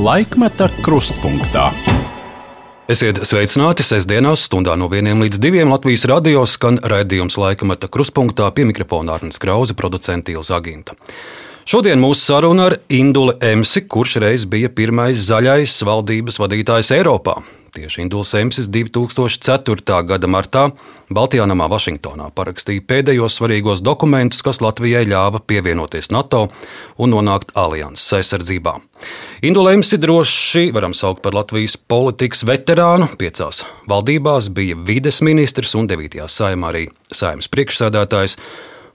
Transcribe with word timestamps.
Laikmeta 0.00 0.64
krustpunktā. 0.80 1.66
Esiet 2.88 3.18
sveicināti 3.28 3.84
sestdienās, 3.84 4.46
stundā 4.48 4.72
no 4.80 4.86
1 4.88 5.20
līdz 5.20 5.40
2 5.42 5.66
Latvijas 5.68 6.06
radio 6.08 6.46
skan 6.48 6.78
raidījums 6.80 7.36
laikameta 7.36 7.90
krustpunktā 7.92 8.46
pie 8.56 8.64
mikrofona 8.70 9.18
Arnēs 9.18 9.36
Krause, 9.42 9.76
producents 9.76 10.32
Ilza 10.32 10.56
Aginta. 10.56 10.96
Šodien 11.68 12.00
mūsu 12.00 12.30
saruna 12.30 12.70
ar 12.70 12.78
Induli 12.88 13.36
Emsi, 13.44 13.84
kurš 13.84 14.16
reiz 14.24 14.48
bija 14.48 14.72
pirmais 14.72 15.20
zaļais 15.28 15.76
valdības 15.84 16.40
vadītājs 16.40 16.94
Eiropā. 16.96 17.36
Tieši 17.70 18.02
Induls 18.02 18.34
Emsis 18.34 18.66
2004. 18.66 20.02
gada 20.02 20.26
martā 20.26 20.62
Baltijā 21.06 21.44
namā 21.46 21.68
Vašingtonā 21.70 22.30
parakstīja 22.34 22.82
pēdējos 22.82 23.36
svarīgos 23.38 23.82
dokumentus, 23.86 24.42
kas 24.42 24.58
Latvijai 24.58 25.04
ļāva 25.06 25.38
pievienoties 25.46 26.10
NATO 26.10 26.48
un 26.98 27.14
nonākt 27.14 27.52
alianses 27.54 28.16
aizsardzībā. 28.18 28.74
Indula 29.46 29.76
Emsi 29.76 30.00
droši 30.02 30.72
varam 30.74 30.96
saukt 30.98 31.22
par 31.22 31.36
Latvijas 31.38 31.76
politikas 31.78 32.42
veterānu. 32.48 33.12
Piecās 33.20 33.62
valdībās 33.90 34.50
bija 34.56 34.74
vides 34.74 35.22
ministrs 35.22 35.76
un 35.78 35.86
9. 35.90 36.26
saimā 36.26 36.72
arī 36.72 36.88
saimnes 37.14 37.50
priekšsēdētājs. 37.54 38.34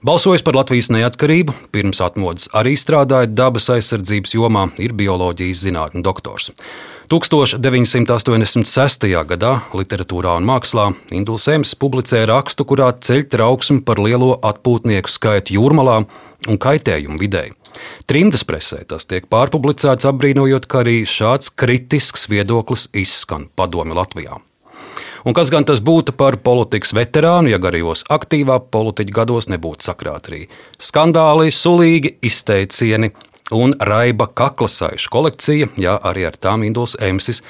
Balsojis 0.04 0.44
par 0.44 0.58
Latvijas 0.58 0.90
neatkarību, 0.92 1.54
pirms 1.72 2.02
atmodas 2.04 2.50
arī 2.54 2.76
strādāja 2.76 3.32
dabas 3.32 3.70
aizsardzības 3.72 4.36
jomā, 4.36 4.68
ir 4.76 4.92
bioloģijas 4.92 5.64
zinātņu 5.64 6.04
doktors. 6.04 6.52
1986. 7.06 9.04
gadā 9.30 9.50
literatūrā 9.78 10.32
un 10.40 10.46
mākslā 10.48 10.88
Induls 11.14 11.44
Ems 11.52 11.76
publicēja 11.78 12.26
rakstu, 12.32 12.64
kurā 12.66 12.88
ceļ 12.98 13.28
trauksmi 13.30 13.84
par 13.86 14.00
lielo 14.02 14.32
atpūtnieku 14.42 15.12
skaitu 15.12 15.54
jūrmalā 15.54 16.00
un 16.50 16.58
kaitējumu 16.58 17.20
videi. 17.22 17.52
Trimdas 18.10 18.42
presē 18.48 18.80
tas 18.90 19.06
tiek 19.06 19.28
pārpublicēts, 19.30 20.08
apbrīnojot, 20.10 20.66
ka 20.66 20.82
arī 20.82 21.04
šāds 21.06 21.52
kritisks 21.54 22.26
viedoklis 22.32 22.88
izskan 22.90 23.46
padomi 23.54 23.94
Latvijā. 23.94 24.40
Un 25.26 25.34
kas 25.34 25.50
gan 25.54 25.62
tas 25.66 25.78
būtu 25.78 26.10
par 26.18 26.40
politikas 26.42 26.90
veterānu, 26.94 27.54
ja 27.54 27.62
garijos 27.62 28.02
aktīvā 28.10 28.58
politiķa 28.74 29.14
gados 29.14 29.46
nebūtu 29.46 29.86
sakrāt 29.92 30.26
arī 30.32 30.42
skandāli, 30.82 31.54
sulīgi 31.54 32.16
izteicieni, 32.26 33.12
un 33.54 33.74
Raiba 33.80 34.26
kaklasaišu 34.26 35.10
kolekcija, 35.12 35.68
jā, 35.80 35.96
arī 36.02 36.26
ar 36.26 36.38
tām 36.40 36.64
Induls 36.66 36.96
Emsis 37.00 37.42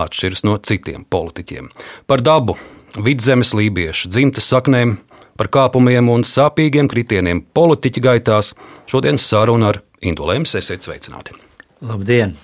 atšķiras 0.00 0.44
no 0.46 0.56
citiem 0.58 1.04
politiķiem. 1.10 1.70
Par 2.10 2.24
dabu, 2.24 2.56
vidzemes 2.98 3.54
lībiešu 3.54 4.10
dzimtes 4.10 4.48
saknēm, 4.50 4.96
par 5.38 5.50
kāpumiem 5.50 6.10
un 6.12 6.26
sāpīgiem 6.26 6.88
kritieniem 6.90 7.42
politiķa 7.54 8.02
gaitās 8.02 8.54
šodien 8.90 9.18
saruna 9.18 9.72
ar 9.72 9.82
Indulu 10.04 10.34
Emsi. 10.36 10.58
Esiet 10.60 10.86
sveicināti! 10.86 11.34
Labdien! 11.84 12.36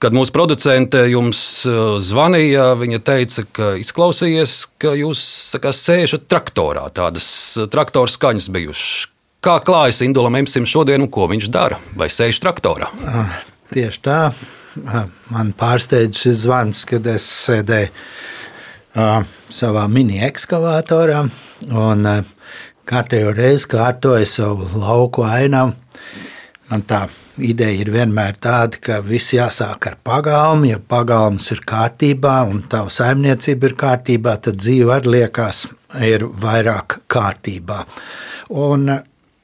Kad 0.00 0.14
mūsu 0.16 0.32
producente 0.32 1.02
jums 1.10 1.38
uh, 1.68 1.98
zvanīja, 2.00 2.70
viņa 2.80 3.00
teica, 3.04 3.44
ka 3.52 3.74
izklausījies, 3.82 4.54
ka 4.80 4.94
jūs 4.96 5.22
kā, 5.60 5.74
sēžat 5.76 6.24
traktorā. 6.30 6.86
Tādas 6.96 7.26
uh, 7.60 7.68
traktora 7.68 8.08
skaņas 8.08 8.48
bijušas. 8.54 9.10
Kā 9.40 9.54
klājas 9.64 10.02
Indulam 10.04 10.36
Emsim 10.36 10.66
šodien 10.68 11.00
un 11.00 11.08
ko 11.08 11.24
viņš 11.30 11.46
dara? 11.48 11.78
Vai 11.96 12.10
sēž 12.12 12.42
traktorā? 12.44 12.90
Tieši 13.72 14.02
tā. 14.04 14.18
Man 15.32 15.54
pārsteidz 15.56 16.20
šis 16.20 16.42
zvans, 16.42 16.82
kad 16.84 17.08
es 17.08 17.24
sēdēju 17.46 17.88
uh, 17.88 19.24
savā 19.48 19.86
mini-ekskavatorā 19.88 21.24
un 21.72 22.10
kārtējo 22.90 23.32
reizi 23.32 23.70
kārtoju 23.72 24.28
savu 24.28 24.68
lauku 24.76 25.24
ainavu. 25.24 25.72
Man 26.68 26.84
tā 26.84 27.06
ideja 27.40 27.80
ir 27.80 27.94
vienmēr 27.96 28.36
tāda, 28.44 28.76
ka 28.76 29.00
viss 29.00 29.32
jāsāk 29.32 29.88
ar 29.88 29.96
pagalmu. 30.04 30.68
Ja 30.74 30.84
pagalms 30.84 31.48
ir 31.56 31.64
kārtībā 31.64 32.42
un 32.50 32.66
tava 32.68 32.92
saimniecība 32.92 33.72
ir 33.72 33.80
kārtībā, 33.86 34.36
tad 34.44 34.60
dzīve 34.60 34.98
arī 35.00 35.16
liekas, 35.16 35.64
ir 36.04 36.28
vairāk 36.28 37.00
kārtībā. 37.08 37.86
Un 38.50 38.90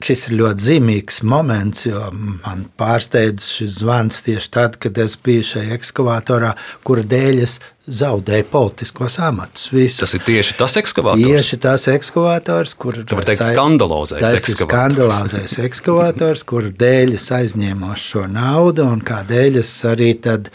Šis 0.05 0.27
ir 0.29 0.35
ļoti 0.37 0.61
zīmīgs 0.61 1.23
moments, 1.25 1.87
jo 1.87 2.11
man 2.13 2.67
pārsteidz 2.77 3.47
šis 3.49 3.79
zvans 3.79 4.19
tieši 4.27 4.51
tad, 4.53 4.75
kad 4.83 4.99
es 5.01 5.15
biju 5.17 5.47
šajā 5.55 5.73
ekskavatorā, 5.79 6.51
kura 6.85 7.05
dēļ 7.09 7.39
es 7.47 7.55
zaudēju 7.87 8.45
politiskos 8.51 9.17
amatus. 9.25 9.71
Visu. 9.73 10.03
Tas 10.03 10.13
ir 10.19 10.21
tieši 10.27 10.57
tas 10.59 10.77
ekskavators. 10.77 11.25
Tieši 11.25 11.59
tas 11.65 11.87
ekskavators, 11.89 12.75
kur 12.77 12.99
ir 13.01 13.07
teikt, 13.09 13.47
skandalozais 13.49 14.27
ekskavators. 14.37 14.69
Skandalozais 14.69 15.57
ekskavators, 15.71 16.45
kur 16.53 16.69
dēļ 16.85 17.17
es 17.17 17.31
aizņēmu 17.39 17.97
šo 18.03 18.27
naudu 18.29 18.85
un 18.91 19.01
kādēļ 19.07 19.63
es 19.63 19.73
arī 19.89 20.11
tad 20.29 20.53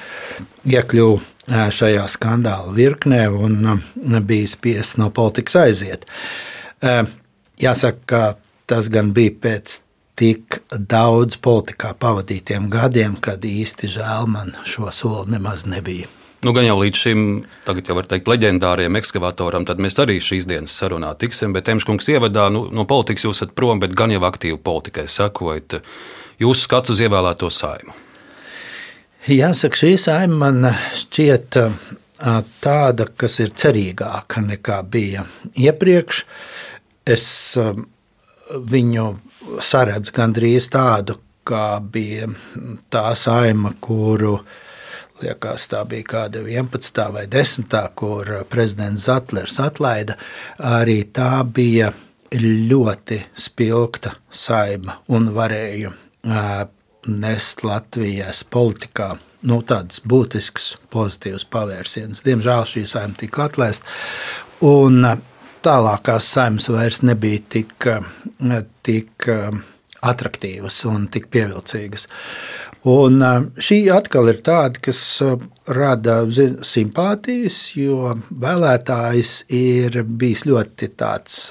iekļuvu 0.70 1.18
šajā 1.50 2.06
skandāla 2.14 2.78
virknē 2.78 3.26
un 3.34 4.22
biju 4.30 4.54
spiests 4.54 5.02
no 5.02 5.10
politikas 5.10 5.58
aiziet. 5.66 6.06
Jāsaka, 7.62 8.06
ka 8.06 8.24
Tas 8.72 8.88
gan 8.88 9.10
bija 9.12 9.34
pēc 9.44 9.82
tik 10.16 10.62
daudz 10.72 11.36
politikā 11.44 11.90
pavadītiem 12.00 12.70
gadiem, 12.72 13.18
kad 13.20 13.44
īsti 13.44 13.90
žēl 13.98 14.30
man 14.32 14.54
šo 14.64 14.88
soli 14.96 15.34
nemaz 15.34 15.66
nebija. 15.68 16.08
Nu, 16.42 16.54
gan 16.56 16.64
jau 16.66 16.78
līdz 16.80 16.98
šim, 16.98 17.26
tagad 17.68 17.92
jau 17.92 17.98
var 18.00 18.08
teikt, 18.10 18.32
leģendāriem 18.32 18.96
ekskavatoram, 18.98 19.68
tad 19.68 19.84
mēs 19.84 20.00
arī 20.02 20.16
šīs 20.24 20.48
dienas 20.50 20.74
sarunā 20.80 21.12
tiksim. 21.20 21.52
Bet 21.54 21.68
Emškungs 21.70 22.08
ievadā 22.16 22.48
nu, 22.54 22.64
no 22.72 22.88
politikas 22.90 23.28
jūs 23.28 23.42
esat 23.42 23.52
prom, 23.60 23.84
bet 23.84 23.92
gan 23.98 24.14
jau 24.16 24.24
aktīvi 24.26 24.58
politikai 24.64 25.06
sekojat. 25.12 25.82
Jūsu 26.42 26.64
skats 26.64 26.96
uz 26.96 27.04
ievēlēto 27.04 27.52
saimu. 27.52 27.94
Jāsaka, 29.30 29.84
šī 29.84 29.94
saima 30.02 30.40
man 30.48 30.72
šķiet 30.98 31.60
tāda, 32.64 33.12
kas 33.20 33.38
ir 33.44 33.52
cerīgāka 33.52 34.42
nekā 34.48 34.80
bija 34.90 35.28
iepriekš. 35.60 36.24
Es 37.06 37.28
viņu 38.56 39.06
saredz 39.64 40.12
gandrīz 40.16 40.70
tādu, 40.72 41.18
kā 41.48 41.80
bija 41.82 42.30
tā 42.94 43.12
saima, 43.18 43.74
kuru 43.82 44.38
liekas, 45.22 45.68
tā 45.70 45.84
bija 45.90 46.08
kāda 46.16 46.44
11. 46.46 47.02
vai 47.14 47.26
10. 47.30 47.76
kur 47.96 48.32
prezidents 48.50 49.06
Zatlers 49.06 49.60
atlaida. 49.62 50.18
Arī 50.58 51.04
tā 51.14 51.44
bija 51.46 51.92
ļoti 52.32 53.20
spilgta 53.36 54.16
saima 54.32 55.02
un 55.12 55.30
varēja 55.36 55.92
nest 57.12 57.64
Latvijas 57.66 58.44
politikā 58.44 59.16
nu, 59.48 59.62
tādas 59.66 60.02
būtiskas, 60.06 60.76
pozitīvas 60.94 61.46
pavērsienus. 61.50 62.24
Diemžēl 62.26 62.68
šī 62.70 62.86
saima 62.90 63.18
tika 63.18 63.48
atlaista. 63.50 63.88
Un 64.62 65.02
tālākās 65.66 66.28
saimnes 66.36 66.70
vairs 66.72 67.02
nebija 67.06 67.42
tik, 67.58 67.88
tik 68.86 69.28
attraktīvas 70.02 70.80
un 70.90 71.06
tik 71.14 71.30
pievilcīgas. 71.34 72.08
Un 72.90 73.22
šī 73.62 73.84
atkal 73.94 74.32
ir 74.32 74.40
tāda, 74.42 74.82
kas 74.82 75.02
rada 75.70 76.24
simpātijas, 76.66 77.60
jo 77.78 78.16
vēlētājs 78.42 79.36
ir 79.54 80.02
bijis 80.02 80.48
ļoti 80.50 80.90
tāds 80.98 81.44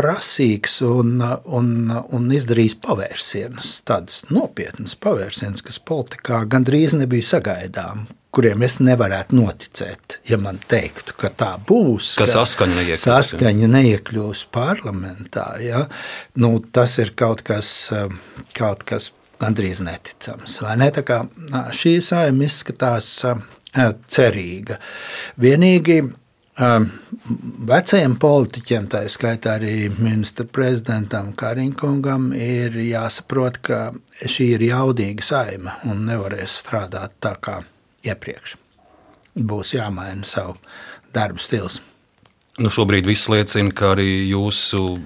prasīgs 0.00 0.78
un, 0.86 1.18
un, 1.50 1.72
un 1.90 2.30
izdarījis 2.32 2.78
pavērsienus, 2.84 3.72
tādas 3.88 4.22
nopietnas 4.30 4.94
pavērsienus, 5.02 5.64
kas 5.66 5.80
politikā 5.82 6.44
gandrīz 6.50 6.94
nebija 6.96 7.26
sagaidām, 7.34 8.06
kuriem 8.34 8.62
es 8.66 8.78
nevarētu 8.82 9.36
noticēt, 9.36 10.20
ja 10.30 10.38
man 10.40 10.60
teiktu, 10.70 11.16
ka 11.18 11.32
tā 11.34 11.50
būs. 11.66 12.14
Ka 12.20 12.28
saskaņa 12.30 12.78
neiekļūs, 12.78 13.06
saskaņa 13.06 13.70
neiekļūs 13.74 14.44
parlamentā. 14.54 15.46
Ja? 15.64 15.84
Nu, 16.38 16.56
tas 16.72 16.98
ir 17.02 17.14
kaut 17.18 17.42
kas, 17.46 17.72
kaut 18.56 18.86
kas 18.88 19.10
gandrīz 19.40 19.82
neticams. 19.84 20.60
Ne? 20.78 20.90
Kā, 21.06 21.24
šī 21.74 21.98
saima 22.04 22.46
izskatās 22.46 23.12
cerīga. 24.10 24.78
Vienīgi 25.40 26.00
vecajiem 27.70 28.16
politiķiem, 28.20 28.88
tā 28.92 29.02
skaitā 29.10 29.56
arī 29.56 29.88
ministra 29.96 30.44
prezidentam 30.44 31.32
Kariņkungam, 31.38 32.30
ir 32.36 32.76
jāsaprot, 32.84 33.60
ka 33.64 33.82
šī 34.20 34.52
ir 34.58 34.66
jaudīga 34.70 35.24
saima 35.24 35.78
un 35.88 36.04
nevarēs 36.10 36.60
strādāt 36.62 37.16
tā 37.24 37.36
kā 37.40 37.60
iepriekš. 38.06 38.56
Būs 39.36 39.74
jāmaina 39.76 40.26
savu 40.26 40.56
darbu 41.14 41.42
stils. 41.42 41.80
Nu, 42.60 42.68
šobrīd 42.68 43.06
viss 43.08 43.30
liecina, 43.32 43.72
ka 43.72 43.94
arī 43.94 44.08
jūsu 44.28 44.98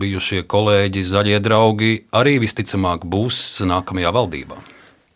bijušie 0.00 0.44
kolēģi, 0.48 1.02
zaļie 1.04 1.40
draugi, 1.44 1.96
arī 2.16 2.38
visticamāk 2.40 3.04
būs 3.04 3.40
nākamajā 3.68 4.12
valdībā. 4.16 4.62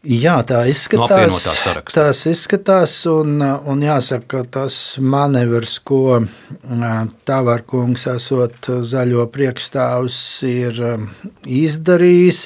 Jā, 0.07 0.37
tā 0.47 0.61
izskatās. 0.71 1.47
Tas 1.91 2.21
izskatās, 2.31 2.93
un, 3.11 3.41
un 3.43 3.81
jāsaka, 3.83 4.45
tas 4.55 4.77
manevrs, 5.03 5.81
ko 5.83 6.21
Tavārkungs, 7.27 8.07
esot 8.13 8.71
zaļo 8.87 9.25
priekšstāvs, 9.35 10.21
ir 10.47 10.79
izdarījis, 11.43 12.45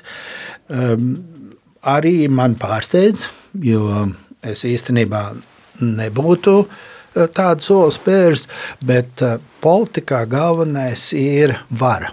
arī 1.99 2.17
man 2.33 2.57
pārsteidz, 2.61 3.29
jo 3.67 4.09
es 4.43 4.65
īstenībā 4.65 5.25
nebūtu 5.81 6.57
tādu 7.35 7.65
soli 7.65 7.95
spērs, 7.95 8.47
bet 8.85 9.23
politikā 9.63 10.25
galvenais 10.31 11.11
ir 11.17 11.57
vara. 11.71 12.13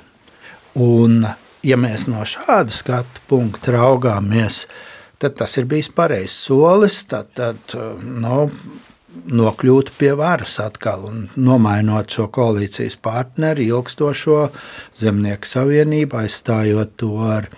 Un, 0.77 1.23
ja 1.65 1.77
mēs 1.77 2.07
no 2.09 2.25
šāda 2.25 2.73
skatu 2.73 3.23
punkta 3.29 3.73
raugāmies, 3.77 4.65
tad 5.21 5.37
tas 5.39 5.57
ir 5.57 5.69
bijis 5.69 5.89
pareizs 5.93 6.37
solis. 6.47 7.03
Tad, 7.09 7.31
tad 7.37 7.77
no, 8.01 8.45
nu, 8.47 8.75
nokļūt 9.25 9.91
pie 9.97 10.11
varas 10.17 10.57
atkal 10.61 11.05
un 11.07 11.25
nomainot 11.35 12.11
šo 12.13 12.27
koalīcijas 12.33 12.97
partneri, 13.01 13.67
ilgstošo 13.71 14.47
zemnieku 14.99 15.49
savienību, 15.49 16.21
aizstājot 16.21 16.95
to 17.01 17.13
ar 17.25 17.49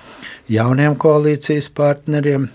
jauniem 0.50 0.98
koalīcijas 1.00 1.70
partneriem. 1.76 2.50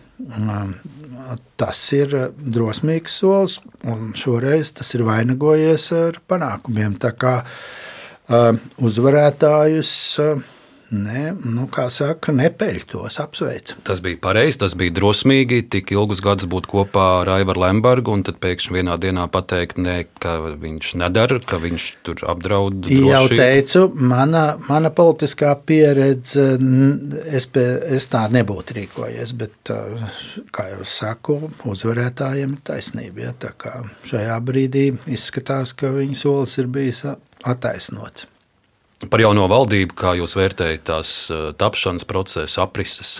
Tas 1.60 1.80
ir 1.96 2.12
drosmīgs 2.36 3.20
solis, 3.20 3.58
un 3.88 4.12
šoreiz 4.18 4.72
tas 4.78 4.90
ir 4.96 5.04
vainagojies 5.06 5.90
ar 5.96 6.18
panākumiem. 6.28 6.98
Tā 7.00 7.14
kā 7.16 7.36
uh, 7.44 8.50
uzvarētājus 8.82 9.94
uh, 10.24 10.42
ne, 10.90 11.32
nu, 11.44 11.66
kā 11.72 11.86
saka, 11.92 12.32
nepeļ 12.34 12.80
tos 12.90 13.18
apsveic. 13.22 13.74
Tas 13.86 14.00
bija 14.04 14.18
pareizi, 14.22 14.60
tas 14.62 14.74
bija 14.78 14.92
drosmīgi, 14.94 15.62
tik 15.72 15.92
ilgus 15.94 16.22
gadus 16.24 16.48
būt 16.50 16.68
kopā 16.70 17.06
ar 17.22 17.30
Aivaru 17.36 17.64
Lembergu, 17.64 18.14
un 18.14 18.24
tad 18.26 18.40
pēkšņi 18.42 18.76
vienā 18.78 18.96
dienā 19.00 19.26
pateikt, 19.32 19.80
ne, 19.82 19.96
ka 20.22 20.36
viņš 20.60 20.94
nedara, 21.00 21.40
ka 21.44 21.60
viņš 21.62 21.88
tur 22.06 22.24
apdraud. 22.30 22.82
Droši. 22.84 23.00
Jau 23.08 23.22
teicu, 23.32 23.86
mana, 23.94 24.44
mana 24.68 24.92
politiskā 24.94 25.54
pieredze, 25.66 26.46
es, 27.24 27.48
pie, 27.50 27.66
es 27.96 28.08
tā 28.12 28.26
nebūtu 28.34 28.78
rīkojies, 28.80 29.34
bet, 29.40 29.72
kā 30.54 30.68
jau 30.74 30.84
saku, 30.88 31.38
uzvarētājiem 31.70 32.58
ir 32.58 32.66
taisnība. 32.66 33.30
Ja, 33.30 33.34
šajā 34.08 34.36
brīdī 34.44 34.90
izskatās, 35.10 35.74
ka 35.76 35.92
viņa 35.94 36.20
solis 36.20 36.58
ir 36.60 36.70
bijis 36.72 37.04
attaisnots. 37.44 38.28
Par 39.10 39.22
jauno 39.22 39.46
valdību, 39.50 39.96
kā 39.98 40.14
jūs 40.18 40.36
vērtējat 40.38 40.84
tās 40.90 41.14
eh, 41.32 41.46
tapšanas 41.58 42.06
procesu, 42.08 42.60
aprises? 42.64 43.18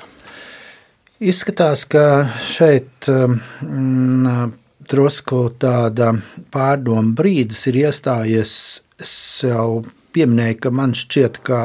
Izskatās, 1.25 1.85
ka 1.89 2.27
šeit 2.43 3.07
mm, 3.09 4.55
drusku 4.91 5.47
tāda 5.63 6.11
pārdomu 6.53 7.15
brīdis 7.17 7.69
ir 7.71 7.85
iestājies. 7.85 8.57
Es 9.01 9.15
jau 9.43 9.85
pieminēju, 10.15 10.59
ka 10.63 10.73
man 10.75 10.95
šķiet, 10.95 11.41
ka 11.47 11.61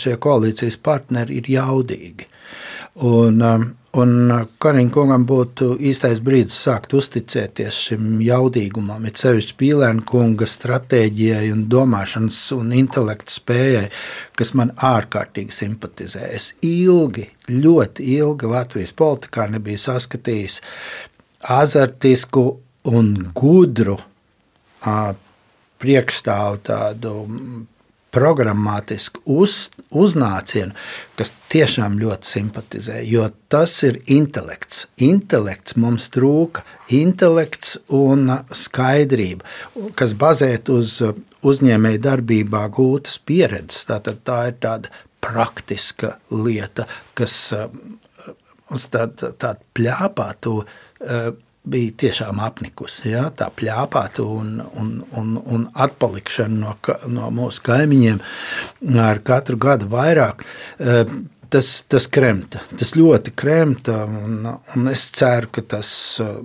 šie 0.00 0.16
koalīcijas 0.20 0.76
partneri 0.84 1.40
ir 1.40 1.50
jaudīgi. 1.54 2.26
Un, 3.06 3.40
Un 3.96 4.30
uh, 4.32 4.42
Kariņa 4.60 4.92
kungam 4.92 5.24
būtu 5.28 5.70
īstais 5.88 6.18
brīdis 6.24 6.56
sākt 6.66 6.92
uzticēties 6.96 7.78
šim 7.88 8.18
jaudīgumam, 8.24 9.06
ir 9.08 9.16
sevišķi 9.16 9.56
Pīlēna 9.62 10.04
kunga 10.08 10.48
stratēģijai 10.50 11.46
un 11.54 11.62
domāšanas 11.72 12.40
un 12.56 12.74
intelekta 12.76 13.32
spējai, 13.32 13.86
kas 14.36 14.52
man 14.58 14.74
ārkārtīgi 14.76 15.56
simpatizē. 15.56 16.26
Es 16.36 16.50
ilgi, 16.66 17.28
ļoti 17.48 18.10
ilgi 18.18 18.50
Latvijas 18.52 18.92
politikā 18.96 19.48
nebiju 19.54 19.80
saskatījis 19.86 20.60
azartisku 21.56 22.44
un 22.92 23.14
gudru 23.36 23.96
priekšstāvu 25.80 26.60
tādu 26.66 27.14
programmatisku 28.16 29.20
uz, 29.36 29.68
uznācienu, 29.92 30.72
kas 31.18 31.32
tiešām 31.52 31.98
ļoti 32.00 32.30
simpatizē, 32.30 33.00
jo 33.04 33.26
tas 33.52 33.74
ir 33.86 34.00
intelekts. 34.12 34.86
Intelekts 35.04 35.76
mums 35.80 36.08
trūka, 36.14 36.64
intelekts 36.96 37.76
un 37.92 38.30
skaidrība, 38.56 39.44
kas 39.98 40.16
bazēt 40.16 40.72
uz 40.72 40.98
uzņēmēju 41.46 42.02
darbībā 42.08 42.64
gūtas 42.74 43.20
pieredzes. 43.28 43.84
Tātad 43.90 44.24
tā 44.26 44.40
ir 44.50 44.56
tāda 44.64 44.92
praktiska 45.20 46.16
lieta, 46.32 46.86
kas 47.18 47.36
uz 48.72 48.88
tādu 48.92 49.34
tā 49.38 49.56
pļāpātu 49.76 50.60
bija 51.66 51.94
tiešām 52.04 52.40
apnikusi. 52.46 53.10
Ja? 53.12 53.26
Tā 53.34 53.50
plāpāta 53.54 54.24
un, 54.24 54.60
un, 54.78 54.92
un, 55.18 55.36
un 55.42 55.68
atpalikšana 55.74 56.60
no, 56.62 56.74
no 57.12 57.30
mūsu 57.34 57.64
kaimiņiem 57.66 58.22
ar 59.02 59.22
katru 59.26 59.58
gadu 59.60 59.90
vairāk. 59.92 60.44
Tas, 61.50 61.68
tas 61.86 62.06
kremta, 62.10 62.60
tas 62.78 62.94
ļoti 62.98 63.32
kremta. 63.38 64.00
Un, 64.06 64.46
un 64.48 64.88
es 64.90 65.04
ceru, 65.14 65.50
ka 65.54 65.62
tas 65.76 65.88
uh, 66.22 66.38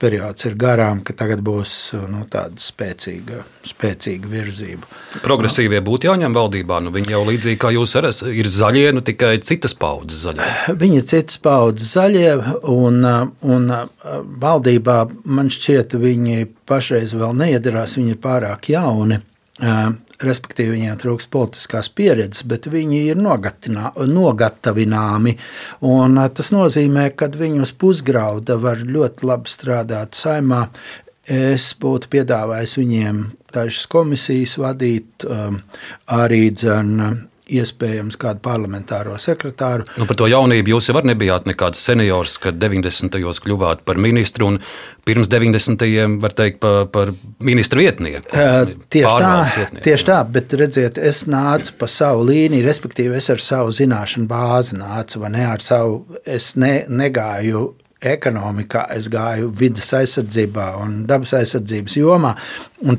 periods 0.00 0.46
ir 0.48 0.56
garām, 0.60 1.02
ka 1.04 1.12
tagad 1.16 1.42
būs 1.44 1.72
uh, 1.96 2.06
nu, 2.10 2.22
tāda 2.32 2.56
spēcīga, 2.62 3.42
spēcīga 3.66 4.30
virzība. 4.30 4.88
Progresīvie 5.24 5.82
būtu 5.84 6.08
jāņem 6.08 6.36
valdībā. 6.36 6.80
Nu, 6.84 6.94
viņi 6.94 7.12
jau 7.12 7.22
līdzīgi 7.28 7.60
kā 7.60 7.74
jūs 7.76 7.96
arī 8.00 8.14
ir 8.40 8.50
zaļie, 8.52 8.86
nu 8.96 9.04
tikai 9.04 9.34
citas 9.44 9.76
paudzes 9.76 10.24
zaļie. 10.24 10.48
Viņi 10.80 11.02
ir 11.02 11.06
citas 11.12 11.42
paudzes 11.42 11.92
zaļie, 11.98 12.32
un, 12.72 13.02
uh, 13.04 13.28
un 13.44 13.68
valdībā 14.46 14.98
man 15.28 15.52
šķiet, 15.52 15.98
viņi 16.00 16.48
pašreiz 16.68 17.12
vēl 17.16 17.36
neiedarās, 17.44 17.98
viņi 18.00 18.16
ir 18.16 18.22
pārāk 18.24 18.72
jauni 18.72 19.20
respektīvi 20.22 20.76
viņiem 20.76 20.98
trūks 21.02 21.26
politiskās 21.32 21.88
pieredzes, 21.92 22.44
bet 22.48 22.68
viņi 22.72 23.02
ir 23.10 23.18
nogatavināmi. 23.20 25.36
Un 25.90 26.20
tas 26.36 26.52
nozīmē, 26.54 27.10
ka 27.18 27.26
viņus 27.32 27.72
pusgrauda 27.80 28.54
var 28.60 28.84
ļoti 28.84 29.28
labi 29.28 29.52
strādāt 29.52 30.18
saimā. 30.18 30.62
Es 31.26 31.72
būtu 31.82 32.08
piedāvājis 32.12 32.76
viņiem 32.78 33.24
dažas 33.54 33.86
komisijas 33.90 34.54
vadīt, 34.62 35.26
arī 36.06 36.42
dzēnu 36.54 37.08
iespējams 37.46 38.18
kādu 38.18 38.42
parlamentāro 38.42 39.14
sekretāru. 39.22 39.86
Nu, 40.00 40.06
par 40.08 40.18
to 40.18 40.26
jaunību 40.30 40.74
jūs 40.74 40.90
jau 40.90 41.02
nebijāt 41.06 41.46
nekāds 41.46 41.82
seniors, 41.82 42.38
kad 42.42 42.58
90. 42.58 43.12
gados 43.12 43.42
kļuvāt 43.44 43.84
par 43.86 44.00
ministru 44.02 44.50
un 44.50 44.58
pirms 45.06 45.30
90. 45.30 45.76
gadiem, 45.78 46.18
var 46.20 46.34
teikt, 46.36 46.60
par, 46.60 46.86
par 46.92 47.12
ministru 47.38 47.80
vietnieku. 47.80 48.26
Uh, 48.32 48.74
tieši 48.90 49.14
tā, 49.22 49.32
vietnieku. 49.56 49.84
tieši 49.84 50.08
tā, 50.08 50.18
bet 50.36 50.54
redziet, 50.58 50.98
es 50.98 51.24
nācu 51.30 51.76
pa 51.78 51.88
savu 51.90 52.26
līniju, 52.30 52.66
respektīvi 52.66 53.18
es 53.18 53.30
ar 53.30 53.42
savu 53.42 53.74
zināšanu 53.74 54.28
bāzi 54.30 54.78
nācu, 54.78 55.22
vai 55.22 55.32
ne 55.36 55.46
ar 55.46 55.64
savu, 55.64 56.04
es 56.24 56.54
ne, 56.60 56.80
negāju 56.88 57.68
ekonomikā, 58.10 58.86
es 58.94 59.08
gāju 59.12 59.50
vidas 59.56 59.88
aizsardzībā 59.98 60.66
un 60.82 60.98
dabas 61.08 61.34
aizsardzības 61.38 61.96
jomā. 61.98 62.32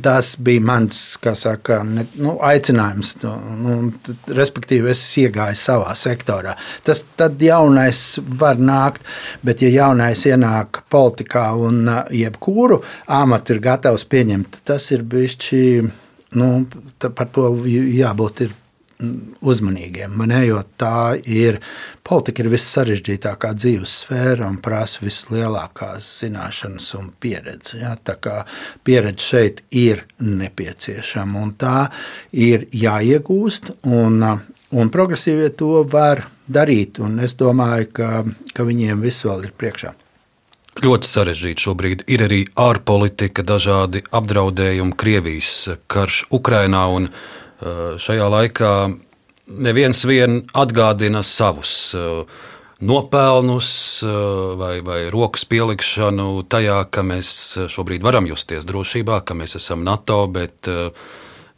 Tas 0.03 0.33
bija 0.41 0.63
mans 0.65 0.99
saka, 1.37 1.79
ne, 1.85 2.07
nu, 2.17 2.35
aicinājums. 2.43 3.13
Nu, 3.23 3.33
nu, 3.63 3.77
respektīvi, 4.37 4.91
es 4.93 5.03
iegāju 5.21 5.59
savā 5.59 5.95
sektorā. 5.97 6.57
Tas 6.87 7.03
tad 7.19 7.41
jaunais 7.41 8.03
var 8.39 8.59
nākt, 8.59 9.05
bet 9.45 9.63
ja 9.65 9.71
jaunais 9.73 10.25
ienāk 10.27 10.83
politikā 10.91 11.49
un 11.61 11.83
jebkuru 12.13 12.81
amatu 13.07 13.55
ir 13.55 13.63
gatavs 13.69 14.07
pieņemt, 14.09 14.61
tas 14.67 14.91
ir 14.95 15.05
bijis. 15.07 15.37
Nu, 16.37 16.65
par 16.99 17.29
to 17.31 17.49
jābūt 17.63 18.41
ir 18.43 18.55
uzmanīgiem. 19.41 20.15
Ne, 20.27 20.39
jo 20.47 20.61
tā 20.79 21.17
ir 21.21 21.59
politika, 22.07 22.43
ir 22.43 22.51
vissarežģītākā 22.53 23.53
dzīves 23.57 23.97
sfēra 24.03 24.47
un 24.49 24.57
prasa 24.63 25.03
vislielākās 25.05 26.07
zināšanas 26.23 26.89
un 26.97 27.11
pieredzi. 27.21 27.81
Ja? 27.83 27.95
Tā 27.97 28.17
kā 28.21 28.39
pieredze 28.87 29.27
šeit 29.27 29.61
ir 29.69 30.05
nepieciešama 30.23 31.43
un 31.43 31.53
tā 31.59 31.87
ir 32.33 32.67
jāiegūst. 32.73 33.75
Un, 33.85 34.19
un 34.23 34.91
progresīvie 34.93 35.51
to 35.59 35.85
var 35.85 36.25
darīt. 36.49 37.01
Es 37.21 37.37
domāju, 37.37 37.91
ka, 37.93 38.11
ka 38.53 38.67
viņiem 38.67 39.05
viss 39.05 39.27
vēl 39.27 39.49
ir 39.49 39.55
priekšā. 39.57 39.93
Ļoti 40.77 41.09
sarežģīti 41.09 41.63
šobrīd 41.63 42.03
ir 42.13 42.21
arī 42.21 42.43
ārpolitika, 42.61 43.41
dažādi 43.41 44.03
apdraudējumi, 44.13 44.93
Krievijas 44.93 45.53
karš 45.89 46.27
Ukrainā 46.37 46.83
un 46.93 47.09
Eh, 47.09 47.45
šajā 47.57 48.27
laikā 48.29 48.71
neviens 49.47 50.03
vien 50.05 50.41
atgādina 50.55 51.23
savus 51.23 51.93
eh, 51.95 52.23
nopelnus 52.79 53.69
eh, 54.03 54.17
vai, 54.59 54.73
vai 54.85 54.99
rokas 55.13 55.47
pielikšanu 55.49 56.43
tajā, 56.51 56.81
ka 56.91 57.05
mēs 57.07 57.29
šobrīd 57.71 58.05
varam 58.05 58.27
justies 58.29 58.67
drošībā, 58.67 59.21
ka 59.25 59.37
mēs 59.37 59.57
esam 59.59 59.85
NATO, 59.87 60.25
bet 60.31 60.69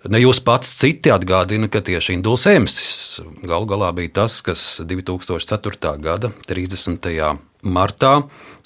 ne 0.09 0.21
jūs 0.21 0.39
pats 0.45 0.71
citi 0.79 1.11
atgādina, 1.11 1.67
ka 1.71 1.81
tieši 1.85 2.15
Induls 2.15 2.45
Emsis 2.47 3.19
galu 3.43 3.67
galā 3.69 3.91
bija 3.95 4.21
tas, 4.21 4.39
kas 4.45 4.81
2004. 4.85 5.97
gada 5.99 6.31
30. 6.47 7.09
martā 7.63 8.13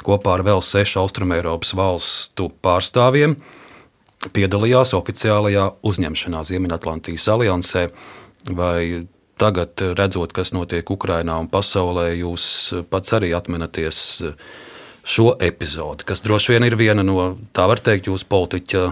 kopā 0.03 0.37
ar 0.37 0.43
vēl 0.45 0.61
sešu 0.61 0.99
Austrumēropas 1.01 1.73
valstu 1.79 2.51
pārstāvjiem 2.61 3.37
piedalījās 4.33 4.93
oficiālajā 4.97 5.65
uzņemšanā 5.83 6.43
Ziemeļatlantijas 6.47 7.27
aliansē. 7.33 7.87
Vai 8.53 9.07
tagad, 9.39 9.79
redzot, 9.97 10.33
kas 10.35 10.53
notiek 10.55 10.89
Ukrajinā 10.91 11.37
un 11.41 11.49
pasaulē, 11.51 12.11
jūs 12.19 12.45
pats 12.91 13.15
arī 13.17 13.33
atminaties 13.35 14.21
šo 15.03 15.33
epizodi, 15.43 16.07
kas 16.07 16.23
droši 16.23 16.53
vien 16.55 16.67
ir 16.67 16.77
viena 16.79 17.03
no, 17.03 17.33
tā 17.55 17.67
var 17.67 17.81
teikt, 17.83 18.07
jūsu 18.07 18.27
politiķa 18.31 18.83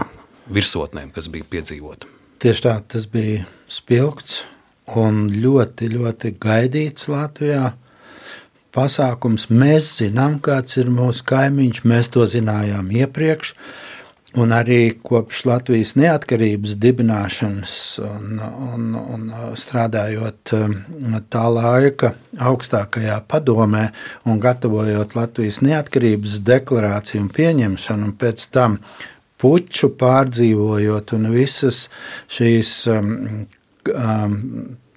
virsotnēm, 0.52 1.12
kas 1.14 1.30
bija 1.32 1.48
piedzīvota. 1.48 2.10
Tieši 2.42 2.64
tā, 2.64 2.74
tas 2.94 3.06
bija 3.08 3.46
spilgts 3.70 4.42
un 4.98 5.28
ļoti, 5.30 5.88
ļoti 5.94 6.34
gaidīts 6.42 7.08
Latvijā. 7.12 7.72
Pasākums 8.72 9.46
mēs 9.52 9.88
zinām, 10.00 10.38
kāds 10.44 10.78
ir 10.80 10.88
mūsu 10.92 11.24
kaimiņš, 11.28 11.82
mēs 11.88 12.08
to 12.12 12.26
zinājām 12.28 12.88
iepriekš. 13.02 13.52
Un 14.40 14.52
arī 14.56 14.94
kopš 15.04 15.42
Latvijas 15.44 15.90
neatkarības 16.00 16.78
dibināšanas 16.80 17.74
un, 18.06 18.38
un, 18.40 18.86
un 18.96 19.26
strādājot 19.60 20.54
um, 20.56 20.76
tā 21.28 21.42
laika 21.52 22.14
augstākajā 22.40 23.18
padomē 23.28 23.90
un 24.24 24.40
gatavojot 24.40 25.12
Latvijas 25.18 25.60
neatkarības 25.60 26.38
deklarāciju 26.48 27.26
un 27.26 27.28
pieņemšanu, 27.36 28.08
un 28.08 28.16
pēc 28.16 28.46
tam 28.56 28.78
puču 29.42 29.92
pārdzīvojot 30.00 31.12
un 31.18 31.28
visas 31.34 31.82
šīs 32.32 32.72
um, 32.94 33.12
um, 33.92 34.38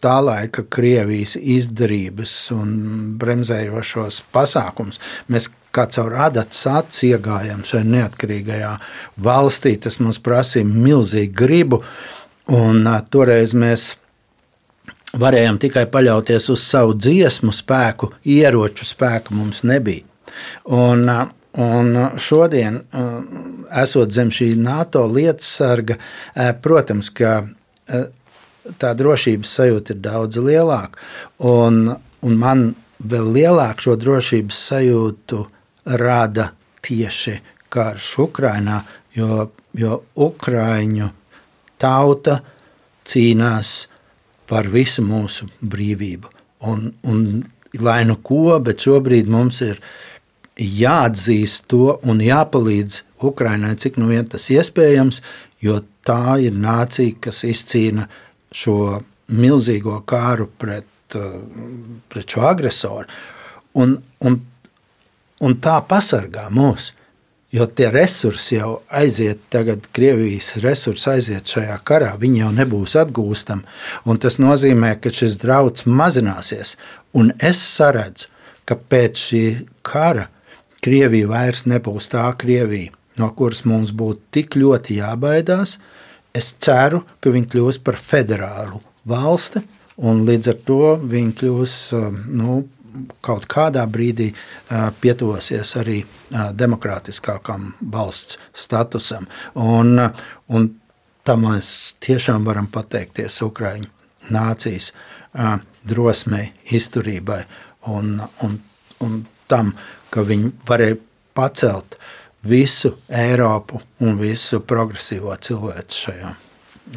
tā 0.05 0.15
laika 0.23 0.63
Krievijas 0.69 1.35
izdarības 1.35 2.37
un 2.55 2.73
bremzējošos 3.19 4.23
pasākums. 4.31 5.01
Mēs 5.27 5.49
kā 5.75 5.87
caur 5.91 6.15
adatas 6.27 6.63
acis 6.71 7.03
iegājām 7.11 7.63
šajā 7.67 7.85
neatkarīgajā 7.91 8.71
valstī. 9.25 9.75
Tas 9.81 9.99
mums 10.01 10.21
prasīja 10.23 10.67
milzīgu 10.69 11.35
gribu, 11.43 11.81
un 12.55 12.87
toreiz 13.11 13.55
mēs 13.57 13.93
varējām 15.15 15.59
tikai 15.63 15.85
paļauties 15.91 16.49
uz 16.51 16.65
savu 16.65 16.95
dziesmu 16.99 17.53
spēku, 17.55 18.11
ieroču 18.23 18.87
spēku 18.87 19.35
mums 19.37 19.63
nebija. 19.67 20.05
Un, 20.75 21.09
Un 21.55 21.95
šodien, 22.19 22.81
esot 23.81 24.11
zem 24.11 24.27
šī 24.27 24.49
NATO 24.59 25.05
lietas 25.07 25.47
sarga, 25.55 25.95
protams, 26.59 27.07
ka 27.15 27.45
tā 28.81 28.91
drošības 28.99 29.53
sajūta 29.59 29.95
ir 29.95 30.01
daudz 30.03 30.41
lielāka. 30.43 30.99
Un, 31.47 31.93
un 31.95 32.39
man 32.41 32.65
vēl 32.99 33.31
lielāku 33.37 33.87
šo 33.87 33.95
drošības 34.01 34.59
sajūtu 34.69 35.45
rada 35.85 36.51
tieši 36.85 37.39
karš 37.69 38.11
Ukrajinā, 38.25 38.81
jo, 39.15 39.49
jo 39.73 39.99
Ukrāņu 40.15 41.09
tauta 41.81 42.39
cīnās 43.05 43.75
par 44.49 44.69
visu 44.71 45.03
mūsu 45.05 45.49
brīvību. 45.61 46.31
Un, 46.65 46.87
un, 47.05 47.19
lai 47.81 48.03
nu 48.07 48.17
ko, 48.23 48.57
bet 48.63 48.85
šobrīd 48.85 49.29
mums 49.29 49.61
ir 49.65 49.81
jāatzīst 50.55 51.67
to 51.71 51.97
un 52.07 52.21
jāpalīdz 52.23 53.01
Ukraiņai, 53.25 53.75
cik 53.81 53.99
nu 53.99 54.09
vien 54.11 54.27
tas 54.29 54.47
iespējams, 54.53 55.21
jo 55.63 55.81
tā 56.05 56.37
ir 56.45 56.55
nācija, 56.55 57.17
kas 57.27 57.43
izcīna 57.47 58.07
šo 58.55 59.01
milzīgo 59.35 59.99
kāru 60.07 60.47
pret, 60.61 60.87
uh, 61.17 61.39
pret 62.11 62.35
šo 62.35 62.45
agresoru. 62.47 63.09
Un, 63.81 63.97
un, 64.23 64.37
un 65.43 65.57
tā 65.61 65.79
pasargā 65.89 66.47
mūs. 66.53 66.91
Jo 67.55 67.67
tie 67.71 67.87
resursi 67.93 68.57
jau 68.57 68.81
aiziet, 68.91 69.45
tagad 69.53 69.85
Krievijas 69.95 70.57
resursi 70.63 71.09
aiziet 71.13 71.47
šajā 71.47 71.77
karā, 71.87 72.11
viņi 72.19 72.41
jau 72.41 72.51
nebūs 72.51 72.95
atgūstami. 72.99 73.63
Tas 74.19 74.39
nozīmē, 74.43 74.95
ka 74.99 75.13
šis 75.13 75.37
draudz 75.39 75.85
mazināsies. 75.87 76.75
Un 77.15 77.31
es 77.39 77.61
saredzu, 77.63 78.27
ka 78.67 78.75
pēc 78.75 79.21
šī 79.29 79.43
kara 79.85 80.27
Krievija 80.83 81.31
vairs 81.31 81.63
nebūs 81.69 82.09
tā 82.11 82.25
Krievija, 82.37 82.91
no 83.21 83.31
kuras 83.37 83.63
mums 83.65 83.93
būtu 83.95 84.35
tik 84.35 84.57
ļoti 84.59 84.99
jābaidās, 84.99 85.77
Es 86.35 86.51
ceru, 86.59 86.99
ka 87.23 87.31
viņi 87.31 87.47
kļūs 87.47 87.77
par 87.85 87.95
federālu 87.95 88.81
valsti, 89.07 89.61
un 90.03 90.25
līdz 90.27 90.51
ar 90.51 90.57
to 90.67 90.79
viņi 90.99 91.35
kļūs 91.39 91.75
um, 91.95 92.17
nu, 92.35 92.57
kaut 93.25 93.47
kādā 93.51 93.85
brīdī 93.89 94.31
pietuvosies 95.01 95.75
arī 95.81 95.99
demokrātiskākam 96.31 97.73
valsts 97.91 98.39
statusam. 98.53 99.27
Un, 99.55 99.99
un 100.47 100.69
tam 101.25 101.47
mēs 101.47 101.95
tiešām 102.05 102.45
varam 102.47 102.67
pateikties 102.71 103.41
Ukraiņu 103.45 103.91
nācijas 104.33 104.91
drosmei, 105.85 106.51
izturībai 106.71 107.41
un, 107.91 108.21
un, 108.43 108.59
un 109.05 109.17
tam, 109.51 109.73
ka 110.09 110.23
viņi 110.25 110.51
varēja 110.67 110.97
pacelt 111.35 111.97
visu 112.45 112.95
Eiropu 113.09 113.81
un 114.05 114.19
visu 114.21 114.61
progresīvo 114.61 115.35
cilvēku 115.47 115.99
šajā, 115.99 116.31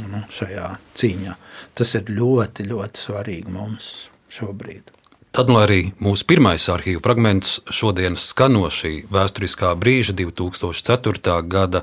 nu, 0.04 0.22
šajā 0.32 0.68
cīņā. 0.98 1.34
Tas 1.74 1.96
ir 1.98 2.12
ļoti, 2.12 2.68
ļoti 2.68 3.04
svarīgi 3.06 3.56
mums 3.56 3.90
šobrīd. 4.32 4.97
Tad, 5.28 5.50
lai 5.52 5.64
arī 5.66 5.80
mūsu 6.00 6.24
pirmais 6.28 6.64
arhīvu 6.72 7.02
fragments 7.04 7.58
šodien 7.74 8.16
skano 8.16 8.70
šī 8.72 9.02
vēsturiskā 9.12 9.74
brīža, 9.76 10.14
2004. 10.16 11.34
gada 11.44 11.82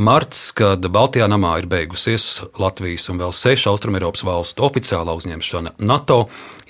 marts, 0.00 0.48
kad 0.56 0.80
Baltijā 0.92 1.28
namā 1.28 1.58
ir 1.60 1.68
beigusies 1.68 2.40
Latvijas 2.56 3.10
un 3.12 3.20
vēl 3.20 3.36
sešu 3.36 3.74
Austrumēropas 3.74 4.24
valstu 4.24 4.64
oficiālā 4.70 5.12
uzņemšana 5.20 5.76
NATO, 5.84 6.22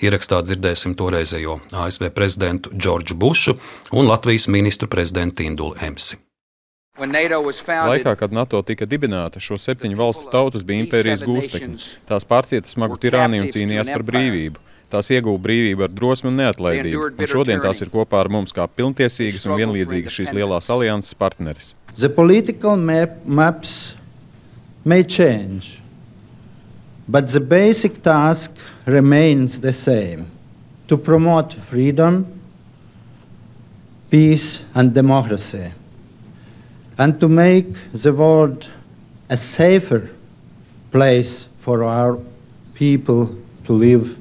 ierakstā 0.03 0.43
dzirdēsim 0.43 0.97
toreizējo 0.99 1.61
ASV 1.71 2.11
prezidentu 2.11 2.75
Džordžu 2.75 3.15
Bušu 3.15 3.55
un 3.95 4.11
Latvijas 4.11 4.49
ministru 4.51 4.91
prezidentu 4.91 5.47
Indulu 5.47 5.79
Emsi. 5.79 6.19
Laikā, 6.97 8.15
kad 8.17 8.31
NATO 8.33 8.59
tika 8.65 8.87
dibināta, 8.89 9.39
šo 9.39 9.55
septiņu 9.61 9.99
valstu 9.99 10.31
tautas 10.33 10.63
bija 10.65 10.81
impērijas 10.81 11.21
gūstekņi. 11.23 11.83
Tās 12.09 12.25
pārcieta 12.25 12.67
smagu 12.71 12.97
tirāniju 12.99 13.45
un 13.45 13.51
cīnījās 13.53 13.91
par 13.93 14.03
brīvību. 14.07 14.63
Tās 14.91 15.09
ieguva 15.11 15.39
brīvību 15.43 15.83
ar 15.83 15.91
drosmi 15.91 16.31
un 16.31 16.37
neatlaidību, 16.39 17.09
un 17.19 17.27
šodien 17.27 17.59
tās 17.63 17.81
ir 17.83 17.91
kopā 17.91 18.21
ar 18.23 18.29
mums 18.31 18.55
kā 18.55 18.69
pilntiesīgas 18.71 19.43
un 19.49 19.57
vienlīdzīgas 19.59 20.15
šīs 20.15 20.31
lielās 20.35 20.69
alianses 20.71 21.17
partneris. 21.17 21.73
The 21.97 22.09
political 22.13 22.77
map, 22.77 23.19
maps 23.25 23.95
may 24.85 25.03
change, 25.03 25.81
but 27.07 27.27
the 27.27 27.41
basic 27.41 28.01
task 28.01 28.55
remains 28.85 29.59
the 29.59 29.73
same 29.73 30.27
to 30.87 30.95
promote 30.95 31.53
freedom, 31.67 32.25
peace 34.09 34.61
and 34.73 34.93
democracy 34.93 35.73
and 36.97 37.19
to 37.19 37.27
make 37.27 37.67
the 37.93 38.13
world 38.13 38.67
a 39.29 39.37
safer 39.37 40.09
place 40.91 41.47
for 41.59 41.83
our 41.83 42.17
people 42.73 43.35
to 43.65 43.73
live 43.73 44.17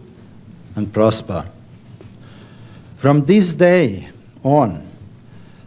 and 0.76 0.92
prosper. 0.92 1.45
From 2.97 3.25
this 3.25 3.52
day 3.52 4.09
on, 4.42 4.87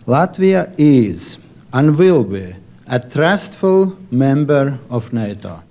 Latvia 0.05 0.73
is 0.77 1.37
and 1.73 1.97
will 1.97 2.23
be 2.23 2.55
a 2.87 2.99
trustful 2.99 3.97
member 4.09 4.79
of 4.89 5.13
NATO. 5.13 5.61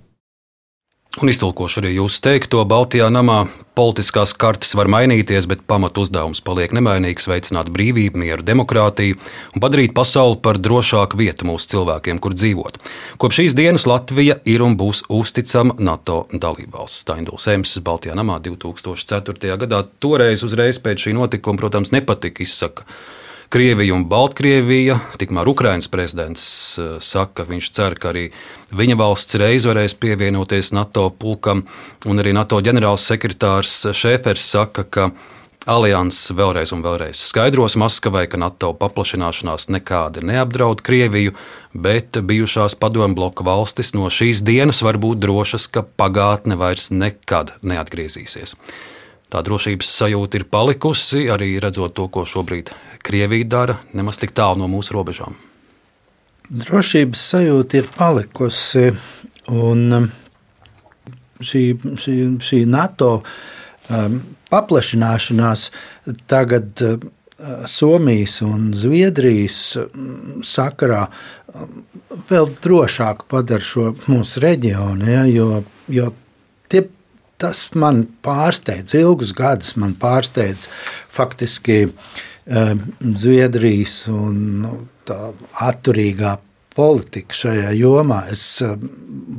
Un 1.17 1.25
iztulkošu 1.31 1.79
arī 1.81 1.95
jūsu 1.95 2.19
teikto, 2.21 2.59
Baltijā 2.69 3.07
namā 3.09 3.47
politiskās 3.73 4.29
kartes 4.37 4.75
var 4.77 4.85
mainīties, 4.93 5.47
bet 5.49 5.63
pamatu 5.65 6.03
uzdevums 6.05 6.43
paliek 6.45 6.69
nemainīgs- 6.77 7.25
veicināt 7.31 7.71
brīvību, 7.73 8.21
mieru, 8.21 8.45
demokrātiju 8.45 9.17
un 9.55 9.63
padarīt 9.63 9.95
pasauli 9.97 10.37
par 10.37 10.59
drošāku 10.61 11.17
vietu 11.17 11.49
mūsu 11.49 11.73
cilvēkiem, 11.73 12.19
kur 12.21 12.37
dzīvot. 12.37 12.77
Kopš 13.17 13.39
šīs 13.39 13.55
dienas 13.57 13.87
Latvija 13.89 14.37
ir 14.45 14.61
un 14.61 14.77
būs 14.77 15.01
uzticama 15.09 15.79
NATO 15.79 16.27
dalībvalsts. 16.31 17.01
Stainduls 17.01 17.47
Ems 17.47 17.79
Baltijā 17.79 18.13
namā 18.13 18.39
2004. 18.39 19.57
gadā 19.57 19.87
toreiz 19.99 20.43
uzreiz 20.43 20.77
pēc 20.77 21.09
šī 21.09 21.13
notikuma, 21.17 21.57
protams, 21.57 21.89
nepatika 21.89 22.43
izsaka 22.43 22.83
Krievija 23.49 23.95
un 23.97 24.03
Baltkrievija. 24.05 24.99
Tikmēr 25.17 25.49
Ukraiņas 25.49 25.89
prezidents 25.89 26.43
eh, 26.77 26.89
saka, 27.01 27.41
ka 27.41 27.47
viņš 27.49 27.69
cer, 27.73 27.95
ka 27.97 28.11
arī 28.11 28.27
viņa 28.77 28.97
valsts 28.99 29.39
reiz 29.41 29.65
varēs 29.65 29.95
pievienoties 29.97 30.69
NATO 30.77 31.07
pulkam, 31.09 31.63
un 32.05 32.21
arī 32.21 32.35
NATO 32.37 32.59
ģenerālsekretārs 32.61 33.87
Šēfers 33.97 34.45
saka, 34.53 34.85
ka 34.85 35.09
Alianses 35.69 36.29
vēlreiz 36.37 36.75
un 36.77 36.83
vēlreiz 36.85 37.23
skaidros 37.31 37.73
Maskavai, 37.81 38.27
ka 38.29 38.37
NATO 38.37 38.69
paplašināšanās 38.77 39.67
nekādi 39.73 40.21
neapdraud 40.29 40.85
Krieviju, 40.85 41.33
bet 41.73 42.21
bijušās 42.21 42.77
padomju 42.77 43.17
bloka 43.17 43.43
valstis 43.49 43.95
no 43.97 44.13
šīs 44.13 44.45
dienas 44.45 44.83
var 44.85 45.01
būt 45.01 45.25
drošas, 45.25 45.65
ka 45.73 45.83
pagātne 45.83 46.57
vairs 46.61 46.91
nekad 46.93 47.57
neatgriezīsies. 47.65 48.55
Tā 49.29 49.43
drošības 49.45 49.89
sajūta 49.99 50.39
ir 50.39 50.47
palikusi 50.49 51.27
arī 51.29 51.51
redzot 51.61 51.93
to, 51.97 52.07
ko 52.09 52.25
šobrīd 52.25 52.71
Krievija 53.05 53.45
dara 53.45 53.75
nemaz 53.93 54.17
tik 54.21 54.33
tālu 54.37 54.57
no 54.63 54.69
mūsu 54.71 54.95
robežām? 54.97 55.37
Drošības 56.49 57.27
sajūta 57.33 57.77
ir 57.77 57.91
palikusi. 57.93 58.89
Un 59.53 59.85
um, 59.93 60.09
šī, 61.41 61.63
šī, 62.01 62.15
šī 62.41 62.63
NATO 62.69 63.11
um, 63.21 64.19
paplašināšanās 64.49 65.69
tagad 66.29 66.81
um, 66.85 67.07
Somijas 67.69 68.41
un 68.43 68.73
Zviedrijas 68.75 69.77
sakarā 70.43 71.05
vēl 72.29 72.49
drošāk 72.59 73.23
padara 73.31 73.63
šo 73.63 73.93
mūsu 74.09 74.43
reģionu, 74.43 75.07
ja, 75.07 75.21
jo, 75.29 75.61
jo 75.87 76.09
tas 77.39 77.65
man 77.79 78.03
pārsteidz, 78.25 78.95
ilgus 78.99 79.33
gadus 79.37 79.75
man 79.79 79.95
pārsteidz 79.99 80.67
faktiski 81.13 81.87
Zviedrijas 82.49 84.07
un 84.09 84.37
nu, 84.63 84.75
tā 85.05 85.31
atturīgā 85.61 86.37
politika 86.73 87.35
šajā 87.35 87.73
jomā. 87.77 88.23
Es 88.33 88.43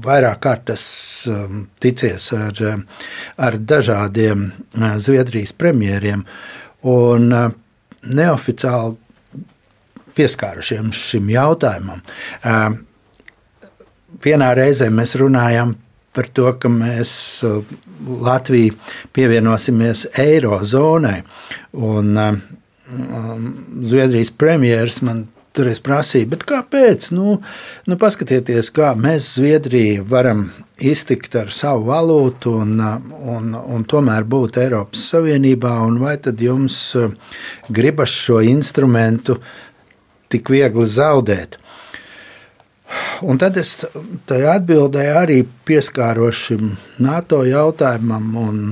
vairāk 0.05 0.43
kārt 0.45 0.71
esmu 0.75 1.65
ticies 1.83 2.29
ar, 2.37 2.61
ar 3.41 3.59
dažādiem 3.73 4.51
Zviedrijas 5.03 5.55
premjeriem. 5.59 6.23
Un 6.91 7.35
neoficiāli 8.01 8.97
pieskārušiem 10.17 10.93
šim 10.97 11.29
jautājumam. 11.33 12.01
Vienā 14.25 14.55
reizē 14.59 14.91
mēs 14.93 15.17
runājam 15.21 15.77
par 16.17 16.29
to, 16.35 16.49
ka 16.61 16.71
mēs 16.73 17.13
Latviju 18.07 18.77
pievienosimies 19.13 20.07
Eirozonai. 20.19 21.21
Un 21.73 22.17
Zviedrijas 23.83 24.33
premjerministrs 24.35 25.03
man 25.07 25.27
toreiz 25.57 25.81
prasīja, 25.83 26.39
kāpēc? 26.47 27.11
Nu, 27.15 27.39
nu, 27.87 27.99
paskatieties, 28.01 28.71
kā 28.75 28.93
mēs 28.99 29.35
Zviedrija 29.37 30.05
varam 30.07 30.49
iztikt 30.81 31.35
ar 31.37 31.51
savu 31.55 31.89
valūtu 31.91 32.55
un, 32.63 32.77
un, 32.81 33.55
un 33.59 33.87
tomēr 33.89 34.27
būt 34.31 34.61
Eiropas 34.63 35.09
Savienībā, 35.13 35.75
un 35.87 35.99
vai 36.03 36.17
tad 36.23 36.41
jums 36.43 36.79
uh, 36.99 37.11
gribas 37.69 38.15
šo 38.15 38.41
instrumentu 38.47 39.41
tik 40.31 40.53
viegli 40.55 40.87
zaudēt? 40.87 41.59
Un 43.23 43.39
tad 43.39 43.59
es 43.61 43.77
tajā 44.27 44.57
atbildēju 44.59 45.17
arī 45.21 45.39
pieskāros 45.69 46.39
šim 46.47 46.73
NATO 47.05 47.43
jautājumam 47.47 48.31
un 48.41 48.63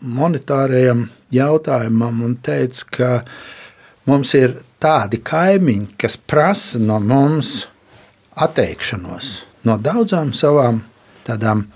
monetārajam 0.00 1.08
jautājumam 1.34 2.22
un 2.24 2.36
teicu, 2.42 2.86
ka 2.96 3.10
mums 4.08 4.32
ir 4.38 4.56
tādi 4.80 5.20
kaimiņi, 5.24 5.98
kas 6.00 6.16
prasa 6.16 6.80
no 6.80 7.00
mums 7.02 7.66
atteikšanos 8.38 9.32
no 9.66 9.76
daudzām 9.82 10.30
savām 10.36 10.80
tādām 11.26 11.66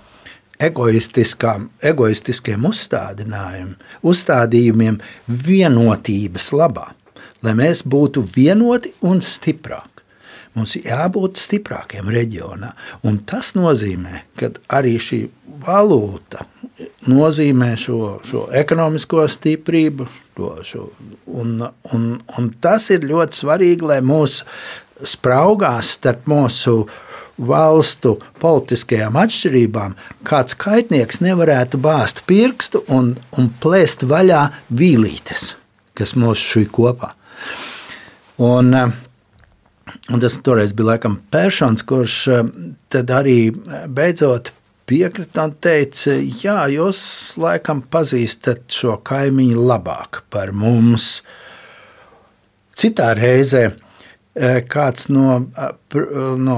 egoistiskiem 0.63 2.67
uzstādījumiem, 4.11 4.99
vienotības 5.27 6.51
labā, 6.55 6.87
lai 7.43 7.55
mēs 7.59 7.83
būtu 7.83 8.23
vienoti 8.35 8.93
un 9.09 9.19
stiprāki. 9.21 9.92
Mums 10.53 10.75
ir 10.77 10.89
jābūt 10.91 11.41
stiprākiem 11.41 12.11
reģionā. 12.13 12.73
Un 13.09 13.21
tas 13.29 13.53
nozīmē, 13.57 14.23
ka 14.39 14.51
arī 14.77 14.97
šī 15.01 15.21
valūta 15.65 16.45
nozīmē 17.09 17.71
šo, 17.79 18.17
šo 18.27 18.47
ekonomisko 18.53 19.25
stiprību. 19.29 20.09
To, 20.37 20.55
šo, 20.65 20.87
un, 21.29 21.59
un, 21.93 22.05
un 22.37 22.53
tas 22.61 22.89
ir 22.93 23.05
ļoti 23.05 23.43
svarīgi, 23.43 23.85
lai 23.85 23.99
mūsu 24.05 24.47
spraugās 25.09 25.91
starp 25.97 26.25
mūsu 26.29 26.79
uh, 26.83 27.01
valstu 27.37 28.17
politiskajām 28.41 29.17
atšķirībām, 29.17 29.95
kāds 30.27 30.57
kaitnieks 30.59 31.21
nevarētu 31.23 31.79
bāzt 31.81 32.23
pirkstu 32.29 32.83
un, 32.93 33.13
un 33.37 33.49
plēst 33.63 34.05
vaļā 34.09 34.43
vīlītes, 34.73 35.53
kas 35.97 36.15
mūs 36.19 36.41
šī 36.41 36.67
kopā. 36.73 37.13
Un, 38.43 38.73
un 40.09 40.21
tas 40.23 40.35
toreiz 40.45 40.73
bija 40.75 40.93
laikam 40.93 41.19
Pēršons, 41.33 41.85
kurš 41.87 42.17
tad 42.93 43.13
arī 43.13 43.37
beidzot 43.87 44.53
piekrita 44.89 45.47
un 45.47 45.55
teica, 45.63 46.17
jā, 46.43 46.57
jūs 46.73 46.99
laikam 47.39 47.83
pazīstat 47.91 48.67
šo 48.73 48.97
kaimiņu 49.05 49.63
labāk 49.63 50.23
par 50.33 50.51
mums. 50.55 51.21
Citā 52.75 53.13
reizē 53.17 53.69
kāds 54.69 55.07
no, 55.13 55.43
no 56.41 56.57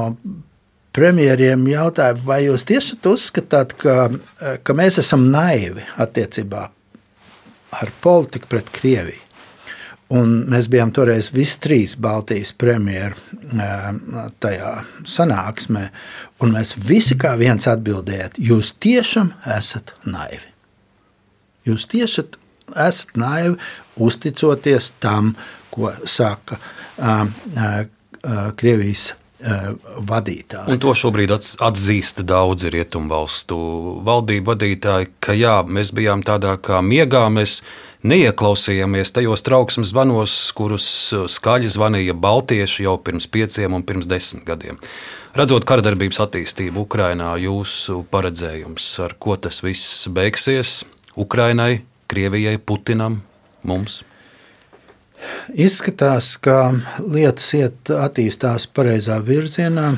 premjeriem 0.95 1.67
jautāja, 1.67 2.15
vai 2.23 2.45
jūs 2.45 2.63
tieši 2.69 2.97
uzskatāt, 3.11 3.75
ka, 3.81 4.07
ka 4.63 4.77
mēs 4.77 5.01
esam 5.03 5.27
naivi 5.31 5.83
attiecībā 5.99 6.63
ar 7.75 7.91
politiku 8.01 8.53
pret 8.55 8.71
Krieviju. 8.71 9.24
Un 10.13 10.33
mēs 10.51 10.67
bijām 10.69 10.91
toreiz 10.93 11.31
visi 11.33 11.57
trīs 11.63 11.95
Baltijas 11.97 12.51
premjeri 12.53 13.17
tajā 14.43 14.73
sanāksmē, 15.09 15.87
un 16.45 16.53
mēs 16.53 16.75
visi 16.77 17.17
kā 17.17 17.33
viens 17.39 17.65
atbildējām, 17.71 18.37
jūs 18.37 18.75
tiešām 18.85 19.33
esat 19.57 19.95
naivi. 20.05 20.53
Jūs 21.65 21.87
tiešām 21.89 22.37
esat 22.85 23.17
naivi, 23.17 23.57
uzticoties 23.97 24.91
tam, 25.01 25.33
ko 25.73 25.89
saka 26.05 26.59
uh, 26.61 27.25
uh, 27.25 28.51
Krievijas 28.55 29.15
Eh, 29.45 29.65
vadītāji. 29.99 30.71
Un 30.73 30.79
to 30.81 30.93
šobrīd 30.97 31.29
atzīst 31.35 32.21
daudzi 32.25 32.69
rietumvalstu 32.73 33.57
valdību 34.07 34.47
vadītāji, 34.47 35.09
ka 35.19 35.35
jā, 35.37 35.59
mēs 35.67 35.91
bijām 35.93 36.23
tādā 36.25 36.55
kā 36.63 36.79
miegā, 36.79 37.25
mēs 37.29 37.59
neieklausījāmies 38.05 39.13
tajos 39.15 39.43
trauksmes 39.45 39.91
zvanos, 39.91 40.35
kurus 40.57 40.87
skaļi 41.31 41.71
zvanīja 41.73 42.15
Baltieši 42.17 42.85
jau 42.85 42.95
pirms 43.01 43.27
pieciem 43.31 43.75
un 43.77 43.85
pirms 43.87 44.07
desmit 44.09 44.45
gadiem. 44.47 44.79
Redzot 45.35 45.65
karadarbības 45.67 46.21
attīstību 46.23 46.85
Ukrajinā, 46.85 47.33
jūsu 47.43 48.03
paredzējums, 48.11 48.87
ar 49.03 49.17
ko 49.19 49.35
tas 49.35 49.59
viss 49.65 50.05
beigsies 50.07 50.83
Ukrainai, 51.19 51.83
Krievijai, 52.11 52.57
Putinam, 52.61 53.19
mums? 53.65 54.03
Izskatās, 55.55 56.35
ka 56.37 56.75
lietas 57.01 57.47
iet 57.57 57.89
attīstās 57.89 58.67
pareizā 58.69 59.17
virzienā. 59.25 59.95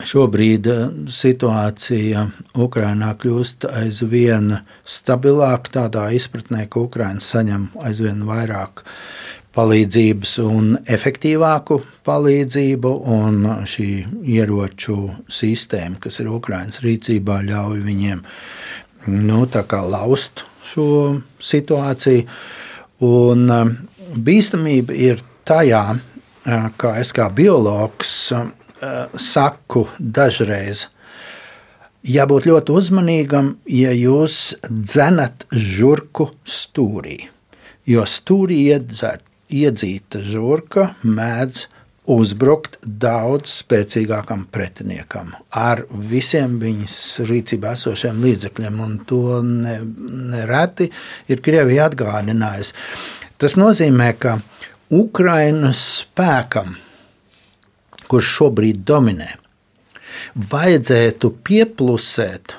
Šobrīd 0.00 0.66
eh, 0.70 0.84
situācija 1.12 2.24
Ukrainā 2.60 3.10
kļūst 3.20 3.66
aizvien 3.68 4.54
stabilāka, 4.88 5.74
tādā 5.76 6.06
izpratnē, 6.16 6.66
ka 6.70 6.86
Ukraina 6.86 7.20
saņem 7.20 7.68
aizvien 7.84 8.24
vairāk 8.28 8.84
palīdzības 9.56 10.36
un 10.44 10.72
efektīvāku 10.86 11.80
palīdzību, 12.06 12.92
un 13.12 13.40
šī 13.68 13.88
ieroču 14.38 14.96
sistēma, 15.28 15.98
kas 16.00 16.20
ir 16.22 16.30
Ukraiņas 16.32 16.84
rīcībā, 16.84 17.40
ļauj 17.50 17.82
viņiem 17.84 18.22
nu, 19.10 19.42
laust 19.90 20.44
šo 20.70 20.86
situāciju. 21.42 22.28
Un, 23.00 23.50
bīstamība 24.16 24.94
ir 24.94 25.20
tajā, 25.48 25.82
ka 26.76 26.94
es 27.00 27.12
kā 27.16 27.28
biologs 27.32 28.32
saku 29.16 29.86
dažreiz, 29.98 30.86
jābūt 32.06 32.48
ļoti 32.50 32.76
uzmanīgam, 32.76 33.54
ja 33.68 33.92
jūs 33.96 34.54
dzenat 34.68 35.46
žurku 35.52 36.30
stūrī. 36.44 37.18
Jo 37.88 38.06
stūrī 38.08 38.62
iedzert, 38.70 39.24
iedzīta 39.50 40.22
žurka 40.22 40.94
mēdz 41.02 41.66
uzbrukt 42.10 42.78
daudz 42.82 43.52
spēcīgākam 43.60 44.46
pretiniekam 44.50 45.34
ar 45.54 45.84
visiem 45.90 46.56
viņas 46.62 46.96
rīcībā 47.28 47.74
esošiem 47.76 48.22
līdzekļiem. 48.24 48.80
Un 48.82 48.96
to 49.06 49.40
nereti 49.44 50.90
ne 50.90 51.34
ir 51.34 51.42
Krievija 51.44 51.90
atgādinājusi. 51.90 52.74
Tas 53.40 53.56
nozīmē, 53.60 54.12
ka 54.20 54.38
Ukrainas 54.90 55.80
spēkam, 56.02 56.74
kurš 58.10 58.32
šobrīd 58.38 58.82
dominē, 58.86 59.30
vajadzētu 60.50 61.30
pieplusēt 61.46 62.56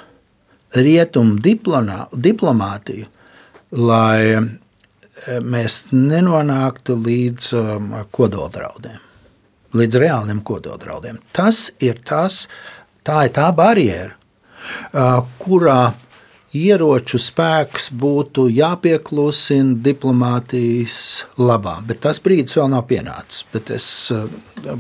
rietumu 0.76 1.40
diplomātiju, 1.44 3.08
lai 3.82 4.22
eh, 4.32 4.46
mēs 5.44 5.82
nenonāktu 5.92 6.96
līdz 7.06 7.50
um, 7.60 7.92
kodoldraudiem, 8.16 9.00
līdz 9.76 10.00
reāliem 10.04 10.42
kodoldraudiem. 10.48 11.20
Tas 11.36 11.70
ir 11.84 12.00
tas, 12.08 12.46
tā 13.08 13.26
ir 13.28 13.36
tā 13.36 13.50
barjera, 13.56 14.16
uh, 14.92 15.22
kurā 15.42 15.94
ieroču 16.58 17.20
spēks 17.22 17.90
būtu 17.96 18.48
jāpieklusina 18.52 19.78
diplomātijas 19.86 21.26
labā. 21.40 21.80
Bet 21.88 22.04
tas 22.06 22.20
brīdis 22.24 22.58
vēl 22.60 22.72
nav 22.74 22.86
pienācis. 22.90 23.46
Es 23.72 23.88
eh, 24.16 24.26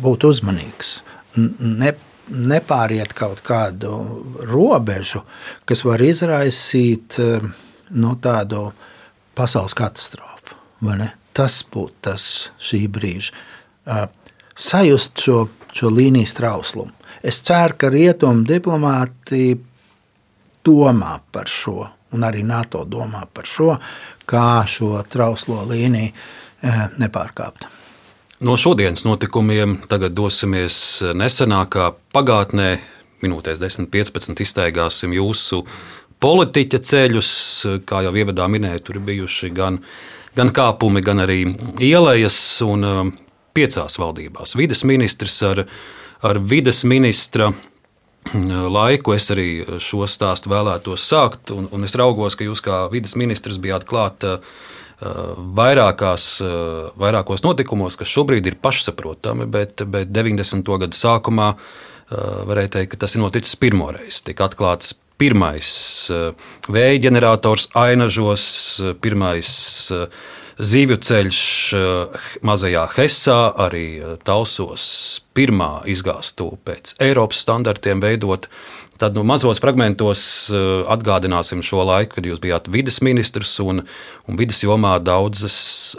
būtu 0.03 0.31
uzmanīgs. 0.33 0.99
Ne, 1.37 1.93
nepāriet 2.31 3.13
kaut 3.15 3.39
kādu 3.47 3.95
robežu, 4.47 5.23
kas 5.65 5.85
var 5.87 6.03
izraisīt 6.03 7.19
eh, 7.23 7.47
no 7.91 8.15
nu, 8.15 8.17
tādu 8.19 8.69
pasaules 9.35 9.75
katastrofu. 9.77 10.57
tas 11.33 11.61
būtu 11.71 11.93
tas 12.01 12.23
šī 12.59 12.85
brīža. 12.91 13.33
Sajust 14.61 15.21
šo, 15.23 15.45
šo 15.73 15.89
līnijas 15.93 16.35
trauslumu. 16.37 16.91
Es 17.23 17.39
ceru, 17.45 17.77
ka 17.77 17.89
rietumu 17.93 18.43
diplomāti 18.49 19.53
domā 20.65 21.17
par 21.31 21.49
šo, 21.49 21.85
un 22.13 22.25
arī 22.27 22.43
NATO 22.47 22.85
domā 22.85 23.25
par 23.33 23.49
šo, 23.49 23.75
kā 24.25 24.63
šo 24.67 25.01
trauslo 25.09 25.63
līniju 25.69 26.11
nepārkāpt. 27.01 27.67
No 28.41 28.55
šodienas 28.57 29.03
notikumiem 29.05 29.77
tagad 29.89 30.15
dosimies 30.17 30.75
nesenākā 31.13 31.91
pagātnē. 32.13 32.69
Minūtēs 33.21 33.59
10, 33.61 33.85
15 33.93 34.41
iztaigāsim 34.41 35.13
jūsu 35.13 35.61
politiķa 36.21 36.79
ceļus. 36.89 37.33
Kā 37.85 38.01
jau 38.07 38.13
ievadā 38.17 38.47
minēju, 38.49 38.81
tur 38.87 38.97
bijuši 39.05 39.51
gan, 39.53 39.77
gan 40.37 40.49
kāpumi, 40.57 41.03
gan 41.05 41.21
arī 41.21 41.43
ielējas 41.85 42.39
un 42.65 42.87
um, 42.87 43.11
piecās 43.53 43.99
valdībās. 44.01 44.55
Vides 44.57 44.81
ministrs 44.89 45.37
ar, 45.45 45.65
ar 46.25 46.41
vides 46.41 46.81
ministra 46.89 47.51
laiku 48.77 49.15
es 49.15 49.29
arī 49.33 49.79
šo 49.81 50.05
stāstu 50.09 50.51
vēlētos 50.51 51.05
sākt, 51.07 51.53
un, 51.55 51.69
un 51.73 51.87
es 51.87 51.95
raugos, 51.99 52.37
ka 52.37 52.47
jūs 52.47 52.63
kā 52.65 52.83
vides 52.93 53.17
ministrs 53.19 53.61
bijāt 53.61 53.87
klāta 53.89 54.39
vairākās, 55.01 56.25
vairākos 57.01 57.41
notikumos, 57.41 57.95
kas 57.97 58.11
šobrīd 58.13 58.45
ir 58.51 58.59
pašsaprotami, 58.61 59.47
bet, 59.49 59.81
bet 59.89 60.11
90. 60.13 60.61
gada 60.83 60.93
sākumā 60.93 61.47
varēja 62.45 62.75
teikt, 62.75 62.91
ka 62.93 62.99
tas 63.05 63.15
ir 63.17 63.23
noticis 63.23 63.57
pirmoreiz. 63.57 64.19
Tika 64.27 64.45
atklāts 64.45 64.93
pirmais 65.21 65.71
vēja 66.69 67.01
ģenerators 67.07 67.71
Ainažos, 67.77 68.45
pirmais 69.01 69.55
zīvju 70.59 70.99
ceļš 71.07 71.41
mazajā 72.47 72.85
Hesā, 72.97 73.39
arī 73.67 73.85
Talsos 74.27 74.83
pirmā 75.37 75.81
izgāstu 75.87 76.51
pēc 76.67 76.95
Eiropas 76.99 77.45
standartiem 77.45 78.03
veidot 78.03 78.49
Tad 79.01 79.15
nu, 79.17 79.23
mazos 79.25 79.57
fragmentos 79.57 80.23
eh, 80.53 80.59
atgādināsim 80.93 81.63
šo 81.65 81.81
laiku, 81.89 82.19
kad 82.19 82.27
jūs 82.29 82.37
bijāt 82.43 82.67
vidas 82.69 82.99
ministrs 83.01 83.55
un, 83.63 83.81
un 84.29 84.37
vidas 84.37 84.59
jomā 84.61 84.91
daudzas 85.01 85.55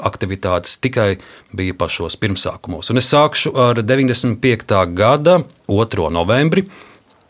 aktivitātes 0.07 0.77
tikai 0.79 1.17
bija 1.51 1.75
pašos 1.81 2.15
pirmsākumos. 2.23 2.93
Un 2.95 3.03
es 3.03 3.11
sākšu 3.11 3.57
ar 3.59 3.83
95. 3.83 4.79
gada 4.95 5.41
2. 5.67 6.07
novembri. 6.15 6.69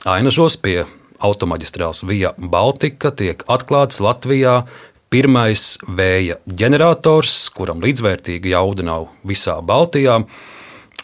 Ainažos 0.05 0.59
pie 0.61 0.83
automaģistrāls 1.25 2.05
Vija 2.05 2.35
Baltika 2.37 3.09
tiek 3.17 3.41
atklāts 3.49 4.05
Latvijā 4.05 4.67
pirmais 5.13 5.77
vēja 5.85 6.39
ģenerators, 6.49 7.37
kuram 7.53 7.83
līdzvērtīga 7.85 8.55
jauda 8.55 8.87
nav 8.87 9.11
visā 9.29 9.59
Baltijā. 9.61 10.23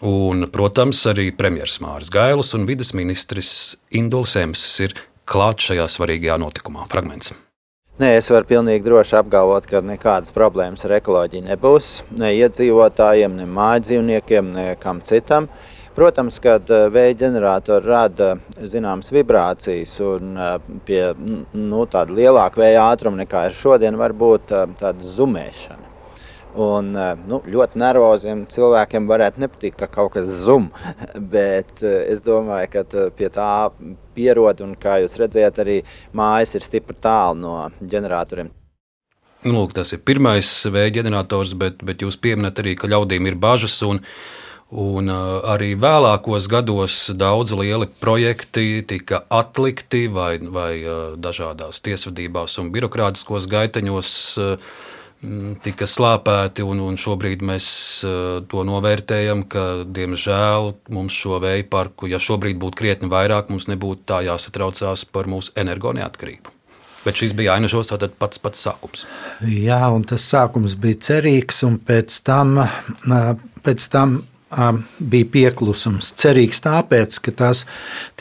Un, 0.08 0.46
protams, 0.54 1.00
arī 1.10 1.32
premjerministrs 1.34 1.82
Mārcis 1.82 2.14
Gailis 2.14 2.54
un 2.54 2.68
vidas 2.68 2.94
ministrs 2.94 3.50
Induls 3.90 4.36
Emsis 4.38 4.78
ir 4.86 4.94
klāt 5.28 5.64
šajā 5.64 5.88
svarīgajā 5.90 6.38
notikumā. 6.40 6.86
Fragments. 6.90 7.34
Nē, 7.98 8.12
es 8.20 8.28
varu 8.30 8.46
pilnīgi 8.46 8.86
droši 8.86 9.16
apgalvot, 9.18 9.64
ka 9.66 9.80
nekādas 9.82 10.30
problēmas 10.30 10.84
ar 10.86 10.94
ekoloģiju 11.00 11.48
nebūs. 11.48 11.88
Ne 12.20 12.30
iedzīvotājiem, 12.38 13.34
ne 13.40 13.48
mājdzīvniekiem, 13.50 14.52
ne 14.54 14.68
kam 14.78 15.02
citam. 15.02 15.48
Protams, 15.98 16.38
ka 16.42 16.60
eh, 16.62 16.86
vēja 16.94 17.18
ģeneratori 17.24 17.90
rada 17.90 18.30
zināmas 18.62 19.10
vibrācijas, 19.14 19.96
un 20.06 20.38
eh, 20.38 20.54
pie 20.86 21.02
nu, 21.18 21.84
tāda 21.90 22.14
lielāka 22.14 22.62
vēja 22.62 22.86
ātruma 22.92 23.24
nekā 23.24 23.48
ir 23.48 23.58
šodien, 23.58 23.98
var 23.98 24.14
būt 24.14 24.54
eh, 24.54 24.66
tāda 24.78 25.14
zumēšana. 25.18 25.88
Un, 26.58 26.94
eh, 26.96 27.12
nu, 27.28 27.38
ļoti 27.44 27.78
nervoziem 27.78 28.46
cilvēkiem 28.50 29.08
varētu 29.08 29.42
nepatikt, 29.44 29.76
ka 29.78 29.88
kaut 29.92 30.14
kas 30.16 30.30
zum, 30.46 30.70
bet 31.34 31.82
eh, 31.84 32.08
es 32.14 32.22
domāju, 32.24 32.70
ka 32.72 32.84
eh, 32.88 33.10
pie 33.14 33.28
tā 33.34 33.50
pierod 34.16 34.62
un, 34.64 34.72
kā 34.80 34.98
jūs 35.04 35.18
redzējat, 35.20 35.60
arī 35.62 35.76
mājas 36.16 36.56
ir 36.56 36.64
stipri 36.64 36.96
tālu 37.04 37.38
no 37.42 37.54
ģeneratoriem. 37.78 38.50
Nu, 39.44 39.52
lūk, 39.54 39.76
tas 39.76 39.92
ir 39.94 40.02
pirmais 40.02 40.50
vēja 40.66 40.96
ģenerators, 40.98 41.54
bet, 41.58 41.84
bet 41.86 42.02
jūs 42.02 42.16
pieminat 42.18 42.58
arī, 42.58 42.74
ka 42.74 42.90
ļaudīm 42.90 43.28
ir 43.30 43.36
bažas. 43.38 43.76
Un, 43.86 44.00
un 44.70 45.08
arī 45.08 45.72
vēlākos 45.80 46.48
gados 46.50 46.98
daudz 47.16 47.54
lieli 47.56 47.88
projekti 48.00 48.82
tika 48.88 49.22
atlikti 49.32 50.06
vai, 50.12 50.36
vai 50.38 50.72
dažādās 51.16 51.80
tiesvedībās 51.84 52.58
un 52.60 52.72
birokrātiskos 52.74 53.48
gaiteņos 53.48 54.12
Mm, 55.18 55.56
tika 55.64 55.86
slāpēti, 55.90 56.62
un, 56.62 56.78
un 56.78 56.94
šobrīd 56.94 57.40
mēs 57.42 57.68
to 58.52 58.60
novērtējam, 58.62 59.42
ka, 59.50 59.64
diemžēl, 59.82 60.70
mums 60.94 61.16
šo 61.18 61.40
vēja 61.42 61.64
parku, 61.66 62.06
ja 62.06 62.20
šobrīd 62.22 62.60
būtu 62.62 62.78
krietni 62.78 63.10
vairāk, 63.10 63.50
mums 63.50 63.66
nebūtu 63.66 64.06
tā 64.06 64.20
jāsatraucās 64.28 65.02
par 65.10 65.26
mūsu 65.26 65.56
energoneatkarību. 65.58 66.54
Bet 67.02 67.18
šis 67.18 67.34
bija 67.34 67.56
ainažos 67.56 67.90
pats, 68.18 68.38
pats 68.38 68.62
sākums. 68.62 69.04
Jā, 69.42 69.80
un 69.90 70.06
tas 70.06 70.22
sākums 70.22 70.78
bija 70.78 71.00
cerīgs, 71.08 71.64
un 71.66 71.80
pēc 71.82 72.20
tam, 72.22 72.54
pēc 73.66 73.90
tam 73.90 74.20
bija 74.98 75.28
pieklusums. 75.32 76.12
Cerīgs 76.16 76.62
tāpēc, 76.64 77.18
ka 77.20 77.32
tas 77.36 77.64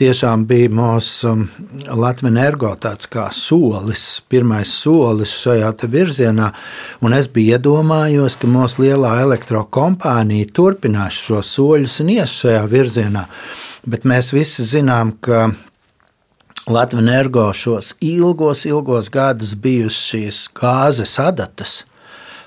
tiešām 0.00 0.44
bija 0.48 0.68
mūsu 0.76 1.30
um, 1.30 1.46
Latvijas 1.88 2.32
energo 2.32 2.74
tāds 2.80 3.08
kā 3.08 3.28
solis, 3.32 4.20
pirmais 4.28 4.68
solis 4.68 5.32
šajā 5.42 5.72
virzienā. 5.88 6.50
Un 7.00 7.16
es 7.16 7.30
biju 7.32 7.56
iedomājos, 7.56 8.36
ka 8.36 8.50
mūsu 8.50 8.84
lielā 8.84 9.16
elektrokompānija 9.24 10.52
turpinās 10.52 11.16
šo 11.16 11.40
soļus 11.42 12.00
un 12.04 12.12
ies 12.18 12.36
šajā 12.42 12.66
virzienā. 12.68 13.24
Bet 13.88 14.04
mēs 14.04 14.34
visi 14.36 14.66
zinām, 14.68 15.16
ka 15.20 15.48
Latvijas 16.68 17.00
energo 17.06 17.46
šos 17.56 17.94
ilgos, 18.04 18.66
ilgos 18.68 19.08
gadus 19.08 19.54
bijušas 19.56 20.08
šīs 20.10 20.46
gāzes 20.52 21.14
adatas 21.22 21.84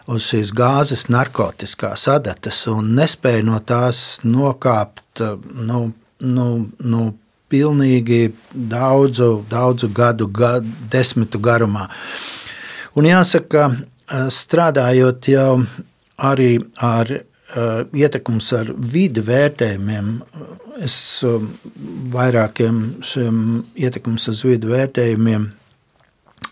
uz 0.08 0.26
šīs 0.32 0.54
gāzes 0.58 1.08
narkotikās 1.12 2.08
adatas 2.12 2.64
un 2.72 2.94
nespēja 2.98 3.46
no 3.46 3.60
tās 3.60 4.22
nokāpt 4.24 5.22
nu, 5.22 5.92
nu, 6.22 6.48
nu, 6.80 7.04
pilnīgi 7.52 8.32
daudzu, 8.54 9.44
daudzu 9.52 9.90
gadu, 9.92 10.28
gadu, 10.32 10.72
desmitu 10.92 11.40
garumā. 11.44 11.90
Un 12.96 13.08
jāsaka, 13.08 13.70
strādājot 14.32 15.28
jau 15.32 15.62
arī 16.22 16.52
ar 16.84 17.12
uh, 17.12 17.84
ietekmes 17.96 18.52
ar 18.56 18.72
vidi 18.76 19.24
vērtējumiem, 19.26 20.12
es 20.84 20.96
uh, 21.28 21.40
vairākiem 22.14 22.82
šiem 23.06 23.42
ietekmes 23.80 24.28
uz 24.32 24.44
vidi 24.48 24.72
vērtējumiem 24.72 25.50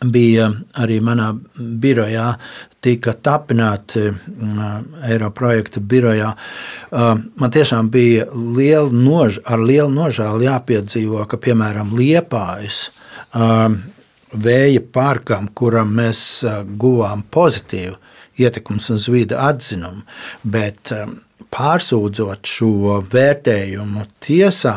bija 0.05 0.49
arī 0.79 0.99
manā 1.03 1.33
birojā, 1.59 2.31
tika 2.79 3.13
tapināti 3.19 4.05
mm, 4.07 5.03
Eiropas 5.09 5.35
projekta 5.39 5.81
birojā. 5.83 6.31
Uh, 6.91 7.19
man 7.35 7.51
tiešām 7.51 7.89
bija 7.91 8.27
liela 8.33 8.91
nož, 8.95 9.41
ar 9.45 9.59
lielu 9.59 9.91
nožēlu 9.91 10.45
jāpiedzīvo, 10.47 11.25
ka 11.27 11.39
piemēram 11.41 11.91
Liepājas 11.97 12.85
uh, 13.35 13.67
vēja 14.31 14.83
parkam, 14.93 15.49
kuram 15.53 15.91
mēs 15.99 16.45
guvām 16.79 17.25
pozitīvu 17.31 17.97
ietekmes 18.39 18.89
uz 18.95 19.09
vidi 19.11 19.35
atzinumu, 19.35 20.05
bet 20.47 20.93
pārsūdzot 21.51 22.47
šo 22.47 22.99
vērtējumu 23.11 24.05
tiesā, 24.23 24.75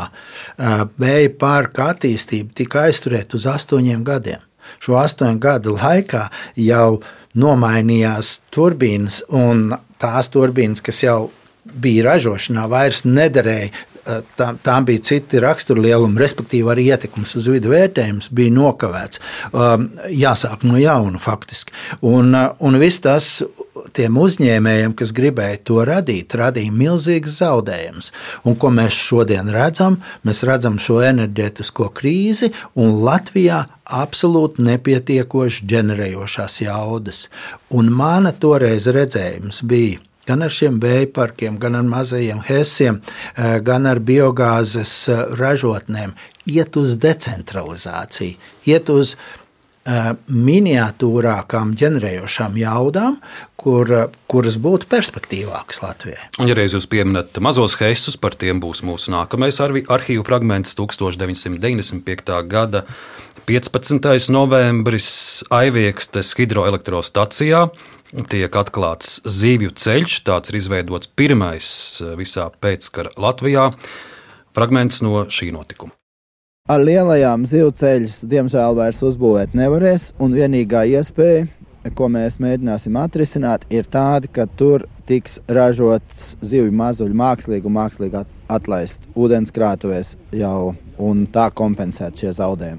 vēja 0.99 1.35
parka 1.39 1.93
attīstība 1.93 2.57
tika 2.59 2.87
aizturēta 2.89 3.39
uz 3.39 3.47
astoņiem 3.53 4.03
gadiem 4.09 4.43
šo 4.81 4.99
astoņu 5.03 5.43
gadu 5.43 5.77
laikā 5.77 6.29
jau 6.57 7.03
nomainījās 7.39 8.41
turbīnas, 8.53 9.23
un 9.33 9.73
tās 10.03 10.29
turbīnas, 10.33 10.85
kas 10.85 11.03
jau 11.05 11.31
bija 11.65 12.11
ražošanā, 12.11 12.67
vairs 12.71 13.07
nederēja. 13.09 13.73
Tā, 14.03 14.49
tām 14.67 14.83
bija 14.83 14.99
citi 15.07 15.39
raksturlielumi, 15.39 16.19
respektīvi 16.19 16.73
arī 16.73 16.89
ietekmes 16.91 17.37
uz 17.39 17.47
vidu 17.47 17.71
vērtējums 17.71 18.33
bija 18.35 18.51
nokavēts. 18.57 19.21
Um, 19.55 19.85
jāsāk 20.11 20.65
no 20.67 20.75
jauna 20.81 21.21
faktiski. 21.23 21.71
Un, 22.11 22.35
un 22.35 22.79
viss 22.83 22.99
tas 23.05 23.29
tiem 23.97 24.19
uzņēmējiem, 24.23 24.95
kas 24.99 25.13
gribēja 25.17 25.59
to 25.67 25.81
radīt, 25.89 26.37
radīja 26.39 26.75
milzīgas 26.75 27.41
zaudējumus. 27.43 28.13
Un 28.47 28.57
ko 28.61 28.71
mēs 28.75 28.97
šodien 28.97 29.51
redzam? 29.53 29.99
Mēs 30.27 30.45
redzam 30.49 30.79
šo 30.83 31.01
enerģētisko 31.07 31.91
krīzi 31.97 32.53
un 32.79 32.97
Latvijā 33.05 33.65
absolūti 33.93 34.65
nepietiekoši 34.69 35.67
ģenerējošās 35.73 36.63
jaudas. 36.65 37.27
Un 37.75 37.93
mana 37.93 38.33
toreiz 38.33 38.89
redzējums 38.89 39.63
bija. 39.69 40.01
Gan 40.23 40.45
ar 40.47 40.53
šiem 40.55 40.77
vēja 40.79 41.09
parkiem, 41.11 41.57
gan 41.59 41.75
ar 41.75 41.83
mazajiem 41.83 42.45
hēsiem, 42.47 43.01
eh, 43.35 43.59
gan 43.67 43.89
ar 43.91 43.99
biogāzes 43.99 44.93
eh, 45.11 45.25
ražotnēm, 45.35 46.15
iet 46.47 46.77
uz 46.79 46.95
decentralizāciju, 46.95 48.37
iet 48.67 48.91
uz 48.91 49.17
miniatūrākām 49.83 51.73
ģenerējošām 51.79 52.59
jaudām, 52.61 53.17
kur, 53.59 53.91
kuras 54.31 54.59
būtu 54.63 54.87
perspektīvākas 54.91 55.83
Latvijai. 55.83 56.29
Un, 56.39 56.51
ja 56.51 56.57
reiz 56.59 56.77
jūs 56.77 56.87
pieminat 56.91 57.39
mazos 57.43 57.75
heisus, 57.81 58.19
par 58.21 58.37
tiem 58.39 58.61
būs 58.63 58.85
mūsu 58.87 59.11
nākamais 59.15 59.59
arhīvu 59.63 60.27
fragments 60.27 60.77
1995. 60.79 62.37
gada 62.47 62.85
15. 63.49 64.31
novembris 64.31 65.11
Aiviekstes 65.51 66.31
hidroelektrostacijā. 66.39 67.67
Tiek 68.29 68.59
atklāts 68.61 69.23
zīvju 69.25 69.73
ceļš, 69.83 70.19
tāds 70.29 70.53
ir 70.53 70.61
izveidots 70.61 71.11
pirmais 71.17 71.67
visā 72.21 72.51
pēckara 72.63 73.15
Latvijā. 73.17 73.71
Fragments 74.53 75.01
no 75.03 75.25
šī 75.33 75.49
notikuma. 75.57 75.97
Ar 76.71 76.79
lielajām 76.79 77.43
zivceļus, 77.51 78.21
diemžēl, 78.31 78.77
vairs 78.79 79.01
uzbūvēt 79.03 79.57
nevarēs, 79.59 80.13
un 80.23 80.31
vienīgā 80.31 80.85
iespēja, 80.93 81.49
ko 81.99 82.07
mēs 82.07 82.37
mēģināsim 82.39 82.95
atrisināt, 83.01 83.65
ir 83.75 83.89
tāda, 83.91 84.31
ka 84.31 84.47
tur 84.47 84.85
tiks 85.09 85.41
ražots 85.51 86.37
zivju 86.39 86.71
mazuļu 86.79 87.19
mākslīgi 87.19 87.67
un 87.67 87.75
mākslīgi 87.81 88.23
atlaist 88.47 89.03
ūdenskrātuvēs 89.19 90.13
jau 90.39 90.77
un 91.03 91.25
tā 91.35 91.49
kompensēt 91.51 92.23
šie 92.23 92.31
zaudējumi. 92.39 92.79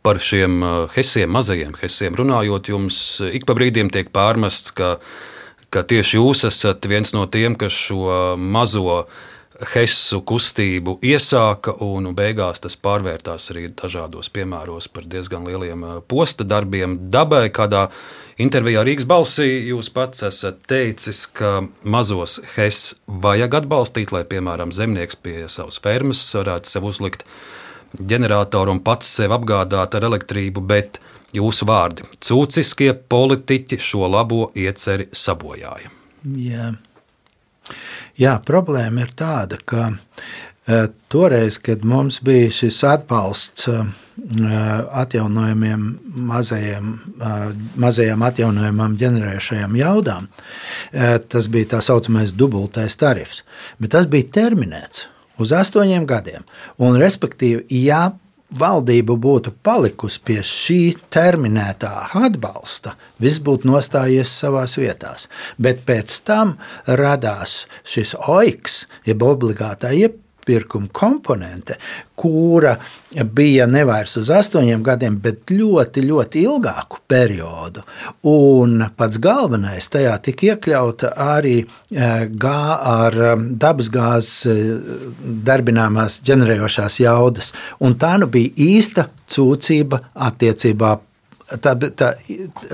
Par 0.00 0.22
šiem 0.24 0.56
uh, 0.64 0.72
hesiem, 0.96 1.28
mazajiem 1.36 1.76
hesiem 1.82 2.16
runājot, 2.16 2.72
jums 2.72 3.04
ik 3.28 3.44
pa 3.44 3.52
brīdim 3.60 3.92
tiek 3.92 4.08
pārmests, 4.16 4.72
ka, 4.72 4.94
ka 5.68 5.84
tieši 5.84 6.16
jūs 6.22 6.46
esat 6.48 6.88
viens 6.88 7.12
no 7.12 7.28
tiem, 7.28 7.52
kas 7.60 7.76
šo 7.84 8.32
mazo 8.40 9.04
Hesu 9.54 10.18
kustību 10.26 10.96
iesāka, 11.06 11.76
un 11.86 12.08
beigās 12.16 12.58
tas 12.64 12.74
pārvērtās 12.74 13.52
arī 13.52 13.68
dažādos 13.70 14.26
piemēros 14.34 14.88
par 14.90 15.04
diezgan 15.06 15.46
lieliem 15.46 15.84
posta 16.10 16.42
darbiem 16.42 16.96
dabai. 17.14 17.46
Kādā 17.54 17.84
intervijā 18.42 18.82
Rīgas 18.82 19.06
balsī 19.06 19.46
jūs 19.68 19.92
pats 19.94 20.26
esat 20.26 20.58
teicis, 20.66 21.24
ka 21.30 21.60
mazos 21.86 22.40
Hes 22.56 22.96
vajag 23.06 23.60
atbalstīt, 23.60 24.10
lai, 24.10 24.24
piemēram, 24.26 24.74
zemnieks 24.74 25.20
pie 25.22 25.44
savas 25.46 25.78
fermas 25.84 26.24
varētu 26.34 26.72
sev 26.72 26.88
uzlikt 26.90 27.22
ģeneratoru 27.94 28.74
un 28.74 28.80
pats 28.82 29.12
sev 29.20 29.36
apgādāt 29.36 29.94
ar 29.94 30.08
elektrību, 30.08 30.64
bet 30.66 30.98
jūsu 31.36 31.68
vārdi- 31.70 32.08
cūciskie 32.26 32.90
politiķi 32.94 33.78
šo 33.78 34.10
labo 34.10 34.50
ieceri 34.56 35.06
sabojāja. 35.14 35.94
Yeah. 36.24 36.74
Jā, 38.20 38.38
problēma 38.46 39.04
ir 39.04 39.12
tāda, 39.16 39.58
ka 39.64 39.88
uh, 39.90 40.86
toreiz, 41.12 41.58
kad 41.62 41.84
mums 41.84 42.20
bija 42.24 42.50
šis 42.54 42.80
atbalsts 42.88 43.68
uh, 43.72 43.86
atjaunojumiem, 45.02 45.86
mazajiem, 46.30 46.92
uh, 47.18 47.48
mazajām 47.80 48.22
atjaunojumam 48.28 48.94
ģenerējušajām 49.00 49.74
jaudām, 49.80 50.28
tas 51.28 51.48
bija 51.50 51.74
tā 51.74 51.80
saucamais 51.82 52.30
dubultais 52.32 52.94
tarifs, 52.96 53.42
bet 53.82 53.92
tas 53.96 54.06
bija 54.10 54.30
terminēts 54.38 55.08
uz 55.42 55.50
astoņiem 55.54 56.06
gadiem. 56.06 56.46
Un, 56.78 56.98
respektīvi, 57.02 57.66
ja 57.82 58.12
valdība 58.58 59.16
būtu 59.20 59.52
palikusi 59.62 60.20
pie 60.24 60.40
šī 60.46 60.80
terminētā 61.12 61.92
atbalsta, 62.20 62.94
viss 63.20 63.42
būtu 63.44 63.68
nostājies 63.70 64.32
savā 64.40 64.64
vietā. 64.78 65.14
Bet 65.58 65.84
pēc 65.86 66.20
tam 66.26 66.56
radās 66.86 67.64
šis 67.84 68.16
oiks, 68.28 68.84
jeb 69.06 69.22
obligātā 69.22 69.92
iep 69.94 70.23
pirkuma 70.46 70.88
komponente, 70.92 71.78
kura 72.16 72.76
bija 73.34 73.66
nevis 73.70 74.16
uz 74.18 74.30
astoņiem 74.32 74.82
gadiem, 74.84 75.16
bet 75.22 75.50
ļoti, 75.50 76.04
ļoti 76.08 76.44
ilgāku 76.44 77.00
periodu. 77.08 77.84
Un 78.30 78.86
pats 78.96 79.20
galvenais 79.22 79.88
tajā 79.92 80.16
tika 80.24 80.52
iekļauta 80.52 81.14
arī 81.20 81.56
eh, 81.62 82.26
gā 82.30 82.60
ar 82.90 83.18
eh, 83.30 83.48
dabasgāzes 83.64 84.34
eh, 84.50 85.00
darbināmās 85.46 86.20
ģenerējošās 86.26 87.00
jaudas. 87.04 87.52
Un 87.80 87.98
tā 88.00 88.16
nu 88.20 88.30
bija 88.30 88.54
īsta 88.68 89.08
cūcība 89.30 90.00
attiecībā 90.14 90.96
tā, 91.48 91.74
tā, 91.98 92.10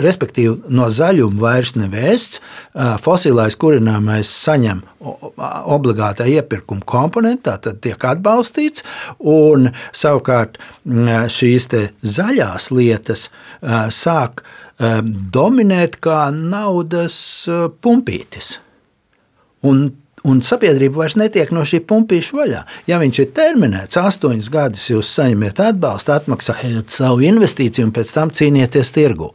respektīvi, 0.00 0.70
no 0.72 0.88
zaļuma 0.92 1.40
vairs 1.42 1.74
nevēsts. 1.78 2.40
Fosilais 3.02 3.56
kurināmais 3.60 4.30
saņem 4.46 4.82
obligātā 5.00 6.28
iepirkuma 6.30 6.86
komponentu, 6.88 7.56
tad 7.64 7.82
tiek 7.84 8.08
atbalstīts. 8.12 8.84
Un, 9.18 9.70
savukārt 9.96 10.60
šīs 10.86 11.68
zaļās 12.16 12.70
lietas 12.74 13.28
sāk 13.94 14.44
dominēt 15.34 15.98
kā 16.04 16.22
naudas 16.34 17.16
pumpītis. 17.84 18.54
Un 19.66 19.90
Un 20.28 20.42
sabiedrība 20.44 21.00
vairs 21.00 21.16
netiek 21.16 21.52
no 21.54 21.62
šī 21.64 21.80
pumpīša 21.88 22.36
vaļā. 22.36 22.60
Ja 22.90 22.98
viņš 23.00 23.20
ir 23.22 23.30
terminēts, 23.36 23.96
astoņus 23.96 24.50
gadus 24.52 24.90
jūs 24.90 25.12
saņemiet 25.16 25.62
atbalstu, 25.64 26.12
atmaksājat 26.12 26.92
savu 26.92 27.24
investīciju 27.24 27.88
un 27.88 27.94
pēc 27.96 28.12
tam 28.16 28.32
cīnieties 28.36 28.92
tirgu. 28.96 29.30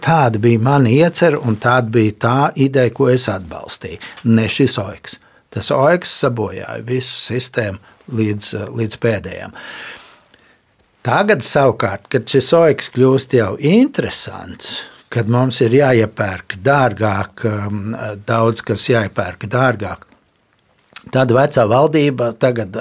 Tāda 0.00 0.40
bija 0.40 0.62
mana 0.62 0.92
iecerē, 0.92 1.40
un 1.44 1.58
tāda 1.60 1.90
bija 1.92 2.16
tā 2.24 2.36
ideja, 2.62 2.92
ko 2.94 3.10
es 3.12 3.26
atbalstīju. 3.28 3.98
Ne 4.30 4.46
šis 4.48 4.78
oiks. 4.80 5.18
Tas 5.50 5.72
oiks 5.74 6.12
sabojāja 6.22 6.78
visu 6.86 7.16
sistēmu 7.18 8.14
līdz, 8.14 8.52
līdz 8.78 9.00
pēdējiem. 9.02 9.56
Tagad, 11.04 11.42
savukārt, 11.44 12.06
kad 12.12 12.28
šis 12.28 12.52
oiks 12.54 12.90
kļūst 12.94 13.34
jau 13.38 13.54
interesants, 13.56 14.76
kad 15.10 15.30
mums 15.32 15.58
ir 15.64 15.74
jāiepērk 15.74 16.58
dārgāk, 16.62 17.44
um, 17.48 17.94
daudz 18.28 18.62
kas 18.62 18.84
jāiepērk 18.92 19.48
dārgāk, 19.50 20.04
Tad 21.10 21.32
vecā 21.34 21.64
valdība 21.66 22.32
tagad 22.38 22.76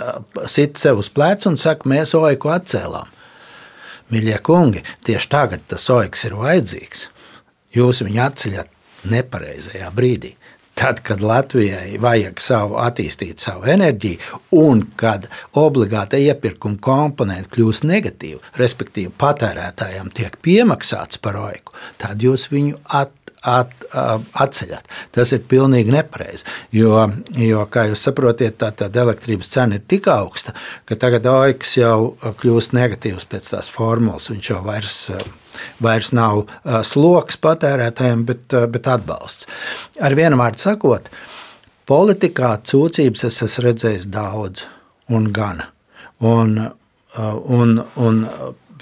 sit 0.50 0.78
sev 0.78 1.02
uz 1.02 1.10
pleca 1.10 1.50
un 1.50 1.58
saka, 1.58 1.89
mēs 1.89 2.13
oiku 2.18 2.52
atcēlām. 2.54 3.10
Mīļie 4.10 4.38
kungi, 4.46 4.84
tieši 5.06 5.30
tagad 5.30 5.65
tas 5.70 5.86
oiks 5.94 6.26
ir 6.26 6.38
vajadzīgs. 6.38 7.08
Jūs 7.78 8.02
viņu 8.06 8.22
atceļat 8.26 8.70
nepareizajā 9.10 9.89
brīdī. 9.94 10.34
Tad, 10.80 11.02
kad 11.04 11.20
Latvijai 11.20 11.98
vajag 12.00 12.39
savu 12.39 12.78
attīstīt 12.80 13.42
savu 13.44 13.68
enerģiju, 13.68 14.38
un 14.56 14.86
kad 14.96 15.26
obligāta 15.60 16.15
iepirkuma 16.24 16.80
komponente 16.80 17.52
kļūst 17.52 17.84
negatīva, 17.89 18.39
respektīvi 18.56 19.12
patērētājiem 19.20 20.08
tiek 20.15 20.38
piemaksāts 20.46 21.20
par 21.20 21.36
oiku, 21.42 21.76
tad 22.00 22.24
jūs 22.24 22.48
viņu 22.54 22.80
at, 22.96 23.12
at, 23.41 23.73
atceļat. 24.34 24.88
Tas 25.15 25.32
ir 25.36 25.43
pilnīgi 25.49 25.93
nepareizi. 25.93 26.45
Jo, 26.75 27.06
jo, 27.39 27.63
kā 27.71 27.86
jūs 27.89 28.04
saprotat, 28.08 28.58
tā, 28.60 28.71
tā 28.75 28.89
elektrības 29.02 29.52
cena 29.54 29.80
ir 29.80 29.86
tik 29.89 30.10
augsta, 30.12 30.54
ka 30.89 30.97
tagad 30.99 31.28
oiks 31.32 31.78
jau 31.80 32.15
kļūst 32.19 32.75
negatīvs 32.78 33.28
pēc 33.30 33.52
tās 33.54 33.71
formulas. 33.71 34.30
Viņš 34.32 34.52
jau 34.52 34.62
vairs, 34.65 34.99
vairs 35.84 36.13
nav 36.15 36.45
sloks 36.88 37.39
patērētājiem, 37.43 38.25
bet, 38.28 38.60
bet 38.73 38.91
atbalsts. 38.91 39.49
Ar 40.02 40.17
vienu 40.19 40.39
vārdu 40.39 40.63
sakot, 40.65 41.12
politikā 41.89 42.56
cūcības 42.69 43.28
es 43.30 43.43
esmu 43.47 43.69
redzējis 43.69 44.10
daudz 44.12 44.67
un 45.10 45.32
gana. 45.34 45.71
Un, 46.19 46.58
un, 47.15 47.78
un 47.95 48.25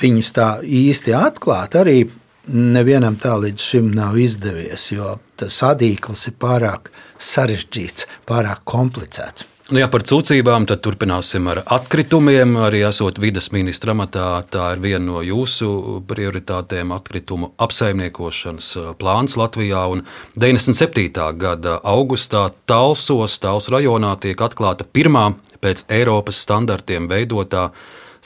viņas 0.02 0.32
tā 0.34 0.48
īsti 0.62 1.14
atklāt 1.18 1.78
arī 1.78 2.02
nevienam 2.48 3.18
tā 3.20 3.36
līdz 3.42 3.68
šim 3.72 3.92
nav 3.96 4.18
izdevies, 4.22 4.92
jo 4.92 5.18
tas 5.40 5.60
sadīkls 5.62 6.28
ir 6.32 6.40
pārāk 6.40 6.92
sarežģīts, 7.20 8.08
pārāk 8.28 8.66
komplicēts. 8.66 9.48
Nu, 9.68 9.82
ja 9.82 9.90
par 9.92 10.00
cūcībām, 10.08 10.64
tad 10.64 10.80
turpināsim 10.80 11.50
ar 11.52 11.60
atkritumiem. 11.76 12.54
Arī 12.70 12.86
esot 12.88 13.18
vidas 13.20 13.50
ministra 13.52 13.92
amatā, 13.92 14.30
tā 14.48 14.70
ir 14.78 14.80
viena 14.80 15.04
no 15.04 15.20
jūsu 15.20 16.00
prioritātēm- 16.08 16.94
atkritumu 16.96 17.50
apsaimniekošanas 17.60 18.70
plāns 18.96 19.36
Latvijā. 19.36 19.84
Un 19.92 20.06
97. 20.40 21.34
gada 21.36 21.82
augustā 21.84 22.54
Talsos, 22.66 23.38
Tals 23.40 23.68
rajonā, 23.68 24.16
tiek 24.22 24.38
atklāta 24.38 24.86
pirmā 24.88 25.36
pēc 25.62 25.84
Eiropas 25.90 26.40
standartiem 26.48 27.10
veidotā 27.10 27.72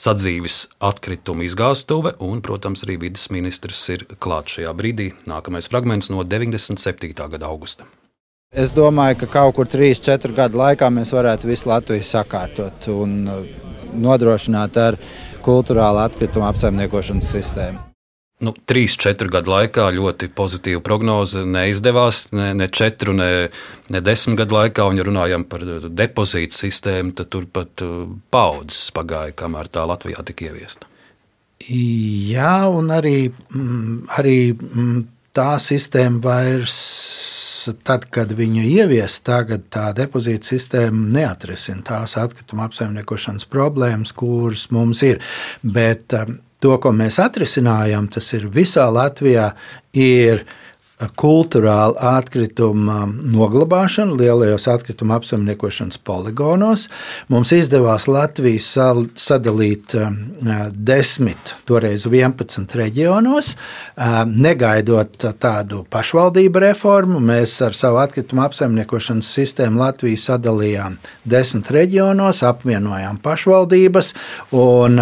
sadzīves 0.02 0.58
atkritumu 0.82 1.46
izgāstuve, 1.46 2.16
un, 2.26 2.42
protams, 2.44 2.84
arī 2.86 2.98
vidas 3.06 3.28
ministrs 3.34 3.82
ir 3.94 4.06
klāts 4.22 4.58
šajā 4.58 4.72
brīdī. 4.78 5.12
Nākamais 5.30 5.70
fragments 5.70 6.10
no 6.10 6.24
97. 6.26 7.12
gada 7.36 7.50
augusta. 7.50 7.86
Es 8.52 8.74
domāju, 8.76 9.22
ka 9.22 9.30
kaut 9.38 9.56
kur 9.56 9.70
3-4 9.70 10.34
gadu 10.36 10.60
laikā 10.60 10.90
mēs 10.92 11.14
varētu 11.16 11.48
visu 11.48 11.70
Latviju 11.70 12.04
sakārtot 12.04 12.90
un 12.92 13.14
uh, 13.30 13.46
nodrošināt 13.94 14.76
ar 14.82 15.00
kultūrālu 15.46 16.02
atkritumu 16.02 16.50
apsaimniekošanas 16.50 17.32
sistēmu 17.32 17.91
nu, 18.42 18.52
3-4 18.68 19.30
gadu 19.32 19.52
laikā 19.54 19.86
ļoti 19.96 20.28
pozitīva 20.36 20.82
prognoze. 20.84 21.44
Neizdevās 21.48 22.26
ne, 22.36 22.52
ne 22.58 22.68
4, 22.68 23.14
ne, 23.16 23.30
ne 23.94 24.02
10 24.04 24.38
gadu 24.38 24.58
laikā, 24.58 24.86
un, 24.88 24.98
ja 24.98 25.06
runājam 25.06 25.46
par 25.48 25.64
depozītu 25.88 26.58
sistēmu, 26.58 27.14
tad 27.18 27.30
turpat 27.32 27.84
uh, 27.86 28.04
paudzes 28.34 28.90
pagāja, 28.96 29.36
kamēr 29.44 29.70
tā 29.72 29.86
Latvijā 29.88 30.24
tika 30.26 30.50
ieviesta. 30.50 30.90
Jā, 31.62 32.66
un 32.74 32.90
arī, 32.90 33.30
mm, 33.30 33.98
arī 34.18 34.36
mm, 34.52 35.02
tā 35.36 35.52
sistēma 35.62 36.22
vairs, 36.24 36.78
tad, 37.86 38.08
kad 38.10 38.32
viņu 38.34 38.64
ievies, 38.66 39.20
tagad 39.22 39.68
tā 39.70 39.92
depozīta 39.94 40.50
sistēma 40.50 41.12
neatrisina 41.18 41.84
tās 41.86 42.16
atkrituma 42.18 42.66
apsaimniekošanas 42.66 43.46
problēmas, 43.52 44.14
kuras 44.18 44.66
mums 44.74 45.04
ir. 45.06 45.22
Bet 45.62 46.10
to, 46.62 46.76
ko 46.78 46.92
mēs 46.94 47.18
atrisinājām, 47.22 48.08
tas 48.12 48.32
ir 48.36 48.46
visā 48.52 48.86
Latvijā, 48.92 49.50
ir 49.98 50.44
kultūrāla 51.18 52.16
atkrituma 52.18 53.02
noglabāšanu 53.06 54.16
lielajos 54.18 54.68
atkrituma 54.70 55.16
apsaimniekošanas 55.18 55.98
poligonos. 56.04 56.88
Mums 57.32 57.52
izdevās 57.56 58.08
Latviju 58.10 58.60
sadalīt 59.18 59.96
desmit, 60.72 61.54
toreiz 61.68 62.06
11 62.06 62.76
reģionos, 62.78 63.54
negaidot 64.28 65.26
tādu 65.42 65.82
pašvaldību 65.92 66.62
reformu. 66.66 67.22
Mēs 67.22 67.56
ar 67.66 67.76
savu 67.76 68.02
atkrituma 68.02 68.46
apsaimniekošanas 68.50 69.32
sistēmu 69.38 69.82
Latviju 69.82 70.20
sadalījām 70.20 70.98
desmit 71.24 71.70
reģionos, 71.74 72.42
apvienojām 72.46 73.18
pašvaldības 73.22 74.12
un, 74.58 75.00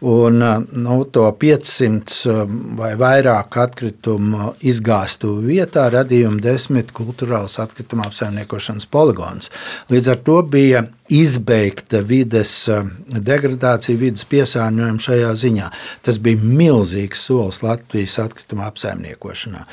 un 0.00 0.44
nu, 0.84 0.98
to 1.12 1.28
500 1.40 2.36
vai 2.78 2.92
vairāk 2.98 3.60
atkritumu 3.62 4.52
izgāstu 4.68 5.37
vietā 5.44 5.86
radījuma 5.92 6.40
desmit 6.42 6.92
kultūrāls 6.96 7.58
atkrituma 7.62 8.08
apsaimniekošanas 8.08 8.88
poligons. 8.90 9.52
Līdz 9.92 10.12
ar 10.12 10.20
to 10.26 10.38
bija 10.42 10.84
izbeigta 11.08 12.02
vides 12.04 12.52
eh, 12.72 12.84
degradācija, 13.08 13.98
vidas 14.00 14.26
piesārņojuma 14.28 15.04
šajā 15.04 15.32
ziņā. 15.42 15.72
Tas 16.06 16.20
bija 16.22 16.42
milzīgs 16.42 17.26
solis 17.28 17.62
Latvijas 17.64 18.18
atkrituma 18.24 18.68
apsaimniekošanā. 18.72 19.64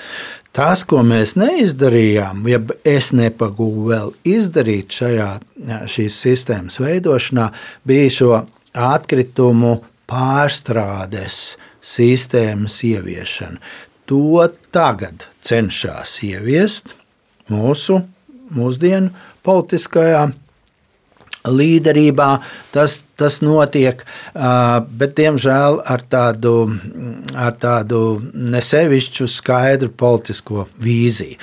Tas, 0.56 0.86
ko 0.88 1.02
mēs 1.04 1.34
neizdarījām, 1.36 2.46
ja 2.48 2.62
es 2.88 3.10
nepagūvu 3.12 3.90
vēl 3.90 4.14
izdarīt 4.32 4.96
šajā, 5.02 5.28
šīs 5.92 6.20
sistēmas 6.24 6.80
veidošanā, 6.80 7.50
bija 7.84 8.14
šo 8.16 8.32
atkritumu 8.72 9.82
pārstrādes 10.08 11.58
sistēmas 11.86 12.78
ieviešana 12.88 13.60
to 14.10 14.48
tagad 14.74 15.28
cenšas 15.46 16.18
ieviest 16.26 16.96
mūsu 17.52 18.02
mūsdienu 18.56 19.12
politiskajā 19.46 20.26
līderībā. 21.46 22.30
Tas, 22.74 23.00
tas 23.20 23.40
notiek, 23.46 24.02
bet 24.34 25.16
diemžēl 25.20 25.80
ar 25.86 26.04
tādu, 26.10 26.56
ar 27.38 27.54
tādu 27.62 28.02
nesevišķu 28.34 29.30
skaidru 29.30 29.92
politisko 29.94 30.68
vīziju. 30.82 31.38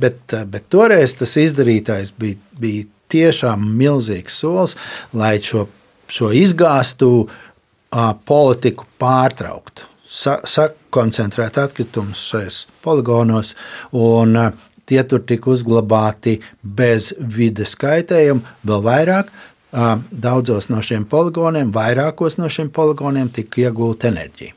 Bet, 0.00 0.36
bet 0.48 0.68
toreiz 0.72 1.16
tas 1.20 1.36
izdarītais 1.40 2.14
bija, 2.18 2.40
bija 2.60 2.88
tiešām 3.12 3.64
milzīgs 3.76 4.40
solis, 4.40 4.76
lai 5.12 5.36
šo, 5.44 5.66
šo 6.08 6.32
izgāstu 6.32 7.12
politiku 8.24 8.88
pārtrauktu 9.00 9.90
sakoncentrēt 10.92 11.58
atkritumus 11.58 12.20
šajos 12.28 12.66
poligonos, 12.84 13.54
un 13.92 14.36
uh, 14.36 14.52
tie 14.86 15.02
tur 15.04 15.22
tika 15.24 15.50
uzglabāti 15.50 16.40
bez 16.62 17.14
vides 17.18 17.74
kaitējuma. 17.76 18.42
Vēl 18.64 18.82
vairāk, 18.84 19.30
uh, 19.72 20.02
daudzos 20.10 20.68
no 20.68 20.82
šiem 20.82 21.06
poligoniem, 21.08 21.72
vairākos 21.72 22.36
no 22.38 22.48
šiem 22.48 22.70
poligoniem 22.70 23.30
tika 23.32 23.68
iegūta 23.68 24.10
enerģija, 24.12 24.52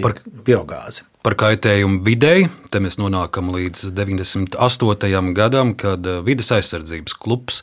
par 0.00 0.16
biogāze. 0.24 1.04
Par 1.22 1.34
kaitējumu 1.36 2.00
videi, 2.06 2.46
te 2.70 2.80
mēs 2.80 2.96
nonākam 2.96 3.52
līdz 3.52 3.90
98. 3.92 5.34
gadam, 5.36 5.74
kad 5.76 6.06
uh, 6.06 6.22
vides 6.24 6.48
aizsardzības 6.54 7.18
klubs 7.18 7.60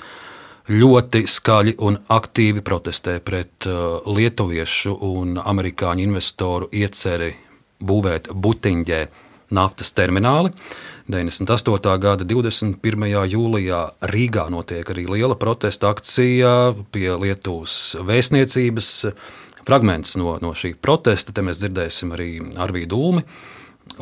ļoti 0.69 1.23
skaļi 1.29 1.75
un 1.85 1.97
aktīvi 2.09 2.63
protestē 2.65 3.19
pret 3.21 3.67
lietuviešu 4.09 4.95
un 5.05 5.35
amerikāņu 5.37 6.01
investoru 6.01 6.71
ieceri 6.73 7.35
būvēt 7.83 8.31
Butiņģē 8.33 8.99
naftas 9.55 9.93
termināli. 9.95 10.51
98. 11.11 11.97
gada 12.01 12.25
21. 12.25 13.07
jūlijā 13.29 13.81
Rīgā 14.09 14.47
notiek 14.49 14.89
arī 14.89 15.05
liela 15.09 15.37
protesta 15.37 15.91
akcija 15.93 16.73
pie 16.91 17.09
Lietuvas 17.21 17.95
vēstniecības. 18.01 18.93
Fragments 19.65 20.13
no, 20.21 20.35
no 20.41 20.53
šī 20.53 20.75
protesta, 20.77 21.33
te 21.33 21.41
mēs 21.45 21.57
dzirdēsim 21.61 22.13
arī 22.13 22.29
Arvīdu 22.61 22.99
Ulmi, 23.01 23.23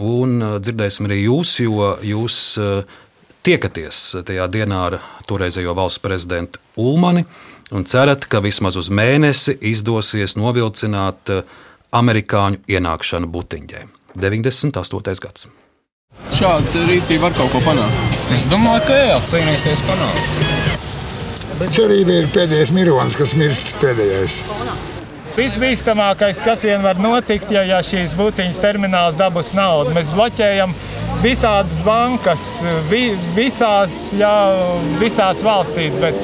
un 0.03 0.35
uh, 0.41 0.57
dzirdēsim 0.59 1.07
arī 1.07 1.21
jūs, 1.21 1.53
jo 1.63 1.93
jūs 2.03 2.39
uh, 2.59 2.99
tiekaties 3.47 4.01
tajā 4.27 4.47
dienā 4.51 4.81
ar 4.89 4.97
toreizējo 5.27 5.75
valsts 5.77 6.03
prezidentu 6.03 6.59
Ulmani 6.79 7.23
un 7.73 7.85
cerat, 7.89 8.27
ka 8.29 8.41
vismaz 8.43 8.77
uz 8.79 8.89
mēnesi 8.93 9.55
izdosies 9.71 10.37
novilcināt 10.37 11.31
eh, 11.33 11.43
amerikāņu 11.93 12.63
ienākšanu 12.69 13.29
Butiņģē. 13.33 13.83
98. 14.19 15.21
gads. 15.23 15.47
Šāda 16.33 16.85
rīcība 16.89 17.27
var 17.27 17.35
kaut 17.37 17.53
ko 17.53 17.61
panākt. 17.65 18.17
Es 18.33 18.45
domāju, 18.49 18.83
ka 18.89 18.97
jā, 18.97 19.17
cīnīsies 19.29 19.81
panāks. 19.87 20.27
Cerība 21.73 22.19
ir 22.19 22.29
pēdējais 22.33 22.73
mironis, 22.75 23.17
kas 23.17 23.33
mirst 23.37 23.73
pēdējais. 23.81 24.37
Visbīstamākais, 25.33 26.43
kas 26.45 26.65
vien 26.65 26.83
var 26.85 26.99
notikt, 27.01 27.49
ja, 27.53 27.63
ja 27.65 27.79
šīs 27.85 28.13
būtiņas 28.17 28.59
termināls 28.61 29.17
dabūs 29.17 29.53
naudu. 29.57 29.95
Mēs 29.95 30.11
bloķējam 30.13 30.73
visādas 31.23 31.81
bankas, 31.85 32.43
vi, 32.91 33.07
visās, 33.33 33.95
jā, 34.19 34.33
visās 35.01 35.41
valstīs. 35.45 35.97
Bet, 36.01 36.19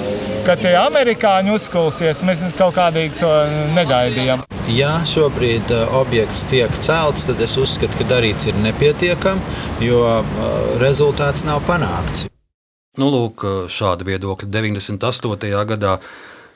kad 0.49 0.61
tie 0.65 0.71
amerikāņi 0.81 1.51
uzkulsies, 1.53 2.23
mēs 2.25 2.39
kaut 2.57 2.73
kādīgi 2.73 3.19
to 3.19 3.29
negaidījām. 3.75 4.41
Ja 4.73 4.95
šobrīd 5.05 5.69
uh, 5.75 5.91
objekts 5.99 6.41
tiek 6.49 6.73
celts, 6.81 7.27
tad 7.29 7.41
es 7.45 7.53
uzskatu, 7.61 7.93
ka 7.99 8.07
darīts 8.09 8.49
ir 8.49 8.57
nepietiekami, 8.63 9.59
jo 9.85 9.99
uh, 10.01 10.31
rezultāts 10.81 11.45
nav 11.45 11.61
panākts. 11.69 12.25
Nu, 12.97 13.11
lūk, 13.13 13.45
šādi 13.69 14.07
viedokļi 14.09 14.49
98. 14.49 15.53
gadā. 15.69 15.99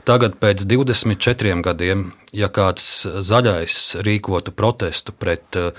Tagad, 0.10 0.40
pēc 0.42 0.66
24 0.68 1.62
gadiem, 1.64 2.08
ja 2.34 2.50
kāds 2.50 3.06
zaļais 3.06 3.78
rīkotu 4.04 4.56
protestu 4.58 5.14
pret 5.14 5.62
uh, 5.62 5.70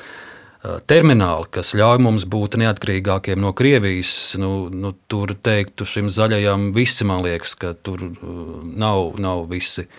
termināli, 0.89 1.49
kas 1.53 1.75
ļauj 1.77 2.01
mums 2.05 2.25
būt 2.31 2.57
neatkarīgākiem 2.61 3.41
no 3.43 3.53
Krievijas, 3.57 4.35
nu, 4.41 4.69
nu, 4.73 4.95
tur 5.11 5.35
teiktu 5.37 5.87
šim 5.89 6.09
zaļajam 6.13 6.71
visi, 6.77 7.07
man 7.09 7.25
liekas, 7.27 7.57
ka 7.61 7.75
tur 7.75 8.07
nav, 8.21 9.19
nav 9.21 9.45
visi. 9.51 9.89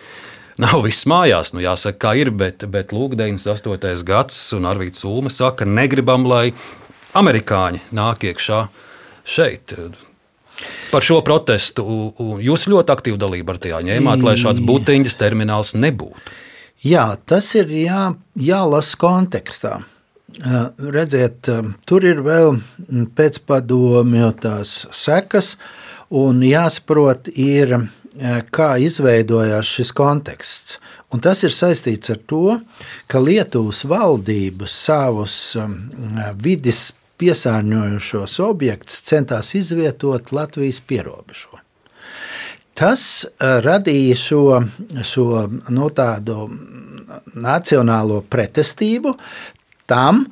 Nav 0.55 0.85
viss 0.85 1.03
mājās, 1.03 1.49
nu 1.51 1.59
jāsaka, 1.59 1.97
kā 1.99 2.11
ir, 2.15 2.29
bet, 2.31 2.63
bet 2.71 2.93
Lūk, 2.95 3.17
98. 3.19 4.05
gads, 4.07 4.37
un 4.55 4.63
Arvīts 4.69 5.03
Ulme 5.03 5.27
saka, 5.27 5.65
negribam, 5.67 6.23
lai 6.31 6.53
amerikāņi 7.11 7.81
nāk 7.91 8.23
iekšā 8.29 8.61
šeit. 9.27 9.73
Par 10.93 11.03
šo 11.03 11.19
protestu 11.27 11.83
jūs 12.39 12.69
ļoti 12.71 12.95
aktīvi 12.95 13.19
dalību 13.19 13.51
ar 13.51 13.59
tajā 13.65 13.81
ņēmāt, 13.89 14.23
lai 14.23 14.37
šāds 14.39 14.63
būtiņas 14.63 15.19
termināls 15.19 15.73
nebūtu. 15.75 16.23
Jā, 16.87 17.09
tas 17.27 17.51
ir 17.59 17.75
jā, 17.75 18.05
jālasa 18.39 18.95
kontekstā. 19.01 19.73
Redziet, 20.35 21.47
tur 21.87 22.03
ir 22.03 22.19
vēl 22.25 22.57
pēcpadomju 23.15 24.31
tās 24.43 24.81
sekas, 24.91 25.53
un 26.11 26.41
jāsaprot, 26.43 27.29
ir, 27.31 27.77
kā 28.51 28.75
izveidojās 28.83 29.71
šis 29.77 29.93
konteksts. 29.95 30.79
Un 31.13 31.21
tas 31.23 31.43
ir 31.47 31.53
saistīts 31.55 32.11
ar 32.11 32.19
to, 32.27 32.57
ka 33.07 33.21
Lietuvas 33.23 33.85
valdība 33.87 34.67
savus 34.67 35.55
vidus 36.43 36.89
piesārņojušos 37.21 38.39
objektus 38.43 39.03
centās 39.07 39.53
izvietot 39.55 40.33
Latvijas 40.35 40.81
pierobežo. 40.83 41.61
Tas 42.75 43.23
radīja 43.39 44.15
šo, 44.19 44.41
šo 45.07 45.27
no 45.47 45.75
nu, 45.77 45.91
tādu 45.95 46.49
nacionālo 47.39 48.19
pretestību, 48.27 49.13
tam, 49.89 50.25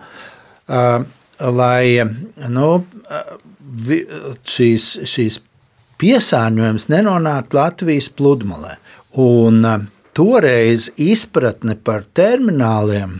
lai 1.39 1.85
nu, 2.53 2.69
šīs, 4.53 4.87
šīs 5.09 5.39
piesārņojums 6.01 6.89
nenonāktu 6.91 7.59
Latvijas 7.59 8.09
pludmalē. 8.13 8.77
Un 9.21 9.61
toreiz 10.17 10.89
izpratne 11.01 11.75
par 11.77 12.05
termināliem, 12.17 13.19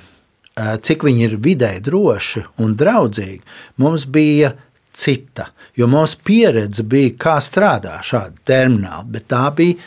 cik 0.54 1.06
viņi 1.08 1.28
ir 1.28 1.40
vidē 1.42 1.74
droši 1.84 2.46
un 2.62 2.76
draudzīgi, 2.78 3.42
mums 3.82 4.06
bija 4.06 4.54
cita. 4.94 5.50
Jo 5.78 5.88
mums 5.90 6.14
pieredze 6.22 6.86
bija, 6.86 7.16
kā 7.18 7.40
strādā 7.42 7.98
šādi 8.06 8.44
termināli, 8.46 9.10
bet 9.16 9.26
tā 9.34 9.48
bija 9.58 9.80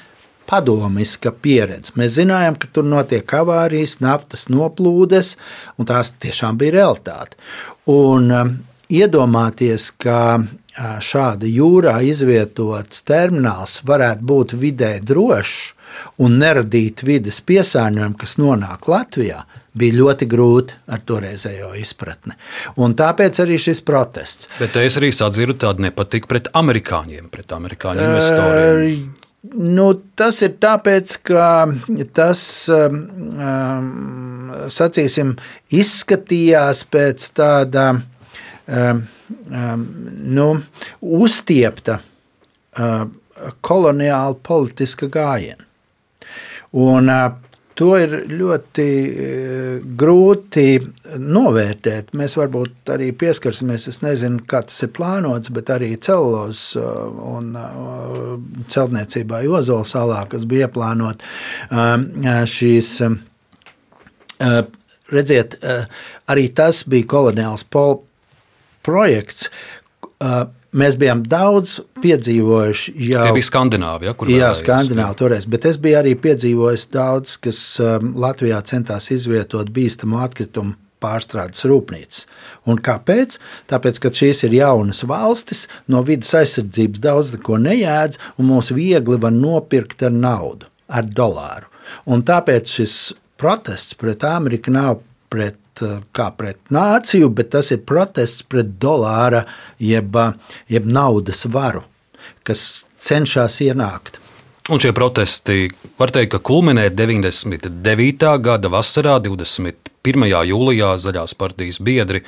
padomiska 0.49 1.33
pieredze. 1.43 1.95
Mēs 1.99 2.17
zinājām, 2.19 2.59
ka 2.61 2.71
tur 2.73 2.87
notiek 2.89 3.37
avārijas, 3.39 3.99
naftas 4.05 4.47
noplūdes, 4.53 5.35
un 5.79 5.89
tās 5.89 6.13
tiešām 6.23 6.59
bija 6.61 6.79
realitāte. 6.81 7.39
Un 7.91 8.31
um, 8.35 8.55
iedomāties, 8.93 9.91
ka 10.03 10.21
šāda 10.77 11.49
jūrā 11.49 11.97
izvietots 12.05 13.05
termināls 13.09 13.81
varētu 13.87 14.27
būt 14.29 14.55
vidē 14.61 14.97
drošs 15.01 15.73
un 16.21 16.37
neradīt 16.41 17.05
vidas 17.07 17.41
piesārņojumu, 17.47 18.19
kas 18.21 18.37
nonāk 18.37 18.89
Latvijā, 18.91 19.45
bija 19.77 19.97
ļoti 19.97 20.29
grūti 20.29 20.77
ar 20.93 21.03
toreizējo 21.09 21.73
izpratni. 21.81 22.37
Un 22.83 22.97
tāpēc 22.99 23.41
arī 23.45 23.57
šis 23.61 23.81
protests. 23.87 24.51
Bet 24.61 24.77
es 24.81 24.99
arī 25.01 25.13
sadzirdu 25.17 25.57
tādu 25.67 25.87
nepatiku 25.87 26.29
pret 26.29 26.51
amerikāņiem, 26.57 27.31
pret 27.33 27.57
amerikāņu 27.57 28.09
investoriem. 28.11 29.07
Nu, 29.55 29.87
tas 30.19 30.41
ir 30.43 30.57
tāpēc, 30.63 31.13
ka 31.29 31.47
tas, 32.17 32.41
um, 32.73 32.97
sacīsim, 34.73 35.35
izskatījās 35.77 36.83
pēc 36.91 37.29
tāda 37.37 37.87
um, 37.95 39.03
um, 39.51 39.87
nu, 40.39 40.49
uztiepta 41.01 42.01
uh, 42.01 43.07
koloniāla 43.61 44.39
politiska 44.47 45.11
gājiena. 45.13 45.63
Un 46.77 47.13
uh, 47.13 47.29
To 47.77 47.91
ir 48.01 48.12
ļoti 48.33 48.85
eh, 48.89 49.81
grūti 50.01 50.79
novērtēt. 51.20 52.14
Mēs 52.16 52.37
varbūt 52.39 52.93
arī 52.95 53.11
pieskarsimies, 53.20 53.85
es 53.91 54.01
nezinu, 54.01 54.41
kā 54.49 54.62
tas 54.64 54.79
ir 54.87 54.95
plānots, 54.97 55.53
bet 55.53 55.72
arī 55.74 55.91
celos 56.01 56.70
eh, 56.81 56.87
un 57.35 57.51
eh, 57.61 58.33
celtniecībā 58.72 59.43
Jozola 59.45 59.85
salā, 59.89 60.22
kas 60.33 60.49
bija 60.49 60.70
ieplānot 60.70 61.24
šīs. 62.57 62.97
Redziet, 65.07 65.55
arī 66.33 66.49
tas 66.57 66.83
bija 66.91 67.07
koloniāls 67.12 67.62
projekts, 68.85 69.47
Mēs 70.77 70.99
bijām 71.01 71.22
daudz 71.24 71.79
piedzīvojuši 72.03 72.93
jau. 73.09 73.22
Tā 73.24 73.35
bija 73.37 73.49
Skandināvija, 73.49 74.12
kur 74.18 74.29
jā, 74.29 74.51
Skandināvija 74.59 75.16
toreiz, 75.16 75.47
bet 75.49 75.68
es 75.70 75.79
biju 75.81 76.03
arī 76.03 76.12
piedzīvojis 76.20 76.89
daudz, 76.93 77.39
kas 77.41 77.61
um, 77.81 78.11
Latvijā 78.20 78.59
centās 78.68 79.09
izvietot 79.14 79.70
bīstamu 79.72 80.20
atkritumu 80.20 80.77
pārstrādes 81.01 81.64
rūpnīcas. 81.68 82.24
Un 82.68 82.81
kāpēc? 82.85 83.39
Tāpēc, 83.70 84.01
ka 84.03 84.12
šīs 84.20 84.45
ir 84.49 84.57
jaunas 84.59 85.03
valstis, 85.09 85.66
no 85.93 86.03
vidas 86.07 86.33
aizsardzības 86.41 87.05
daudz 87.05 87.35
neko 87.37 87.61
nejēdz, 87.62 88.20
un 88.37 88.51
mūs 88.51 88.72
viegli 88.77 89.20
var 89.22 89.35
nopirkt 89.35 90.05
ar 90.07 90.14
naudu, 90.14 90.68
ar 90.89 91.09
dolāru. 91.09 91.70
Un 92.11 92.24
tāpēc 92.27 92.79
šis 92.81 92.97
protests 93.41 93.97
pret 94.01 94.24
Ameriku 94.27 94.72
nav 94.74 95.01
pret 95.33 95.61
Eh, 95.77 95.97
kā 96.16 96.31
pret 96.33 96.57
nāciju, 96.72 97.29
bet 97.37 97.51
tas 97.53 97.68
ir 97.74 97.83
protests 97.85 98.47
pret 98.49 98.79
dolāra 98.81 99.43
jeb, 99.83 100.16
jeb 100.72 100.87
naudas 100.89 101.45
varu, 101.53 101.83
kas 102.49 102.87
cenšas 103.03 103.59
ienākt. 103.61 104.16
Un 104.72 104.81
šie 104.83 104.95
protesti, 104.97 105.68
var 106.01 106.11
teikt, 106.14 106.33
ka 106.33 106.41
kulminē 106.41 106.89
99. 106.91 108.33
gada 108.43 108.70
vasarā, 108.72 109.18
21. 109.22 110.24
jūlijā 110.49 110.95
Zaļās 111.05 111.37
partijas 111.39 111.79
biedri 111.79 112.24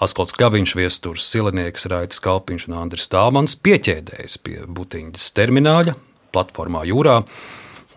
Askolts 0.00 0.32
Kļaviņš, 0.36 0.74
Viesturs, 0.80 1.28
Silinieks, 1.28 1.86
Raitas 1.92 2.24
Kalpiņš 2.24 2.66
un 2.70 2.80
Andris 2.80 3.12
Tālmans 3.12 3.58
pieķēdējas 3.60 4.40
pie 4.40 4.62
Butiņas 4.66 5.30
termināļa 5.36 5.94
platformā 6.32 6.82
Jūrā. 6.88 7.20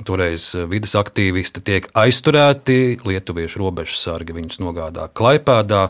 Toreiz 0.06 0.54
eh, 0.56 0.66
vidas 0.70 0.96
aktīvisti 1.00 1.64
tiek 1.66 1.90
aizturēti, 1.98 3.00
lietuviešu 3.08 3.62
robežas 3.62 4.06
sargi 4.08 4.36
viņus 4.38 4.62
nogādā 4.64 5.10
Klaipēdā. 5.12 5.88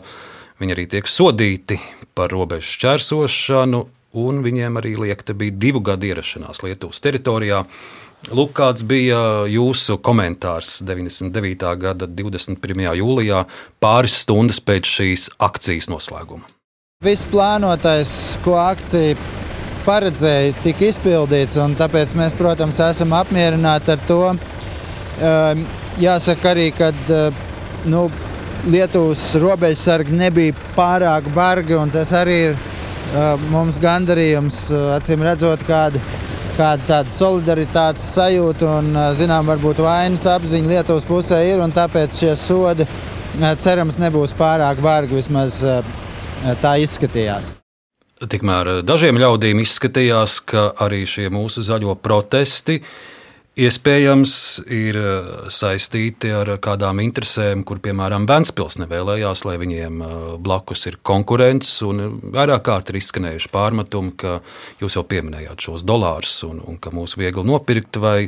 Viņi 0.60 0.76
arī 0.76 0.84
tiek 0.92 1.08
sodīti 1.08 1.78
par 2.18 2.32
robežu 2.34 2.74
šķērsošanu, 2.74 3.80
un 4.20 4.42
viņiem 4.44 4.76
arī 4.80 4.96
liekta 5.06 5.34
bija 5.38 5.56
divu 5.56 5.80
gadu 5.84 6.10
ierašanās 6.10 6.64
Lietuvas 6.66 7.00
teritorijā. 7.00 7.64
Lūk, 8.36 8.50
kāds 8.58 8.84
bija 8.84 9.46
jūsu 9.48 9.96
komentārs 10.04 10.82
99. 10.84 11.70
gada 11.80 12.04
21. 12.04 12.82
jūlijā, 13.00 13.46
pāris 13.80 14.18
stundas 14.26 14.60
pēc 14.60 14.90
šīs 14.98 15.30
akcijas 15.40 15.88
noslēguma. 15.88 16.44
Viss 17.00 17.24
plānotais, 17.32 18.12
ko 18.44 18.58
akcija 18.60 19.16
paredzēja, 19.86 20.54
tika 20.64 20.88
izpildīts. 20.90 21.58
Tāpēc 21.78 22.16
mēs, 22.18 22.36
protams, 22.38 22.80
esam 22.90 23.14
apmierināti 23.16 23.94
ar 23.94 24.02
to. 24.08 24.24
Ehm, 25.20 25.64
jāsaka 26.00 26.54
arī, 26.54 26.70
ka 26.76 26.92
eh, 26.92 27.46
nu, 27.90 28.08
Lietuvas 28.60 29.22
robežsargi 29.40 30.12
nebija 30.12 30.52
pārāk 30.76 31.30
bargi, 31.32 31.72
un 31.80 31.92
tas 31.92 32.10
arī 32.12 32.38
ir 32.50 32.56
eh, 32.56 33.46
mums 33.52 33.80
gandarījums, 33.80 34.66
eh, 34.70 34.88
acīm 34.98 35.24
redzot, 35.24 35.64
kāda, 35.68 36.02
kāda 36.58 36.88
tāda 36.88 37.16
solidaritātes 37.16 38.10
sajūta 38.16 38.74
un, 38.80 38.92
zinām, 39.20 39.48
varbūt 39.52 39.80
vainas 39.84 40.26
apziņa 40.28 40.74
Lietuvas 40.74 41.08
pusē 41.08 41.40
ir, 41.52 41.64
tāpēc 41.76 42.20
šie 42.20 42.34
sodi 42.36 42.88
cerams 43.62 44.00
nebūs 44.00 44.34
pārāk 44.36 44.82
bargi, 44.84 45.20
vismaz 45.22 45.62
tā 46.60 46.76
izskatījās. 46.82 47.59
Tikmēr 48.20 48.68
eh, 48.68 48.82
dažiem 48.84 49.16
ļaudīm 49.16 49.62
izskatījās, 49.62 50.42
ka 50.44 50.66
arī 50.84 51.06
šie 51.08 51.30
mūsu 51.32 51.64
zaļo 51.64 51.94
protesti 52.04 52.82
iespējams 53.60 54.34
ir 54.68 54.98
eh, 55.00 55.30
saistīti 55.48 56.28
ar 56.36 56.50
kādām 56.60 57.00
interesēm, 57.00 57.64
kur, 57.64 57.80
piemēram, 57.80 58.26
Vēnspils 58.28 58.76
nevēlējās, 58.82 59.46
lai 59.48 59.56
viņiem 59.62 60.04
eh, 60.04 60.18
blakus 60.36 60.84
ir 60.90 60.98
konkurence. 61.00 61.88
Vairāk 61.88 62.66
kārt 62.68 62.92
ir 62.92 63.00
izskanējuši 63.00 63.52
pārmetumi, 63.54 64.12
ka 64.20 64.36
jūs 64.82 64.98
jau 64.98 65.06
pieminējāt 65.08 65.70
šos 65.70 65.86
dolārus 65.88 66.42
un, 66.44 66.60
un 66.60 66.76
ka 66.76 66.92
mūs 66.92 67.16
viegli 67.16 67.46
nopirkt. 67.48 67.96
Vai, 68.04 68.26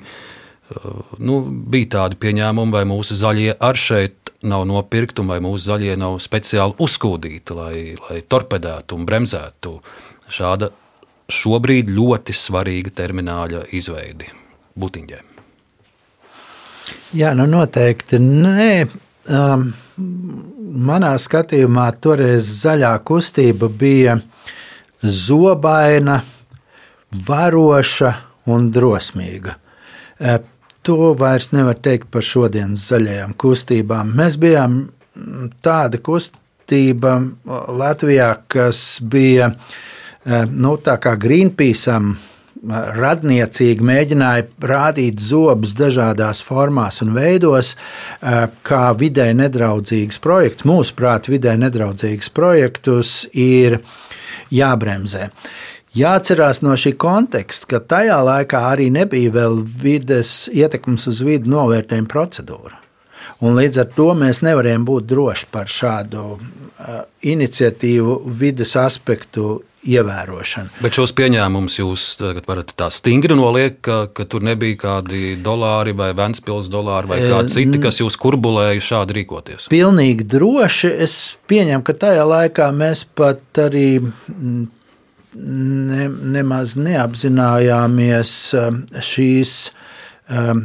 nu, 1.22 1.40
bija 1.72 1.90
tādi 1.96 2.18
pieņēmumi, 2.22 2.74
vai 2.74 2.84
mūsu 2.88 3.16
zaļie 3.18 3.54
ar 3.60 3.78
šeit 3.78 4.32
nav 4.46 4.64
nopirkti, 4.68 5.24
vai 5.26 5.40
mūsu 5.44 5.70
zaļie 5.70 5.96
nav 6.00 6.18
speciāli 6.22 6.76
uzkūdīti, 6.82 7.56
lai, 7.56 7.74
lai 8.08 8.22
torpedētu 8.26 8.98
un 8.98 9.06
bremzētu 9.08 9.76
šāda 10.32 10.72
šobrīd 11.32 11.92
ļoti 11.92 12.34
svarīga 12.36 12.92
termināla 13.02 13.64
izveidi 13.72 14.28
Butiņģē. 14.78 15.20
Jā, 17.16 17.32
nu 17.36 17.46
noteikti 17.46 18.18
nē. 18.22 18.72
Um, 19.32 19.68
manā 20.82 21.12
skatījumā 21.20 21.86
toreiz 22.02 22.48
zaļā 22.62 22.92
kustība 23.06 23.68
bija 23.68 24.16
zobaina, 25.02 26.22
varoša 27.28 28.12
un 28.50 28.70
drosmīga. 28.72 29.58
To 30.82 31.12
vairs 31.14 31.52
nevar 31.54 31.78
teikt 31.78 32.08
par 32.10 32.24
šodienas 32.26 32.88
zaļajām 32.90 33.36
kustībām. 33.38 34.10
Mēs 34.18 34.34
bijām 34.42 34.80
tāda 35.62 36.00
kustība 36.02 37.20
Latvijā, 37.68 38.32
kas 38.50 38.98
bija 39.02 39.52
eh, 39.52 40.44
nu, 40.50 40.74
tā 40.82 40.96
kā 41.02 41.14
Greenpeaceam 41.22 42.12
eh, 42.16 42.74
radniecīgi 42.98 43.86
mēģināja 43.86 44.48
rādīt 44.72 45.22
zobus 45.22 45.76
dažādās 45.78 46.42
formās 46.42 46.98
un 47.04 47.14
veidos, 47.14 47.76
eh, 48.18 48.48
kā 48.66 48.84
vidē 48.98 49.30
nedraudzīgs 49.38 50.18
projekts. 50.24 50.66
Mūsuprāt, 50.66 51.30
vidē 51.30 51.54
nedraudzīgs 51.62 52.32
projektus 52.34 53.20
ir 53.32 53.78
jābremzē. 54.50 55.30
Jāatcerās 55.92 56.62
no 56.64 56.72
šī 56.72 56.94
konteksta, 56.96 57.68
ka 57.68 57.82
tajā 57.84 58.16
laikā 58.24 58.62
arī 58.70 58.86
nebija 58.94 59.32
vēl 59.34 59.58
vides 59.60 60.46
ietekmes 60.48 61.04
uz 61.10 61.20
vidi 61.26 61.52
novērtējuma 61.52 62.08
procedūra. 62.08 62.78
Un 63.44 63.58
līdz 63.58 63.82
ar 63.82 63.90
to 63.92 64.06
mēs 64.16 64.40
nevarējām 64.46 64.86
būt 64.88 65.10
droši 65.10 65.50
par 65.52 65.68
šādu 65.68 66.22
uh, 66.38 67.02
iniciatīvu, 67.28 68.22
vidas 68.40 68.72
aspektu 68.80 69.60
ievērošanu. 69.82 70.78
Bet 70.80 70.96
šos 70.96 71.12
pieņēmumus 71.18 71.78
jūs 71.80 72.04
varat 72.46 72.72
tā 72.78 72.88
stingri 72.94 73.36
noliekt, 73.36 73.80
ka, 73.84 73.98
ka 74.14 74.24
tur 74.30 74.44
nebija 74.46 74.78
kādi 74.84 75.36
dolāri 75.42 75.92
vai 75.98 76.12
Vēncpils 76.16 76.70
dolāri 76.72 77.10
vai 77.10 77.18
kādi 77.26 77.56
citi, 77.56 77.82
kas 77.82 77.98
jūs 78.00 78.16
kurbulēja 78.22 78.80
šādi 78.92 79.18
rīkoties. 79.20 79.68
Pilnīgi 79.72 80.24
droši. 80.36 80.92
Es 81.04 81.16
pieņemu, 81.50 81.84
ka 81.84 81.98
tajā 82.06 82.24
laikā 82.30 82.70
mēs 82.78 83.04
pat 83.18 83.42
arī 83.66 83.98
ne, 85.34 86.08
nemaz 86.08 86.74
neapzinājāmies 86.76 88.34
um, 88.58 88.82
šīs 89.00 89.54
um, 90.30 90.64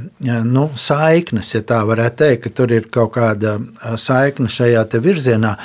nu, 0.52 0.68
saiknes, 0.76 1.54
ja 1.56 1.64
tā 1.68 1.82
varētu 1.88 2.22
teikt, 2.24 2.44
ka 2.46 2.54
tur 2.62 2.74
ir 2.76 2.90
kaut 2.94 3.14
kāda 3.18 3.58
uh, 3.60 3.96
saikne 4.00 4.52
šajā 4.52 4.86
virzienā, 5.04 5.56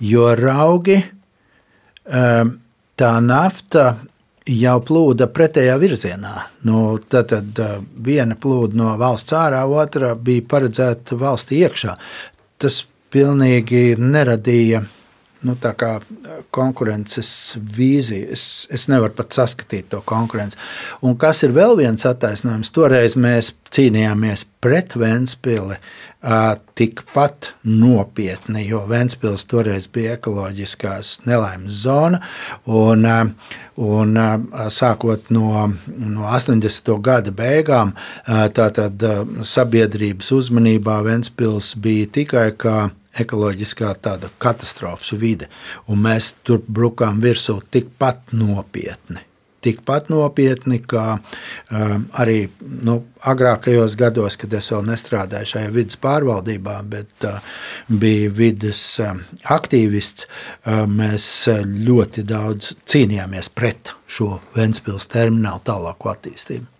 jo 0.00 0.28
raugi 0.38 1.00
um, 1.02 2.54
tā 2.98 3.14
nafta 3.24 3.88
jau 4.48 4.78
plūda 4.80 5.28
pretējā 5.32 5.76
virzienā. 5.80 6.34
Nu, 6.68 6.98
tad, 7.08 7.34
tad 7.34 7.58
viena 8.04 8.36
plūda 8.38 8.78
no 8.80 8.94
valsts 9.00 9.34
ārā, 9.36 9.64
otra 9.68 10.14
bija 10.14 10.46
paredzēta 10.48 11.18
valstī 11.20 11.60
iekšā. 11.66 11.96
Tas 12.58 12.82
pilnīgi 13.12 13.98
neradīja 14.00 14.82
nu, 15.46 15.54
konkurences 16.54 17.30
vīziju. 17.78 18.32
Es, 18.34 18.66
es 18.74 18.88
nevaru 18.90 19.14
pat 19.18 19.36
saskatīt 19.36 19.90
to 19.92 20.02
konkurenci. 20.06 20.58
Un 21.04 21.16
kas 21.20 21.44
ir 21.46 21.54
vēl 21.56 21.76
viens 21.78 22.06
attaisnojums? 22.08 22.72
Toreiz 22.74 23.16
mēs 23.20 23.52
cīnījāmies 23.74 24.46
pret 24.64 24.96
Vēnspili 24.98 25.78
tikpat 26.74 27.52
nopietni, 27.62 28.64
jo 28.66 28.80
Vēnspils 28.90 29.44
toreiz 29.46 29.86
bija 29.86 30.16
ekoloģiskās 30.16 31.20
nelaimes 31.28 31.84
zona. 31.84 32.18
Un, 32.66 33.06
un 33.78 34.18
sākot 34.74 35.30
no, 35.30 35.68
no 35.86 36.26
80. 36.26 36.90
gada 37.00 37.30
beigām, 37.30 37.94
tātad 38.26 39.06
sabiedrības 39.46 40.32
uzmanībā 40.34 40.98
Vēnspils 41.06 41.76
bija 41.78 42.10
tikai 42.18 42.48
kā 42.58 42.88
ekoloģiskā 43.22 43.94
tāda 44.02 44.30
katastrofas 44.42 45.14
vide, 45.18 45.48
un 45.88 46.02
mēs 46.04 46.34
tur 46.46 46.62
brukām 46.66 47.22
virsū 47.24 47.60
tikpat 47.70 48.34
nopietni. 48.36 49.24
Tikpat 49.58 50.06
nopietni, 50.06 50.78
kā 50.86 51.16
um, 51.16 52.04
arī 52.14 52.44
nu, 52.62 53.00
agrākajos 53.26 53.96
gados, 53.98 54.36
kad 54.38 54.54
es 54.54 54.70
vēl 54.70 54.86
nestrādāju 54.86 55.50
šajā 55.50 55.72
vidas 55.74 55.98
pārvaldībā, 55.98 56.76
bet 56.86 57.26
uh, 57.26 57.42
biju 57.90 58.30
vidas 58.38 58.84
um, 59.02 59.24
aktīvists, 59.58 60.28
uh, 60.30 60.84
mēs 60.86 61.28
uh, 61.50 61.66
ļoti 61.66 62.22
daudz 62.30 62.76
cīnījāmies 62.86 63.50
pret 63.50 63.96
šo 64.06 64.36
Ventspils 64.54 65.10
terminālu 65.10 65.66
tālāku 65.66 66.14
attīstību. 66.14 66.77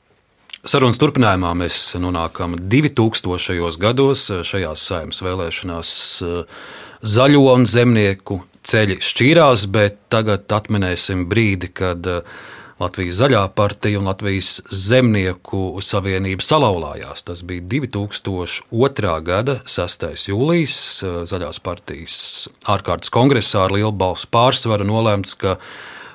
Sarunas 0.66 0.98
turpinājumā 0.98 1.52
mēs 1.54 1.92
nonākam 2.02 2.56
2000. 2.59 3.78
gados. 3.78 4.24
Šajās 4.42 4.82
saimnes 4.90 5.20
vēlēšanās 5.22 5.90
eh, 6.26 6.62
zaļo 7.06 7.42
un 7.52 7.66
zemnieku 7.68 8.40
ceļi 8.66 8.96
šķīrās, 8.98 9.68
bet 9.70 10.00
tagad 10.11 10.50
atminēsim 10.50 11.28
brīdi, 11.30 11.70
kad 11.70 12.09
eh, 12.11 12.40
Latvijas 12.82 13.20
zaļā 13.20 13.44
partija 13.54 14.00
un 14.00 14.11
Latvijas 14.11 14.56
zemnieku 14.66 15.78
savienība 15.82 16.42
salauzās. 16.42 17.22
Tas 17.26 17.44
bija 17.46 17.62
2002. 17.78 19.14
gada 19.30 19.61
6. 19.62 20.09
jūlijas 20.32 20.80
eh, 21.06 21.20
zaļās 21.30 21.62
partijas 21.62 22.18
ārkārtas 22.66 23.14
kongresā 23.14 23.68
ar 23.68 23.78
lielu 23.78 23.94
balsu 23.94 24.26
pārsvaru 24.34 24.90
nolēmts, 24.90 25.38
ka 25.38 25.54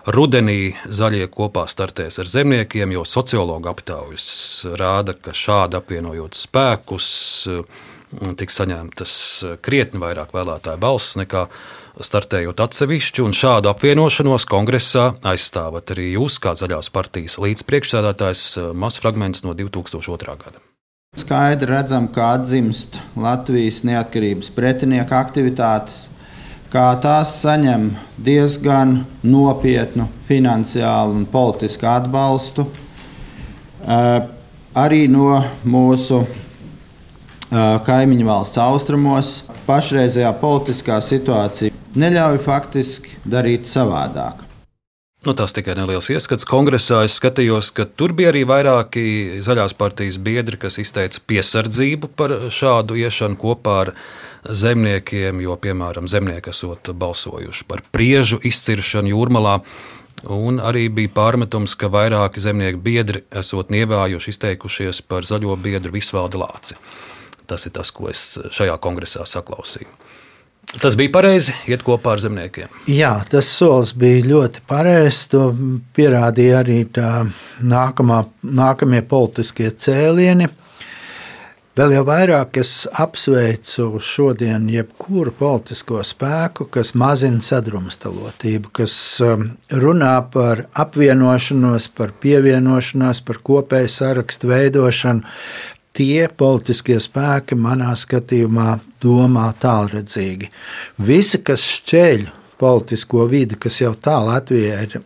Rudenī 0.04 0.74
zaļie 0.92 1.30
kopā 1.32 1.64
startēs 1.72 2.18
ar 2.20 2.28
zemniekiem, 2.28 2.92
jo 2.92 3.06
sociologu 3.08 3.70
aptaujas 3.72 4.26
rāda, 4.76 5.16
ka 5.16 5.32
šādi 5.32 5.80
apvienojot 5.80 6.36
spēkus, 6.36 7.08
tiks 8.36 8.60
saņemtas 8.60 9.14
krietni 9.64 10.02
vairāk 10.04 10.36
vēlētāju 10.36 10.82
balss 10.84 11.16
nekā 11.22 11.46
startējot 12.04 12.60
atsevišķi, 12.66 13.24
un 13.24 13.38
šādu 13.38 13.72
apvienošanos 13.72 14.44
kongresā 14.52 15.14
aizstāvat 15.24 15.96
arī 15.96 16.10
jūs, 16.18 16.36
kā 16.44 16.52
zaļās 16.60 16.92
partijas 16.92 17.40
līdzpriekšsēdētājs, 17.40 18.46
mazs 18.76 19.00
fragments 19.00 19.48
no 19.48 19.56
2002. 19.56 20.36
gada. 20.44 20.60
Skaidri 21.16 21.70
redzam, 21.70 22.10
kā 22.12 22.34
atdzimst 22.42 22.98
Latvijas 23.16 23.84
neatkarības 23.88 24.52
pretinieka 24.52 25.22
aktivitātes, 25.22 26.10
kā 26.74 26.88
tās 27.02 27.36
saņem 27.44 27.92
diezgan 28.26 29.04
nopietnu 29.22 30.08
finansiālu 30.28 31.20
un 31.20 31.28
politisku 31.30 31.86
atbalstu 31.90 32.66
eh, 33.86 34.24
arī 34.74 35.04
no 35.12 35.44
mūsu 35.70 36.24
eh, 36.24 37.78
kaimiņu 37.86 38.30
valsts 38.30 38.62
austrumos. 38.64 39.36
Pašreizējā 39.68 40.34
politiskā 40.42 40.98
situācija 41.00 41.72
neļauj 41.96 42.42
faktiski 42.44 43.22
darīt 43.30 43.70
savādāk. 43.70 44.43
Nu, 45.24 45.32
tas 45.32 45.54
tikai 45.56 45.78
neliels 45.80 46.10
ieskats 46.12 46.44
kongresā. 46.44 46.98
Es 47.08 47.14
skatījos, 47.16 47.70
ka 47.72 47.86
tur 47.88 48.12
bija 48.12 48.34
arī 48.34 48.42
vairāki 48.44 49.04
zaļās 49.46 49.72
partijas 49.80 50.18
biedri, 50.20 50.58
kas 50.60 50.76
izteica 50.84 51.22
piesardzību 51.32 52.10
par 52.20 52.34
šādu 52.52 52.98
iešanu 53.00 53.40
kopā 53.40 53.78
ar 53.86 53.92
zemniekiem, 54.44 55.40
jo, 55.46 55.56
piemēram, 55.64 56.10
zemnieki 56.12 56.52
esot 56.52 56.92
balsojuši 57.00 57.68
par 57.70 57.86
priežu 57.96 58.42
izciršanu 58.44 59.14
jūrmalā. 59.14 59.62
Un 60.28 60.60
arī 60.60 60.90
bija 60.92 61.14
pārmetums, 61.16 61.78
ka 61.80 61.88
vairāki 61.92 62.44
zemnieku 62.44 62.84
biedri 62.84 63.24
esot 63.32 63.72
nievājuši 63.72 64.36
izteikušies 64.36 65.02
par 65.08 65.24
zaļo 65.28 65.56
biedru 65.56 65.96
Visvaldi 65.96 66.44
Lāci. 66.44 66.76
Tas 67.48 67.64
ir 67.64 67.72
tas, 67.80 67.96
ko 67.96 68.12
es 68.12 68.34
šajā 68.52 68.76
kongresā 68.84 69.24
saklausīju. 69.28 69.88
Tas 70.82 70.96
bija 70.98 71.12
pareizi, 71.14 71.54
iet 71.70 71.84
kopā 71.86 72.16
ar 72.16 72.22
zemniekiem. 72.24 72.72
Jā, 72.90 73.14
tas 73.30 73.50
solis 73.54 73.94
bija 73.98 74.24
ļoti 74.26 74.64
pareizs. 74.70 75.28
To 75.34 75.52
pierādīja 75.94 76.64
arī 76.64 76.80
nākamā, 77.62 78.24
nākamie 78.42 79.04
politiskie 79.06 79.70
cēlieni. 79.70 80.50
Vēl 81.74 81.96
jau 81.96 82.04
vairāk 82.06 82.60
es 82.62 82.72
apsveicu 83.02 83.98
šodien 83.98 84.68
jebkuru 84.70 85.32
politisko 85.34 86.04
spēku, 86.06 86.68
kas 86.70 86.92
mazina 86.94 87.42
sadrumstalotību, 87.42 88.70
kas 88.78 88.98
um, 89.26 89.48
runā 89.82 90.12
par 90.36 90.68
apvienošanos, 90.78 91.88
par 91.98 92.14
pievienošanos, 92.22 93.24
par 93.26 93.42
kopēju 93.50 93.90
sarakstu 93.90 94.54
veidošanu. 94.54 95.34
Tie 95.94 96.26
politiskie 96.38 96.98
spēki 97.02 97.54
manā 97.60 97.92
skatījumā 97.94 98.80
domā 99.04 99.52
tālredzīgi. 99.62 100.50
Visi, 101.06 101.42
kas 101.46 101.66
šķēļ 101.78 102.24
politisko 102.62 103.28
vidi, 103.30 103.60
kas 103.62 103.78
jau 103.82 103.92
tā 104.02 104.16
Latvijā 104.24 104.80
ir 104.88 105.04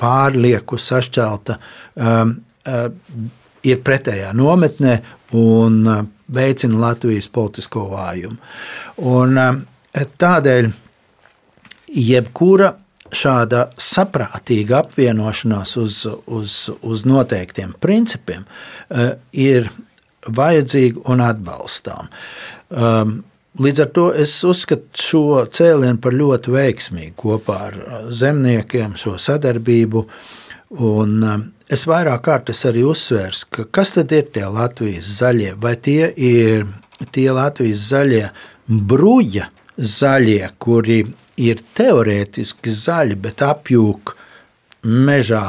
pārlieku 0.00 0.78
sašķelta, 0.80 1.56
um, 1.94 2.34
uh, 2.66 2.88
ir 3.62 3.82
pretējā 3.86 4.32
nometnē 4.36 4.94
un 5.38 5.80
uh, 5.86 6.04
veicina 6.34 6.80
Latvijas 6.88 7.28
politisko 7.30 7.86
vājumu. 7.92 8.38
Un, 9.10 9.38
uh, 9.38 9.60
tādēļ 9.94 10.70
jebkura 12.00 12.72
šāda 13.10 13.64
saprātīga 13.80 14.80
apvienošanās 14.84 15.76
uz, 15.80 16.02
uz, 16.30 16.56
uz 16.86 17.04
noteiktiem 17.06 17.74
principiem 17.82 18.46
uh, 18.46 19.14
ir 19.34 19.70
vajadzīga 20.26 21.04
un 21.12 21.22
atbalstām. 21.24 22.10
Um, 22.70 23.14
līdz 23.60 23.84
ar 23.84 23.94
to 23.96 24.08
es 24.14 24.34
uzskatu 24.46 25.06
šo 25.06 25.24
cēlienu 25.52 26.00
par 26.02 26.16
ļoti 26.16 26.52
veiksmīgu 26.54 27.16
kopā 27.18 27.56
ar 27.70 27.80
zemniekiem, 28.08 28.98
šo 29.00 29.16
sadarbību. 29.20 30.04
Un, 30.80 31.16
um, 31.24 31.48
Es 31.70 31.84
vairāk 31.86 32.24
kārtas 32.26 32.64
arī 32.66 32.80
uzsvēru, 32.82 33.44
ka 33.54 33.64
kas 33.78 33.92
tad 33.94 34.10
ir 34.10 34.24
tie 34.34 34.42
Latvijas 34.50 35.06
zaļie? 35.20 35.52
Vai 35.62 35.76
tie 35.78 36.08
ir 36.10 36.64
tie 37.14 37.28
Latvijas 37.30 37.84
zaļie 37.92 38.24
bruģa 38.66 39.46
zaļie, 39.78 40.48
kuri 40.58 41.04
ir 41.38 41.62
teorētiski 41.78 42.74
zaļi, 42.74 43.20
bet 43.22 43.44
apjūk 43.46 44.16
mežā 44.82 45.44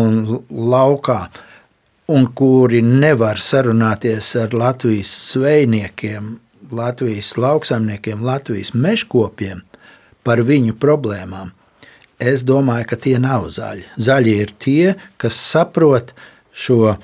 un 0.00 0.40
laukā, 0.48 1.18
un 2.08 2.26
kuri 2.34 2.80
nevar 2.82 3.40
sarunāties 3.40 4.32
ar 4.40 4.54
Latvijas 4.56 5.12
zvejniekiem, 5.32 6.38
Latvijas 6.72 7.34
lauksaimniekiem, 7.36 8.24
Latvijas 8.24 8.74
mežkopiem 8.74 9.62
par 10.24 10.42
viņu 10.44 10.74
problēmām 10.80 11.52
es 12.18 12.42
domāju, 12.42 12.86
ka 12.90 12.98
tie 12.98 13.16
nav 13.22 13.46
zaļi. 13.54 13.86
Zaļi 13.96 14.34
ir 14.42 14.52
tie, 14.58 14.94
kas 15.16 15.38
saprot 15.38 16.12
šo 16.52 16.96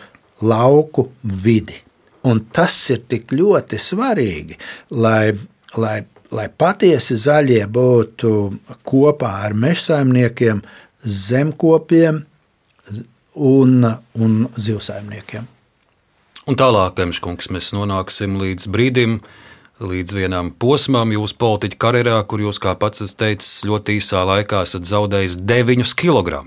lauku 0.42 1.08
vidi. 1.22 1.78
Un 2.24 2.40
tas 2.52 2.74
ir 2.90 3.04
tik 3.08 3.32
ļoti 3.36 3.78
svarīgi, 3.80 4.58
lai, 4.90 5.34
lai, 5.76 5.98
lai 6.32 6.46
patiesi 6.48 7.16
zaļie 7.20 7.64
būtu 7.70 8.32
kopā 8.88 9.32
ar 9.44 9.54
mežsaimniekiem, 9.54 10.62
zemkopiem 11.04 12.22
un, 13.34 13.84
un 14.14 14.36
zivsaimniekiem. 14.56 15.48
Un 16.44 16.58
tālāk, 16.60 16.98
Emškungs, 17.00 17.48
mēs 17.54 17.70
nonāksim 17.72 18.36
līdz 18.36 18.68
brīdim, 18.68 19.16
līdz 19.80 20.14
vienam 20.14 20.50
posmam 20.60 21.14
jūsu 21.14 21.38
politiķa 21.40 21.78
karjerā, 21.80 22.18
kur 22.28 22.42
jūs, 22.44 22.60
kā 22.62 22.74
pats 22.78 23.02
esat 23.06 23.22
teicis, 23.22 23.64
ļoti 23.66 23.96
īsā 23.98 24.22
laikā 24.28 24.60
esat 24.66 24.84
zaudējis 24.86 25.38
9 25.40 25.94
kg. 25.98 26.44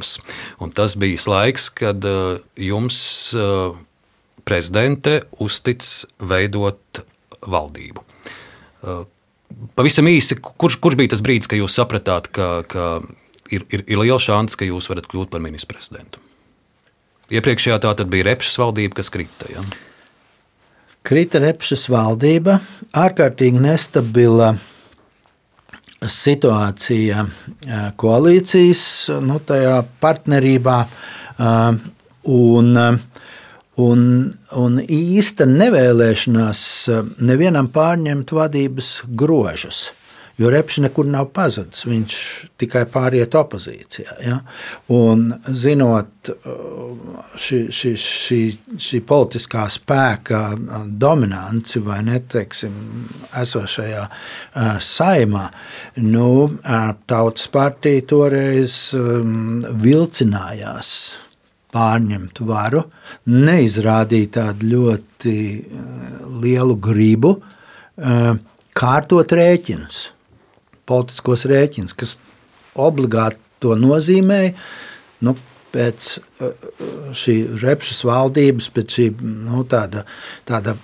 Un 0.61 0.73
tas 0.77 0.95
bija 1.01 1.19
laiks, 1.33 1.71
kad 1.81 2.05
uh, 2.07 2.37
jums 2.61 2.99
uh, 3.35 3.73
prezidente 4.47 5.23
uztic 5.43 5.83
veidot 6.21 7.01
valdību. 7.41 8.05
Uh, 8.85 9.03
pavisam 9.75 10.07
īsi, 10.13 10.37
kurš, 10.37 10.77
kurš 10.83 10.99
bija 11.01 11.15
tas 11.15 11.25
brīdis, 11.25 11.49
kad 11.49 11.59
jūs 11.59 11.75
sapratāt, 11.81 12.29
ka, 12.29 12.61
ka 12.69 12.87
ir, 13.49 13.65
ir, 13.73 13.83
ir 13.83 14.05
liela 14.05 14.21
šāns, 14.21 14.55
ka 14.59 14.69
jūs 14.69 14.93
varat 14.93 15.09
kļūt 15.09 15.33
par 15.33 15.43
ministru 15.43 15.73
prezidentu. 15.73 16.21
Iepriekšējā 17.27 17.77
tā 17.83 17.91
bija 18.07 18.29
Repšas 18.29 18.55
valdība, 18.61 18.99
kas 19.01 19.11
krita. 19.11 19.49
Ja? 19.51 19.63
Krita 21.07 21.41
Repšas 21.43 21.87
valdība, 21.91 22.59
ārkārtīgi 22.95 23.59
nestabila 23.63 24.53
situācija 26.07 27.25
koalīcijas 27.99 28.83
nu, 29.25 29.39
partnerībā. 30.03 30.77
Un, 32.27 32.71
un, 33.87 34.01
un 34.61 34.79
īsta 34.83 35.47
nevēlēšanās 35.47 36.61
nevienam 37.23 37.69
pārņemt 37.71 38.33
vadības 38.35 38.91
grožus. 39.07 39.87
Jo 40.37 40.49
Repšs 40.53 40.83
nekur 40.83 41.07
nav 41.09 41.31
pazudis. 41.33 41.81
Viņš 41.89 42.15
tikai 42.61 42.83
pāriet 42.93 43.33
opozīcijā. 43.37 44.17
Ja? 44.21 44.35
Un 44.93 45.31
zinot 45.49 46.29
uh, 46.29 47.23
šī, 47.41 47.61
šī, 47.73 47.93
šī, 47.97 48.41
šī 48.87 48.99
politiskā 49.09 49.65
spēka 49.73 50.41
dominanci 51.01 51.81
vai 51.81 52.03
neteiksim, 52.05 52.75
esošajā 53.41 54.03
uh, 54.05 54.75
saimā, 54.77 55.47
nu, 56.05 56.27
uh, 56.45 56.91
Tautas 57.09 57.47
partija 57.49 58.03
toreiz 58.05 58.75
um, 58.97 59.63
vilcinājās 59.81 60.91
pārņemt 61.73 62.43
varu, 62.45 62.83
neizrādīja 63.31 64.29
tādu 64.37 64.69
ļoti 64.71 65.33
lielu 66.41 66.77
gribu 66.81 67.33
kārtot 68.77 69.33
rēķinus 69.35 69.99
politiskos 70.89 71.45
rēķinus, 71.49 71.97
kas 71.97 72.15
obligāti 72.77 73.41
to 73.63 73.75
nozīmēja. 73.79 74.55
Nu, 75.25 75.33
pēc 75.73 76.07
uh, 76.17 76.53
šī 77.17 77.35
repšas 77.61 77.99
valdības, 78.07 78.69
pēc 78.73 78.95
šī 78.97 79.07
nu, 79.19 79.63
tāda, 79.69 80.05
tāda, 80.47 80.75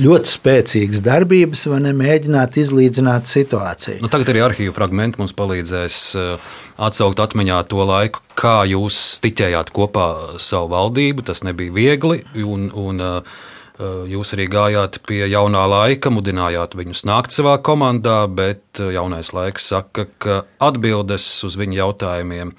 ļoti 0.00 0.32
spēcīgas 0.32 1.02
darbības, 1.04 1.66
var 1.72 1.82
nemēģināt 1.88 2.60
izlīdzināt 2.62 3.28
situāciju. 3.30 4.00
Nu, 4.04 4.12
tagad 4.12 4.32
arī 4.32 4.44
arhīvu 4.46 4.76
fragmenti 4.76 5.20
mums 5.22 5.34
palīdzēs 5.38 6.00
uh, 6.20 6.48
atsaukt 6.88 7.20
atmiņā 7.24 7.60
to 7.72 7.84
laiku, 7.88 8.24
kā 8.38 8.62
jūs 8.70 8.98
stiķējāt 9.18 9.74
kopā 9.74 10.08
savu 10.42 10.72
valdību. 10.76 11.26
Tas 11.28 11.44
nebija 11.46 11.74
viegli. 11.74 12.22
Un, 12.44 12.70
un, 12.78 13.04
uh, 13.04 13.38
jūs 13.78 14.32
arī 14.34 14.48
gājāt 14.50 14.98
pie 15.06 15.22
jaunā 15.30 15.62
laika, 15.70 16.10
mudinājāt 16.10 16.74
viņus 16.78 17.04
nākt 17.06 17.34
savā 17.34 17.54
komandā, 17.62 18.24
bet 18.26 18.80
eh, 18.82 18.90
jaunais 18.96 19.30
laiks 19.36 19.70
saka, 19.70 20.08
ka 20.18 20.42
atbildes 20.58 21.26
uz 21.46 21.54
viņu 21.60 21.78
jautājumiem 21.78 22.52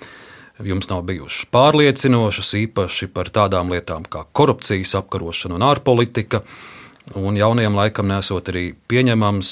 jums 0.63 0.89
nav 0.91 1.05
bijušas 1.07 1.49
pārliecinošas, 1.51 2.53
īpaši 2.63 3.09
par 3.15 3.32
tādām 3.36 3.72
lietām 3.72 4.07
kā 4.07 4.26
korupcijas 4.32 4.95
apkarošana 4.99 5.55
un 5.59 5.67
ārpolitika. 5.67 6.43
Un 7.18 7.38
jaunajam 7.38 7.74
laikam 7.74 8.05
nesot 8.12 8.51
arī 8.51 8.70
pieņemams 8.89 9.51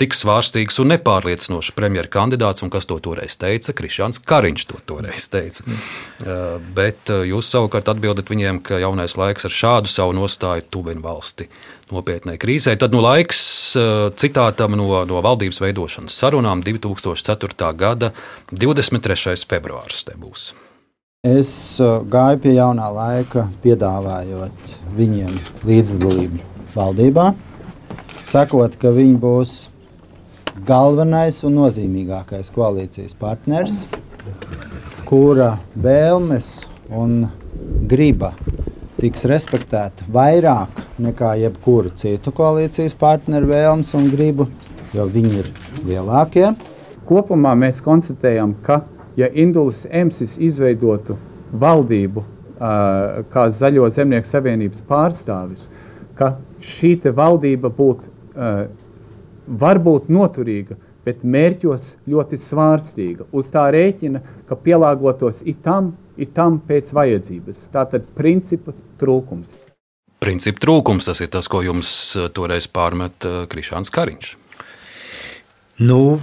tik 0.00 0.16
svārstīgs 0.18 0.80
un 0.82 0.90
nepārliecinošs 0.92 1.70
premjeras 1.76 2.10
kandidāts, 2.10 2.64
un 2.66 2.72
kas 2.74 2.88
to 2.90 2.98
toreiz 3.02 3.36
teica? 3.38 3.74
Krišāns 3.76 4.18
Kariņš 4.26 4.66
to 4.66 4.80
toreiz 4.88 5.28
teica. 5.30 5.62
Mm. 5.62 5.78
Uh, 5.78 6.56
bet 6.74 7.12
uh, 7.14 7.22
jūs 7.28 7.50
savukārt 7.54 7.90
atbildat 7.92 8.30
viņiem, 8.32 8.58
ka 8.66 8.80
jaunais 8.82 9.14
laiks 9.18 9.46
ar 9.46 9.54
šādu 9.54 9.92
savu 9.92 10.16
nostāju 10.18 10.66
tuvina 10.74 11.04
valsti 11.04 11.46
nopietnai 11.94 12.34
krīzē. 12.40 12.74
Tad 12.80 12.96
nu 12.96 13.02
laiks 13.04 13.40
uh, 13.78 14.10
citātam 14.18 14.74
no, 14.78 14.90
no 15.06 15.22
valdības 15.22 15.62
veidošanas 15.62 16.18
sarunām 16.18 16.66
2004. 16.66 17.74
gada 17.78 18.10
23. 18.50 19.38
februāris 19.46 20.02
te 20.08 20.18
būs. 20.18 20.50
Es 21.26 21.50
gāju 21.82 22.38
pie 22.42 22.52
jaunā 22.54 22.90
laika, 22.94 23.48
piedāvājot 23.64 24.76
viņiem 24.98 25.34
līdzdalību 25.66 26.47
valdībā, 26.74 27.32
sakot, 28.28 28.76
ka 28.80 28.92
viņi 28.94 29.16
būs 29.22 29.54
galvenais 30.68 31.40
un 31.46 31.58
nozīmīgākais 31.60 32.50
koalīcijas 32.54 33.14
partners, 33.18 33.84
kura 35.08 35.56
vēlmes 35.78 36.50
un 36.94 37.28
griba 37.88 38.34
tiks 38.98 39.24
respektēta 39.30 40.06
vairāk 40.12 40.80
nekā 41.00 41.34
jebkura 41.38 41.92
citu 41.96 42.32
koalīcijas 42.34 42.96
partneru 42.98 43.52
vēlmes 43.52 43.94
un 43.94 44.08
gribu, 44.10 44.48
jo 44.92 45.06
viņi 45.06 45.44
ir 45.44 45.52
lielākie. 45.86 46.50
Kopumā 47.08 47.54
mēs 47.56 47.78
konstatējam, 47.84 48.56
ka, 48.66 48.82
ja 49.16 49.30
Indulis 49.32 49.86
Emsis 49.88 50.36
izveidotu 50.42 51.16
valdību 51.52 52.24
kā 52.58 53.46
Zaļo 53.54 53.86
zemnieku 53.94 54.26
savienības 54.26 54.82
pārstāvis, 54.88 55.68
ka 56.18 56.34
šī 56.64 56.96
valdība 57.14 57.70
būtu 57.70 58.14
var 59.48 59.80
būt 59.80 60.10
noturīga, 60.12 60.76
bet 61.06 61.24
mērķos 61.24 61.94
ļoti 62.08 62.38
svārstīga. 62.40 63.26
Uz 63.32 63.48
tā 63.52 63.64
rēķina, 63.72 64.20
ka 64.48 64.58
pielāgotos 64.60 65.40
itam, 65.48 65.94
itam 66.20 66.60
pēc 66.68 66.92
vajadzības. 66.96 67.62
Tātad 67.72 68.08
principa 68.18 68.74
trūkums. 69.00 69.56
Principa 70.18 70.60
trūkums 70.66 71.08
tas 71.08 71.22
ir 71.24 71.30
tas, 71.32 71.48
ko 71.48 71.62
jums 71.64 71.90
eh, 72.18 72.28
toreiz 72.34 72.68
pārmet 72.68 73.24
eh, 73.24 73.40
Krišāns 73.50 73.92
Kariņš. 73.94 74.34
Nu, 75.78 76.18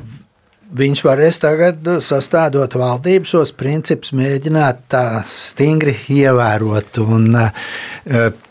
viņš 0.75 1.03
varēs 1.05 1.39
tagad 1.43 1.87
sastādot 2.03 2.75
valdību 2.79 3.29
šos 3.29 3.51
principus, 3.57 4.13
mēģināt 4.17 4.85
tā 4.91 5.05
stingri 5.29 5.95
ievērot. 6.11 6.99
Un, 7.03 7.29
uh, 7.39 7.67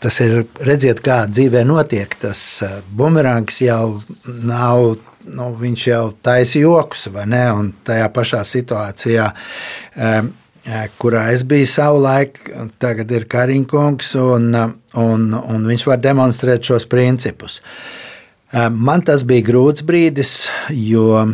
tas 0.03 0.21
ir 0.25 0.43
redziet, 0.65 1.03
kā 1.05 1.23
dzīvē 1.31 1.65
notiek. 1.67 2.15
Tas 2.21 2.41
uh, 2.65 2.79
bumerāns 2.95 3.61
jau 3.65 3.99
nav. 4.25 4.95
Nu, 5.25 5.49
viņš 5.57 5.83
jau 5.89 6.03
taisa 6.21 6.59
joks, 6.61 7.07
vai 7.09 7.23
ne? 7.25 7.45
Un 7.57 7.71
tajā 7.87 8.11
pašā 8.13 8.43
situācijā, 8.45 9.31
um, 9.97 10.27
kurā 11.01 11.23
es 11.33 11.41
biju 11.49 11.65
savulaik, 11.69 12.37
tagad 12.77 13.09
ir 13.09 13.25
Kariņkungs, 13.29 14.11
un, 14.21 14.51
un, 15.01 15.25
un 15.33 15.65
viņš 15.65 15.87
var 15.89 16.03
demonstrēt 16.03 16.69
šos 16.69 16.85
principus. 16.89 17.57
Man 18.53 19.01
tas 19.01 19.25
bija 19.25 19.47
grūts 19.49 19.81
brīdis, 19.85 20.35
jo 20.69 21.25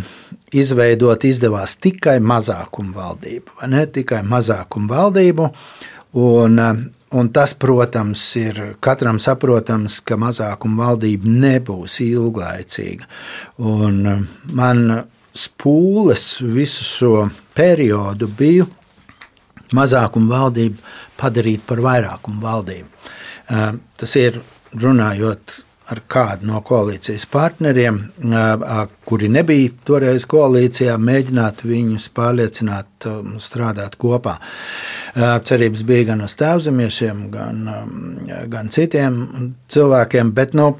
izveidot 0.58 1.24
izdevās 1.28 1.78
tikai 1.82 2.18
mazākumu 2.24 2.96
valdību, 2.96 3.62
ne 3.72 3.86
tikai 3.88 4.22
mazākumu 4.28 4.92
valdību. 4.92 5.48
Un, 6.22 6.60
un 7.16 7.30
tas, 7.32 7.54
protams, 7.56 8.24
ir 8.40 8.60
katram 8.84 9.20
saprotams, 9.22 10.02
ka 10.04 10.18
mazākuma 10.20 10.90
valdība 10.90 11.32
nebūs 11.46 12.02
ilglaicīga. 12.04 13.08
Un 13.64 14.28
man 14.52 14.84
spūles 15.32 16.28
visu 16.44 16.84
šo 16.84 17.16
periodu 17.56 18.28
bija 18.28 18.68
mazākuma 19.76 20.36
valdību 20.36 20.84
padarīt 21.20 21.64
par 21.68 21.80
vairākumu 21.86 22.44
valdību. 22.44 22.90
Tas 23.98 24.16
ir 24.20 24.42
runājot 24.76 25.62
ar 25.92 26.02
kādu 26.12 26.48
no 26.48 26.62
koalīcijas 26.66 27.26
partneriem, 27.32 28.00
kuri 29.08 29.30
nebija 29.32 29.74
toreiz 29.88 30.26
koalīcijā, 30.30 30.96
mēģināt 31.02 31.66
viņus 31.68 32.08
pārliecināt, 32.16 33.08
strādāt 33.44 33.98
kopā. 34.02 34.38
Cerības 35.48 35.84
bija 35.88 36.12
gan 36.14 36.24
uz 36.28 36.38
tēvzemiešiem, 36.40 37.26
gan, 37.34 37.64
gan 38.54 38.72
citiem 38.72 39.22
cilvēkiem, 39.72 40.32
bet 40.38 40.56
nu, 40.58 40.72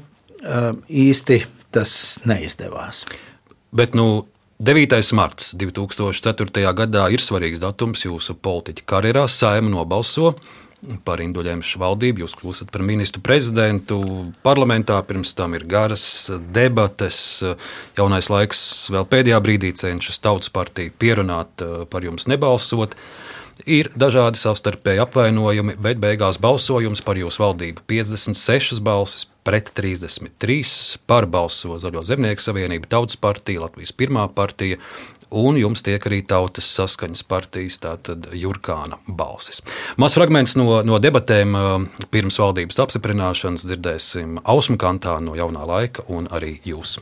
īsti 0.88 1.42
tas 1.72 1.94
neizdevās. 2.28 3.04
Bet, 3.72 3.96
nu, 3.96 4.24
9. 4.62 4.98
marts 5.16 5.54
2004. 5.58 6.72
gadā 6.78 7.06
ir 7.10 7.24
svarīgs 7.24 7.62
datums 7.62 8.04
jūsu 8.04 8.36
politiķa 8.38 8.84
karjerā. 8.86 9.24
Saima 9.26 9.72
nobalso 9.72 10.36
par 11.06 11.22
Induļēmšu 11.22 11.80
valdību. 11.82 12.24
Jūs 12.24 12.34
kļūstat 12.40 12.72
par 12.74 12.84
ministru 12.86 13.22
prezidentu. 13.24 13.98
Parlamentā 14.46 14.98
pirms 15.06 15.34
tam 15.38 15.54
ir 15.58 15.66
garas 15.70 16.04
debates. 16.54 17.18
Jaunais 17.98 18.30
laiks 18.32 18.62
vēl 18.94 19.06
pēdējā 19.10 19.42
brīdī 19.44 19.72
cenšas 19.78 20.22
tautas 20.24 20.52
partiju 20.54 20.94
pierunāt 20.98 21.64
par 21.90 22.06
jums 22.06 22.28
nebalsot. 22.30 22.96
Ir 23.66 23.92
dažādi 23.94 24.40
savstarpēji 24.40 25.02
apvainojumi, 25.04 25.76
bet 25.78 26.00
beigās 26.02 26.40
balsojums 26.42 27.02
par 27.06 27.20
jūsu 27.20 27.44
valdību 27.44 27.84
56 27.86 28.82
balsis 28.82 29.28
pret 29.46 29.70
33 29.76 30.98
par 31.06 31.28
balso 31.30 31.78
Zaļo 31.78 32.02
zemnieku 32.06 32.42
savienību, 32.42 32.90
Tautas 32.90 33.18
partija, 33.22 33.62
Latvijas 33.62 33.94
pirmā 33.94 34.26
partija 34.34 34.80
un 35.32 35.56
jums 35.56 35.82
tiek 35.84 36.02
arī 36.06 36.20
tautas 36.28 36.68
saskaņas 36.76 37.22
partijas, 37.28 37.78
tātad 37.82 38.28
Jurkāna 38.36 38.98
balsis. 39.06 39.62
Mazs 40.00 40.18
fragments 40.18 40.56
no, 40.58 40.82
no 40.86 40.98
debatēm 41.02 41.56
pirms 42.12 42.38
valdības 42.42 42.82
apstiprināšanas 42.84 43.66
dzirdēsim 43.68 44.42
Ausmu 44.42 44.78
kantā 44.80 45.18
no 45.24 45.36
jaunā 45.38 45.64
laika 45.68 46.06
un 46.12 46.28
arī 46.34 46.56
jūs. 46.68 46.98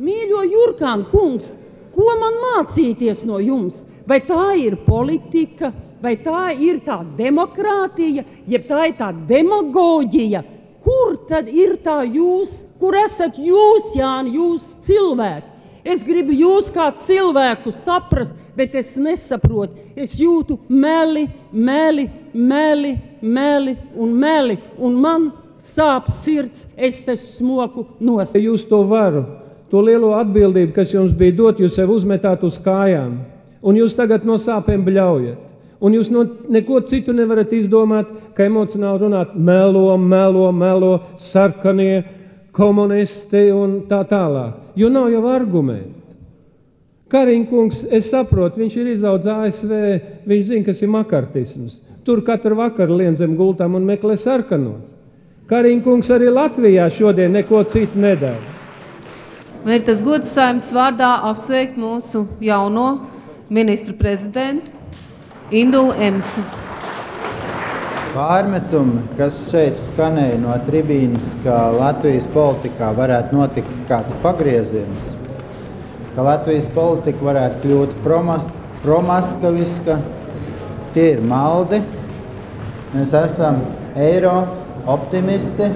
Mīļo 0.00 0.42
Jurkāna 0.48 1.06
kungs, 1.12 1.54
ko 1.94 2.08
man 2.20 2.40
mācīties 2.46 3.22
no 3.28 3.38
jums? 3.42 3.84
Vai 4.08 4.22
tā 4.26 4.56
ir 4.58 4.78
politika, 4.86 5.70
vai 6.02 6.16
tā 6.20 6.50
ir 6.56 6.80
tā 6.86 7.00
demokrātija, 7.16 8.24
jeb 8.48 8.66
tā 8.68 8.86
ir 8.90 8.96
tā 8.98 9.12
demagoģija? 9.28 10.42
Kur 10.80 11.16
tad 11.28 11.48
ir 11.52 11.76
tā 11.84 12.00
jūs, 12.08 12.62
kur 12.80 12.96
esat 12.96 13.36
jūs, 13.38 13.92
Jāni, 13.98 14.36
jūs 14.38 14.72
cilvēki? 14.86 15.50
Es 15.84 16.02
gribu 16.04 16.34
jūs 16.36 16.68
kā 16.72 16.90
cilvēku 17.00 17.72
saprast, 17.72 18.34
bet 18.56 18.74
es 18.76 18.94
nesaprotu. 19.00 19.78
Es 19.96 20.16
jūtu 20.20 20.58
meli, 20.68 21.26
meli, 21.52 22.06
meli, 22.32 22.96
meli 23.20 23.76
un 23.96 24.12
meli, 24.16 24.58
un 24.78 24.96
man 25.00 25.30
sāp 25.60 26.10
sirds, 26.12 26.66
es 26.76 27.00
te 27.04 27.16
smoku 27.16 27.86
nost. 28.00 28.36
Jūs 28.36 28.66
to 28.68 28.82
varu, 28.88 29.24
to 29.72 29.80
lielo 29.84 30.12
atbildību, 30.18 30.74
kas 30.76 30.92
jums 30.92 31.14
bija 31.16 31.36
dot, 31.38 31.60
jūs 31.60 31.76
sev 31.76 31.92
uzmetāt 31.94 32.44
uz 32.44 32.58
kājām, 32.60 33.20
un 33.60 33.80
jūs 33.80 33.96
tagad 33.96 34.26
no 34.28 34.36
sāpēm 34.40 34.84
bļaujat. 34.84 35.59
Un 35.80 35.94
jūs 35.96 36.10
no 36.12 36.26
neko 36.52 36.82
citu 36.84 37.14
nevarat 37.16 37.52
izdomāt, 37.56 38.10
kā 38.36 38.44
emocionāli 38.44 39.06
runāt, 39.06 39.32
melo, 39.34 39.96
melo, 39.96 40.50
melo, 40.52 40.90
sarkanie 41.16 42.02
komunisti 42.52 43.46
un 43.54 43.80
tā 43.88 44.02
tālāk. 44.08 44.58
Jo 44.76 44.90
nav 44.92 45.08
jau 45.12 45.24
argumentu. 45.32 45.96
Kariņkungs, 47.10 47.84
es 47.90 48.10
saprotu, 48.12 48.60
viņš 48.60 48.74
ir 48.78 48.90
izaudzis 48.92 49.32
ASV, 49.32 49.72
viņš 50.30 50.44
zina, 50.46 50.66
kas 50.68 50.82
ir 50.84 50.92
makartisms. 50.92 51.80
Tur 52.06 52.20
katru 52.26 52.58
vakaru 52.60 53.00
lien 53.00 53.16
zem 53.18 53.32
gultām 53.38 53.74
un 53.74 53.88
meklē 53.88 54.14
sarkanos. 54.20 54.92
Kariņkungs 55.50 56.12
arī 56.14 56.28
Latvijā 56.30 56.86
šodien 56.92 57.32
neko 57.34 57.64
citu 57.72 57.98
nedara. 57.98 58.38
Man 59.64 59.74
ir 59.74 59.82
tas 59.88 60.04
gods 60.04 60.30
saimnes 60.36 60.70
vārdā 60.72 61.08
apsveikt 61.32 61.74
mūsu 61.80 62.22
jauno 62.40 62.86
ministru 63.50 63.96
prezidentu 63.98 64.79
Indulu 65.50 65.90
Emsi. 65.98 66.42
Pārmetumi, 68.14 69.00
kas 69.18 69.34
šeit 69.50 69.78
skanēja 69.88 70.36
no 70.38 70.54
tribīnas, 70.66 71.32
ka 71.42 71.56
Latvijas 71.74 72.28
politikā 72.30 72.92
varētu 72.94 73.34
notikt 73.34 73.72
kāds 73.88 74.14
pagrieziens, 74.22 75.08
ka 76.14 76.26
Latvijas 76.26 76.68
politika 76.74 77.26
varētu 77.32 77.64
kļūt 77.64 77.96
promas, 78.04 78.46
promaskaviska, 78.84 79.98
tie 80.94 81.08
ir 81.16 81.24
maldi. 81.26 81.82
Mēs 82.94 83.14
esam 83.18 83.58
eiro 83.98 84.36
optimisti. 84.86 85.66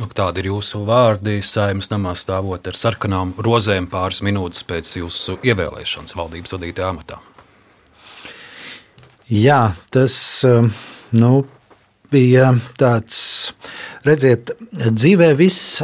Nu, 0.00 0.12
tādi 0.12 0.44
ir 0.44 0.50
jūsu 0.52 0.84
vārdi. 0.88 1.40
Saimnes 1.44 1.88
namā 1.92 2.12
stāvot 2.12 2.68
ar 2.68 2.76
sarkanām 2.76 3.34
rozēm 3.40 3.88
pāris 3.88 4.20
minūtes 4.24 4.68
pēc 4.68 4.94
jūsu 5.00 5.40
ievēlēšanas 5.48 6.16
valdības 6.20 6.56
vadītāja 6.58 6.92
amatā. 6.92 7.20
Jā, 9.30 9.76
tas 9.94 10.14
um, 10.42 10.72
nu, 11.14 11.44
bija 12.10 12.48
tāds, 12.80 13.20
redziet, 14.02 14.50
dzīvē 14.74 15.28
viss 15.38 15.78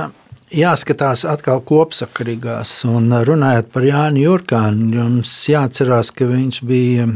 jāskatās 0.51 1.23
atkal 1.31 1.63
kopsakarīgās. 1.67 2.73
Un 2.91 3.07
runājot 3.29 3.71
par 3.71 3.87
Jānu 3.87 4.25
Jurkānu, 4.25 4.91
jums 4.99 5.37
jāatcerās, 5.53 6.11
ka 6.11 6.27
viņš 6.27 6.61
bija 6.67 7.07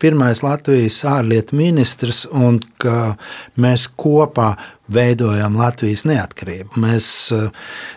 pirmais 0.00 0.42
Latvijas 0.42 1.00
ārlietu 1.08 1.56
ministrs 1.58 2.24
un 2.30 2.58
ka 2.80 3.14
mēs 3.60 3.86
kopā 4.00 4.54
veidojām 4.90 5.56
Latvijas 5.58 6.04
neatkarību. 6.08 6.80
Mēs 6.82 7.08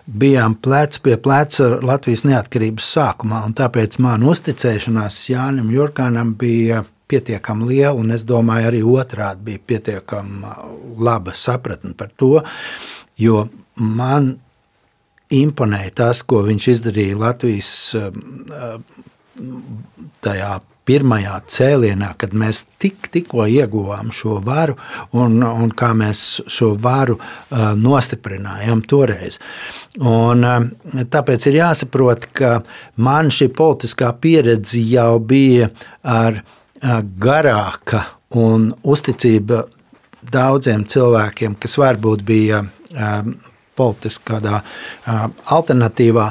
bijām 0.06 0.56
plec 0.62 1.00
pie 1.04 1.18
pleca 1.18 1.70
Latvijas 1.82 2.26
neatkarības 2.28 2.90
sākumā, 2.98 3.44
un 3.48 3.56
tāpēc 3.58 4.00
man 4.04 4.26
uzticēšanās 4.30 5.20
Jānim 5.32 5.72
Jurkānam 5.74 6.36
bija 6.40 6.84
pietiekami 7.14 7.68
liela, 7.70 7.96
un 8.00 8.14
es 8.16 8.26
domāju, 8.26 8.70
arī 8.70 8.82
otrādi 8.86 9.50
bija 9.50 9.64
pietiekami 9.74 10.54
laba 11.04 11.36
sapratne 11.38 11.94
par 11.98 12.14
to, 12.18 12.38
jo 13.20 13.48
man 13.76 14.36
imponēja 15.34 15.96
tas, 16.04 16.22
ko 16.26 16.44
viņš 16.46 16.70
izdarīja 16.76 17.18
Latvijas 17.20 17.72
tajā 20.24 20.54
pirmajā 20.88 21.36
cēlienā, 21.56 22.14
kad 22.20 22.34
mēs 22.36 22.64
tik, 22.82 23.08
tikko 23.14 23.46
ieguvām 23.50 24.12
šo 24.16 24.40
varu 24.44 24.76
un, 25.16 25.40
un 25.44 25.72
kā 25.76 25.94
mēs 25.98 26.44
šo 26.52 26.74
varu 26.82 27.18
uh, 27.20 27.72
nostiprinājām 27.80 28.84
toreiz. 28.90 29.40
Un, 30.00 30.44
uh, 30.44 31.06
tāpēc 31.14 31.48
ir 31.50 31.60
jāsaprot, 31.62 32.28
ka 32.36 32.58
man 33.04 33.32
šī 33.34 33.50
politiskā 33.56 34.12
pieredze 34.20 34.82
jau 34.92 35.22
bija 35.24 35.72
ar 36.04 36.42
uh, 36.42 37.00
garāka 37.02 38.04
un 38.36 38.72
uzticība 38.84 39.64
daudziem 40.34 40.86
cilvēkiem, 40.90 41.58
kas 41.60 41.76
varbūt 41.78 42.24
bija 42.26 42.64
politiski 43.76 44.30
kādā 44.30 44.62
alternatīvā 45.52 46.30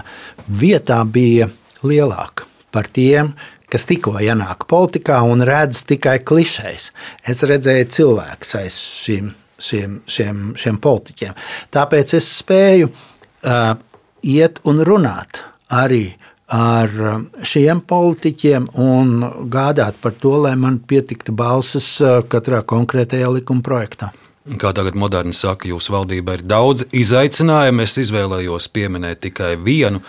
vietā, 0.48 1.02
bija 1.04 1.48
lielāka 1.84 2.46
par 2.72 2.88
tiem, 2.88 3.32
kas 3.72 3.86
tikko 3.88 4.18
ienāk 4.20 4.66
politikā 4.70 5.22
un 5.24 5.44
redz 5.48 5.84
tikai 5.88 6.18
klišejas. 6.28 6.90
Es 7.28 7.44
redzēju 7.48 7.88
cilvēkus 7.96 8.56
aiz 8.60 8.80
šīm, 9.04 9.30
šiem, 9.62 10.00
šiem, 10.06 10.42
šiem 10.60 10.80
politiķiem. 10.82 11.38
Tāpēc 11.72 12.16
es 12.18 12.28
spēju 12.40 12.90
uh, 12.92 13.72
iet 14.22 14.60
un 14.68 14.84
runāt 14.86 15.44
arī 15.72 16.04
ar 16.52 16.90
šiem 17.48 17.80
politiķiem 17.88 18.72
un 18.82 19.14
gādāt 19.52 19.96
par 20.02 20.18
to, 20.20 20.34
lai 20.44 20.52
man 20.60 20.82
pietiktu 20.84 21.32
balsis 21.32 21.94
uh, 22.04 22.20
katrā 22.28 22.60
konkrētajā 22.68 23.30
likuma 23.38 23.64
projektā. 23.64 24.12
Kā 24.58 24.72
tagad 24.74 24.96
moderni 24.98 25.32
saka, 25.38 25.68
jūsu 25.70 25.94
valdība 25.94 26.34
ir 26.34 26.42
daudz 26.50 26.88
izaicinājumu. 26.90 27.84
Es 27.86 27.94
izvēlējos 28.02 28.66
pieminēt 28.74 29.22
tikai 29.28 29.52
vienu. 29.54 30.02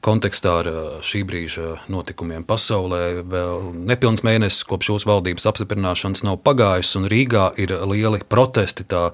Kontekstā 0.00 0.52
ar 0.62 0.68
šī 1.04 1.20
brīža 1.28 1.74
notikumiem 1.92 2.40
pasaulē 2.48 3.20
vēl 3.20 3.66
nepilns 3.90 4.22
mēnesis 4.24 4.64
kopš 4.64 4.94
jūsu 4.94 5.10
valdības 5.10 5.44
apstiprināšanas 5.50 6.24
nav 6.24 6.38
pagājis, 6.40 6.94
un 6.96 7.04
Rīgā 7.12 7.50
ir 7.60 7.74
lieli 7.84 8.22
protesti. 8.24 8.86
Tā 8.88 9.10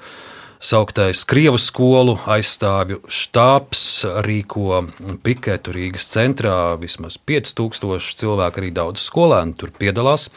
sauktais 0.63 1.25
Krievu 1.27 1.59
skolu 1.59 2.15
aizstāvju 2.31 3.01
štābs 3.11 3.83
rīko 4.29 4.85
piketu 5.27 5.75
Rīgas 5.75 6.07
centrā. 6.15 6.77
Vismaz 6.79 7.19
5000 7.19 8.23
cilvēku, 8.23 8.63
arī 8.63 8.71
daudz 8.79 9.03
skolēnu 9.11 9.59
tur 9.59 9.75
piedalās. 9.75 10.31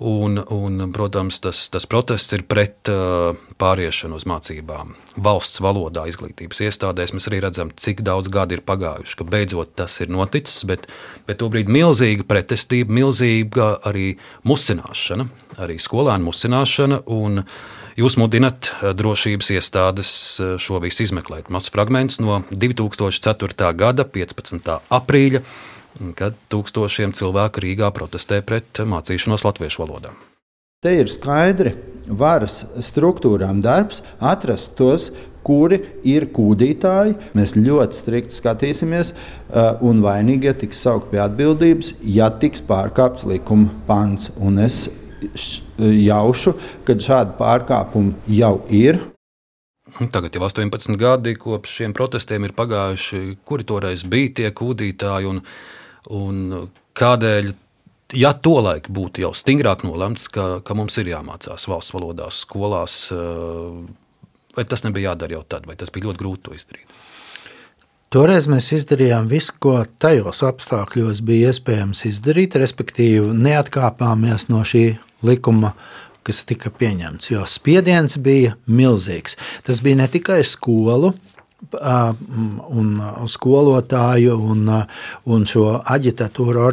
Un, 0.00 0.40
un, 0.48 0.86
protams, 0.96 1.42
tas, 1.44 1.66
tas 1.68 1.84
protests 1.84 2.32
ir 2.32 2.46
pret 2.48 2.88
uh, 2.88 3.34
pāriešanu 3.60 4.16
uz 4.16 4.24
mācībām. 4.28 4.94
Valsts 5.20 5.60
valodā, 5.60 6.06
izglītības 6.08 6.62
iestādēs 6.64 7.12
mēs 7.12 7.28
arī 7.28 7.42
redzam, 7.44 7.72
cik 7.76 8.00
daudz 8.06 8.30
gadi 8.32 8.56
ir 8.56 8.64
pagājuši, 8.64 9.18
ka 9.20 9.26
beidzot 9.28 9.74
tas 9.76 9.98
ir 10.00 10.08
noticis, 10.12 10.62
bet, 10.70 10.88
bet 11.28 11.42
tobrīd 11.42 11.68
milzīga 11.68 12.24
pretestība, 12.30 12.96
milzīga 12.96 13.74
arī 13.90 14.14
musināšana, 14.48 15.28
arī 15.60 15.76
skolēnu 15.82 16.30
musināšana. 16.30 17.02
Un, 17.20 17.44
uh, 17.44 17.76
Jūs 18.00 18.16
mudinat 18.20 18.70
eh, 18.70 18.92
drošības 18.96 19.50
iestādes 19.56 20.12
eh, 20.40 20.54
šo 20.62 20.78
visu 20.84 21.04
izmeklēt. 21.04 21.50
Mazs 21.52 21.72
fragments 21.74 22.20
no 22.22 22.40
2004. 22.50 23.72
gada 23.76 24.06
15. 24.06 24.70
aprīļa, 24.94 25.42
kad 26.18 26.36
tūkstošiem 26.52 27.14
cilvēku 27.16 27.64
Rīgā 27.64 27.90
protestē 27.94 28.40
pret 28.46 28.82
mācīšanos 28.86 29.46
latviešu 29.46 29.84
valodā. 29.84 30.14
Te 30.80 30.94
ir 30.96 31.10
skaidri 31.12 31.74
varas 32.08 32.62
struktūrām 32.80 33.58
darbs 33.60 34.00
atrast 34.24 34.78
tos, 34.78 35.10
kuri 35.44 35.80
ir 36.08 36.30
kūdītāji. 36.32 37.16
Mēs 37.36 37.52
ļoti 37.56 37.98
strikti 37.98 38.36
skatīsimies, 38.36 39.12
eh, 39.12 39.82
un 39.84 40.00
vainīgie 40.04 40.54
tiks 40.56 40.80
saukt 40.80 41.10
pie 41.10 41.20
atbildības, 41.20 41.94
ja 42.00 42.30
tiks 42.30 42.64
pārkāpts 42.64 43.26
likuma 43.28 43.68
pants. 43.86 44.30
Un 44.40 44.58
es 44.58 44.88
jaušu, 45.78 46.54
ka 46.84 46.94
šādi 46.94 47.36
pārkāpumi 47.38 48.14
jau 48.40 48.60
ir. 48.70 49.00
Tagad 50.10 50.32
jau 50.32 50.46
18 50.46 50.96
gadi 50.96 51.34
kopš 51.34 51.80
šiem 51.80 51.92
protestiem 51.92 52.44
ir 52.46 52.54
pagājuši. 52.56 53.36
Kuri 53.44 53.66
toreiz 53.66 54.04
bija 54.06 54.34
tie 54.34 54.50
kūdītāji 54.50 55.28
un, 56.16 56.46
un 56.56 56.70
kādēļ? 56.98 57.52
Ja 58.18 58.32
tolaik 58.34 58.88
būtu 58.90 59.22
jau 59.22 59.30
stingrāk 59.38 59.84
nolemts, 59.86 60.26
ka, 60.34 60.58
ka 60.66 60.74
mums 60.74 60.96
ir 60.98 61.12
jāmācās 61.12 61.68
valsts 61.70 61.94
valodās, 61.94 62.40
skolās, 62.42 62.96
vai 64.56 64.64
tas 64.66 64.82
nebija 64.82 65.12
jādara 65.12 65.36
jau 65.36 65.44
tad, 65.46 65.68
vai 65.70 65.76
tas 65.78 65.92
bija 65.94 66.08
ļoti 66.08 66.22
grūti 66.24 66.48
to 66.48 66.56
izdarīt? 66.56 66.96
Toreiz 68.10 68.48
mēs 68.50 68.72
izdarījām 68.74 69.28
visu, 69.30 69.54
ko 69.62 69.76
tajos 70.02 70.40
apstākļos 70.42 71.20
bija 71.22 71.52
iespējams 71.52 72.00
izdarīt, 72.08 72.56
respektīvi, 72.58 73.28
neatkāpāmies 73.38 74.48
no 74.50 74.64
šī 74.66 74.96
likuma, 75.22 75.76
kas 76.26 76.42
tika 76.42 76.72
pieņemts, 76.74 77.30
jo 77.30 77.44
spiediens 77.46 78.18
bija 78.18 78.56
milzīgs. 78.66 79.38
Tas 79.62 79.78
bija 79.86 80.00
ne 80.02 80.08
tikai 80.10 80.40
skolu 80.42 81.12
un 81.80 82.90
skolotāju 83.28 84.36
un, 84.52 84.66
un 85.30 85.46
šo 85.46 85.64
aģitatoru, 85.84 86.66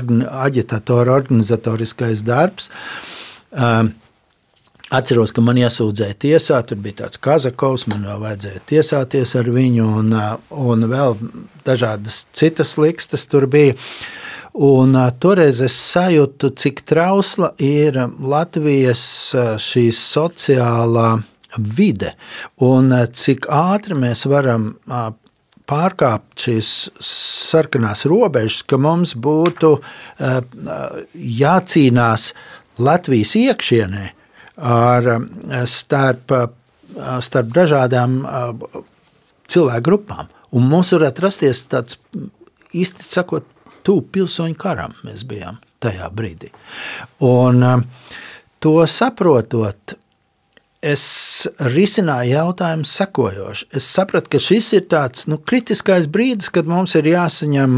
aģitatoru 0.47 1.15
organizatoriskais 1.15 2.23
darbs. 2.27 2.69
Atceros, 4.87 5.33
ka 5.35 5.43
man 5.43 5.57
iesūdzēja 5.59 6.15
tiesā, 6.15 6.61
tur 6.63 6.79
bija 6.79 7.01
tāds 7.01 7.19
Kazakovs, 7.19 7.89
man 7.91 8.05
vēl 8.07 8.21
vajadzēja 8.21 8.61
tiesāties 8.69 9.33
ar 9.35 9.49
viņu, 9.51 9.87
un, 9.99 10.13
un 10.47 10.87
vēl 10.87 11.17
dažādas 11.67 12.21
citas 12.31 12.77
likstas 12.79 13.27
tur 13.27 13.49
bija. 13.51 13.75
Un, 14.57 14.95
uh, 14.95 15.11
toreiz 15.21 15.59
es 15.61 15.75
sajūtu, 15.91 16.49
cik 16.57 16.79
trausla 16.87 17.51
ir 17.61 17.99
Latvijas 18.17 19.03
šī 19.61 19.89
sociālā 19.93 21.11
vide 21.57 22.13
un 22.63 22.91
cik 23.13 23.47
ātri 23.53 23.97
mēs 23.97 24.25
varam 24.29 24.73
pārkāpt 25.67 26.45
šīs 26.47 26.69
sarkanās 27.03 28.05
robežas, 28.07 28.61
ka 28.63 28.79
mums 28.79 29.15
būtu 29.15 29.73
jācīnās 31.41 32.31
Latvijas 32.77 33.33
iekšienē 33.39 34.05
ar, 34.69 35.11
starp, 35.67 36.33
starp 37.25 37.53
dažādām 37.55 38.19
cilvēku 39.49 39.85
grupām. 39.87 40.27
Un 40.55 40.67
mums 40.71 40.93
varētu 40.95 41.25
rasties 41.25 41.63
tāds 41.71 41.99
īsti 42.77 43.07
sakot, 43.11 43.47
tuvu 43.83 44.05
pilsoņu 44.13 44.57
karam 44.59 44.95
mēs 45.07 45.25
bijām 45.27 45.59
tajā 45.83 46.09
brīdī. 46.13 46.51
Un 47.23 47.63
to 48.63 48.75
saprotot, 48.89 49.97
es 50.87 51.03
risināju 51.73 52.33
jautājumu 52.33 52.87
sekojoši. 52.87 53.67
Es 53.77 53.87
sapratu, 53.91 54.31
ka 54.33 54.41
šis 54.41 54.71
ir 54.77 54.85
tāds 54.91 55.27
nu, 55.31 55.39
kritiskais 55.39 56.07
brīdis, 56.11 56.51
kad 56.53 56.69
mums 56.69 56.95
ir 56.99 57.09
jāsaņem 57.11 57.75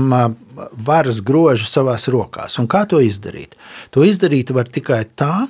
varas 0.88 1.22
groži 1.26 1.68
savās 1.70 2.10
rokās. 2.12 2.60
Un 2.62 2.70
kā 2.72 2.86
to 2.90 3.02
izdarīt? 3.04 3.58
To 3.96 4.06
izdarīt 4.08 4.54
var 4.56 4.70
tikai 4.72 5.04
tā, 5.20 5.48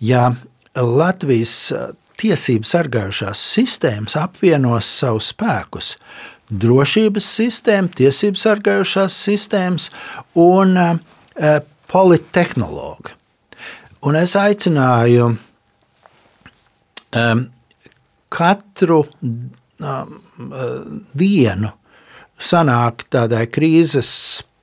ja 0.00 0.30
Latvijas 0.76 1.72
tiesību 2.22 2.68
sargājušās 2.68 3.40
sistēmas 3.56 4.16
apvienos 4.20 4.88
savus 5.00 5.32
spēkus. 5.32 5.96
Drošības 6.52 7.28
sistēma, 7.38 7.90
tiesību 7.96 8.38
sargājušās 8.38 9.16
sistēmas 9.26 9.88
un 10.38 10.76
e, 10.76 10.90
politehnologi. 11.92 13.16
Un 14.04 14.18
es 14.18 14.34
aicināju 14.36 15.30
e, 15.32 15.51
katru 18.32 19.02
dienu 21.18 21.72
sanākt 22.42 23.06
tādai 23.12 23.46
krīzes 23.52 24.10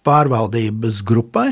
pārvaldības 0.08 1.02
grupai, 1.08 1.50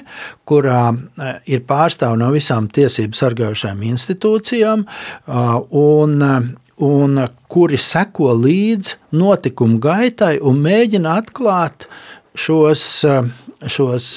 kurā 0.48 0.82
eh, 0.93 1.34
ir 1.56 1.66
pārstāvi 1.68 2.22
no 2.22 2.32
visām 2.34 2.70
tiesību 2.74 3.18
sargājušajām 3.18 3.84
institūcijām, 3.91 4.86
un, 5.78 6.14
un 6.88 7.24
kuri 7.52 7.80
seko 7.82 8.32
līdzi 8.39 9.18
notikumu 9.20 9.82
gaitai 9.84 10.38
un 10.39 10.62
mēģina 10.64 11.18
atklāt 11.22 11.89
šos, 12.38 12.88
šos 13.68 14.08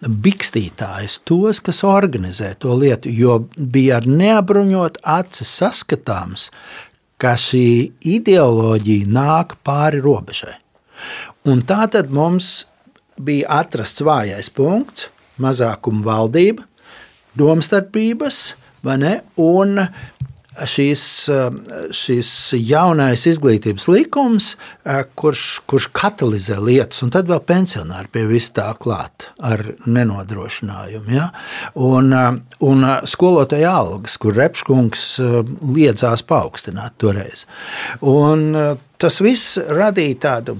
bikstītājus, 0.00 1.18
tos, 1.28 1.60
kas 1.64 1.82
organizē 1.84 2.54
to 2.60 2.74
lietu, 2.78 3.10
jo 3.12 3.40
bija 3.56 3.98
ar 4.00 4.08
neapbruņot 4.08 5.00
acis 5.04 5.50
saskatāms, 5.60 6.48
ka 7.20 7.34
šī 7.36 7.92
ideoloģija 8.16 9.10
nāk 9.12 9.58
pāri 9.66 10.00
robežai. 10.00 10.56
Un 11.48 11.62
tā 11.68 11.84
tad 11.92 12.12
mums 12.12 12.64
bija 13.20 13.60
atrasts 13.60 14.04
vājais 14.04 14.48
punkts, 14.52 15.10
mazākuma 15.40 16.04
valdība, 16.04 16.64
domstarpības, 17.36 18.40
un 19.40 19.84
šīs, 20.58 21.02
šīs 21.94 22.30
jaunais 22.58 23.24
izglītības 23.30 23.86
likums, 23.90 24.48
kurš, 25.18 25.44
kurš 25.70 25.88
katalizē 25.96 26.58
lietas, 26.60 27.02
un 27.04 27.12
tad 27.14 27.30
vēl 27.30 27.42
pensionāri 27.46 28.10
pie 28.12 28.26
vis 28.28 28.50
tā 28.56 28.68
klāt 28.80 29.30
ar 29.38 29.62
nenodrošinājumu. 29.86 31.14
Ja? 31.14 31.30
Un, 31.78 32.12
un 32.66 32.90
skolotāja 33.08 33.72
algas, 33.78 34.18
kur 34.20 34.36
Repškungs 34.36 35.06
liedzās 35.70 36.26
paaugstināt 36.26 36.98
toreiz. 37.00 37.46
Un 38.02 38.50
tas 39.00 39.22
viss 39.24 39.58
radīja 39.70 40.22
tādu 40.26 40.58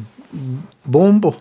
bumbu 0.86 1.34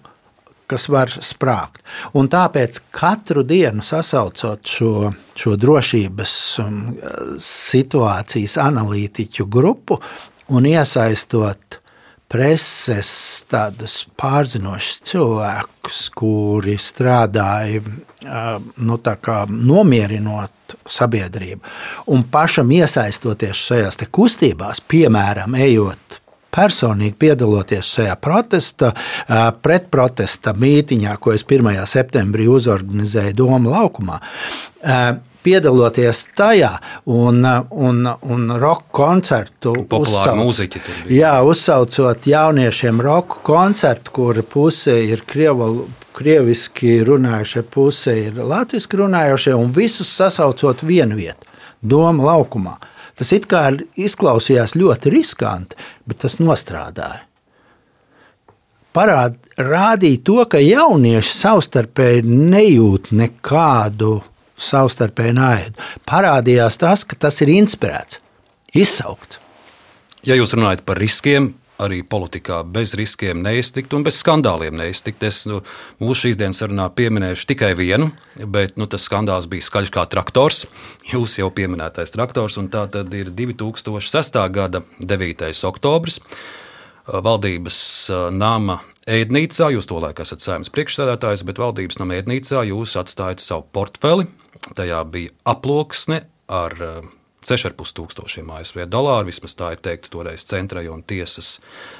kas 0.69 0.87
var 0.91 1.11
sprāgt. 1.11 1.81
Un 2.17 2.29
tāpēc 2.31 2.81
katru 2.95 3.43
dienu 3.47 3.83
sasaucot 3.85 4.65
šo, 4.69 4.93
šo 5.37 5.55
drošības 5.59 6.33
um, 6.63 6.79
situācijas 7.43 8.59
analītiķu 8.61 9.47
grupu 9.49 9.99
un 10.53 10.69
iesaistot 10.69 11.79
preses 12.29 13.09
tādus 13.49 14.03
pārzinošus 14.19 15.01
cilvēkus, 15.09 16.03
kuri 16.13 16.77
strādāja 16.77 17.81
um, 17.81 18.69
nu, 18.85 18.99
nomierinot 19.49 20.77
sabiedrību, 20.89 21.61
un 22.13 22.25
pašam 22.29 22.69
iesaistoties 22.77 23.65
šajās 23.71 23.97
kustībās, 24.13 24.83
piemēram, 24.85 25.57
ejot 25.57 26.19
personīgi 26.55 27.15
piedaloties 27.19 27.93
šajā 27.95 28.15
protesta, 28.21 28.93
pretprotesta 29.63 30.53
mītiņā, 30.57 31.15
ko 31.21 31.33
es 31.35 31.45
1. 31.47 31.71
septembrī 31.89 32.49
uzorganizēju 32.51 33.37
Doma 33.39 33.77
laukumā 33.77 34.21
piedaloties 35.43 36.23
tajā 36.37 36.71
un, 37.09 37.43
un, 37.69 38.09
un 38.21 38.51
roka 38.59 38.89
koncertu. 38.99 39.73
Populāra 39.89 40.35
mūziķa. 40.39 40.81
Jā, 41.13 41.33
uzsaucot 41.47 42.27
jauniešiem 42.29 43.01
roka 43.03 43.39
koncertu, 43.45 44.13
kur 44.19 44.41
puse 44.51 44.97
ir 45.07 45.23
krievu, 45.29 45.87
krieviski 46.17 46.99
runājušie, 47.07 47.63
puse 47.71 48.15
ir 48.27 48.39
latviski 48.43 48.99
runājošie, 48.99 49.55
un 49.55 49.71
visus 49.75 50.11
sasaucot 50.19 50.83
vienu 50.83 51.19
vietu, 51.19 51.47
Doma 51.79 52.33
laukumā. 52.33 52.73
Tas 53.19 53.33
it 53.35 53.49
kā 53.51 53.65
izklausījās 53.99 54.77
ļoti 54.79 55.11
riskanti, 55.11 55.75
bet 56.07 56.21
tas 56.23 56.37
nostrādāja. 56.39 57.25
Parād, 58.95 59.35
rādīja 59.59 60.21
to, 60.25 60.39
ka 60.49 60.61
jaunieši 60.63 61.33
savstarpēji 61.35 62.23
nejūt 62.25 63.11
nekādu 63.13 64.15
savstarpēju 64.59 65.35
naidu. 65.37 65.89
Parādījās 66.09 66.79
tas, 66.81 67.05
ka 67.05 67.19
tas 67.27 67.37
ir 67.43 67.51
inspirēts, 67.53 68.19
izsaukts. 68.73 69.39
Ja 70.25 70.35
jūs 70.35 70.55
runājat 70.55 70.81
par 70.87 70.99
riskiem, 70.99 71.53
arī 71.79 72.01
politikā 72.03 72.61
bez 72.67 72.93
riskiem 72.99 73.41
neiztikt 73.43 73.93
un 73.95 74.03
bez 74.05 74.19
skandāliem 74.21 74.75
neiztikt. 74.79 75.23
Es 75.27 75.45
nu, 75.49 75.61
mūsu 76.01 76.27
šīs 76.27 76.39
dienas 76.39 76.59
sarunā 76.61 76.89
pieminēšu 76.95 77.47
tikai 77.53 77.71
vienu, 77.79 78.11
bet 78.39 78.77
nu, 78.79 78.87
tas 78.91 79.07
skandāls 79.07 79.49
bija 79.51 79.65
skaļš 79.65 79.93
kā 79.95 80.05
traktors. 80.11 80.65
Jūs 81.09 81.39
jau 81.39 81.49
pieminētais 81.55 82.13
traktors, 82.15 82.59
un 82.61 82.69
tā 82.73 82.85
tad 82.91 83.13
ir 83.15 83.31
2006. 83.35 84.39
gada 84.55 84.83
9. 84.99 85.51
oktobris. 85.69 86.19
Valdības 87.09 87.79
nama 88.35 88.81
ēdnīcā, 89.09 89.71
jūs 89.73 89.87
to 89.89 89.97
laikā 90.03 90.25
esat 90.27 90.43
saimnes 90.45 90.69
priekšsēdētājs, 90.73 91.45
bet 91.47 91.61
valdības 91.61 91.97
nama 92.01 92.19
ēdnīcā 92.19 92.67
jūs 92.69 92.93
atstājat 92.99 93.41
savu 93.41 93.65
portfeli. 93.73 94.27
Tajā 94.77 94.99
bija 95.09 95.33
aploksne 95.49 96.25
ar 96.51 96.75
6,5 97.49 97.95
tūkstošiem 97.97 98.49
ASV 98.53 98.83
dolāru. 98.91 99.29
Vismaz 99.29 99.55
tā 99.57 99.73
ir 99.75 99.83
teikts 99.83 100.13
toreiz 100.13 100.45
centra 100.47 100.83
un 100.93 101.01
tiesas 101.03 101.57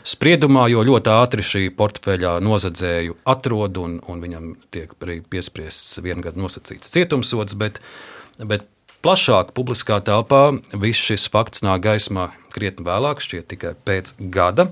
spriedumā, 0.08 0.68
jo 0.72 0.86
ļoti 0.86 1.14
ātri 1.14 1.46
šī 1.46 1.64
portfeļā 1.78 2.38
nozadzēju 2.46 3.20
atrod 3.30 3.80
un, 3.82 3.98
un 4.08 4.24
viņam 4.24 4.52
tiek 4.74 4.94
piespriests 5.32 6.00
vienu 6.06 6.26
gadu 6.26 6.46
nosacīts 6.46 6.94
cietumsods. 6.94 7.58
Bet, 7.60 7.82
bet 8.40 8.70
plašāk 9.06 9.54
publiskā 9.58 10.00
telpā 10.06 10.46
viss 10.74 11.10
šis 11.10 11.30
fakts 11.34 11.66
nāk 11.66 11.84
gaismā 11.88 12.30
krietni 12.54 12.88
vēlāk, 12.88 13.24
šķiet 13.24 13.52
tikai 13.56 13.76
pēc 13.88 14.16
gada. 14.34 14.70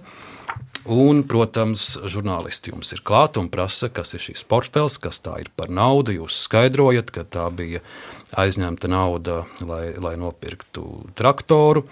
Un, 0.88 1.26
protams, 1.28 1.98
žurnālisti 2.08 2.72
jums 2.72 2.94
ir 2.96 3.02
klāti 3.04 3.42
un 3.42 3.50
prasa, 3.52 3.90
kas 3.92 4.14
ir 4.16 4.22
šis 4.24 4.46
portfels, 4.48 4.96
kas 5.04 5.20
tā 5.20 5.34
ir 5.44 5.50
par 5.60 5.68
naudu. 5.68 6.14
Jūs 6.16 6.38
skaidrojat, 6.46 7.12
ka 7.12 7.26
tā 7.28 7.50
bija 7.52 7.82
aizņemta 8.36 8.90
nauda, 8.92 9.44
lai, 9.64 9.92
lai 10.02 10.16
nopirktu 10.20 10.86
traktoru. 11.18 11.86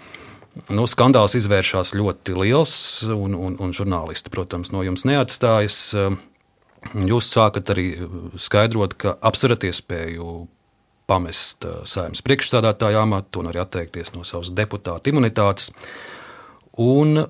Nu, 0.72 0.86
skandāls 0.88 1.36
izvēršas 1.36 1.92
ļoti 1.96 2.36
liels, 2.36 2.74
un, 3.12 3.36
un, 3.36 3.56
un 3.60 3.74
žurnālisti, 3.76 4.32
protams, 4.32 4.72
no 4.72 4.80
jums 4.86 5.04
neatstājas. 5.08 5.80
Jūs 6.96 7.28
sākat 7.28 7.72
arī 7.74 7.86
skaidrot, 8.40 8.94
ka 8.96 9.16
apsverat 9.20 9.66
iespēju 9.68 10.46
pamest 11.06 11.66
saimnes 11.86 12.22
priekšstādātāju 12.26 12.98
amatu 12.98 13.42
un 13.42 13.50
arī 13.50 13.60
atteikties 13.62 14.14
no 14.16 14.24
savas 14.26 14.52
deputāta 14.56 15.12
imunitātes. 15.12 15.70
Un 16.82 17.26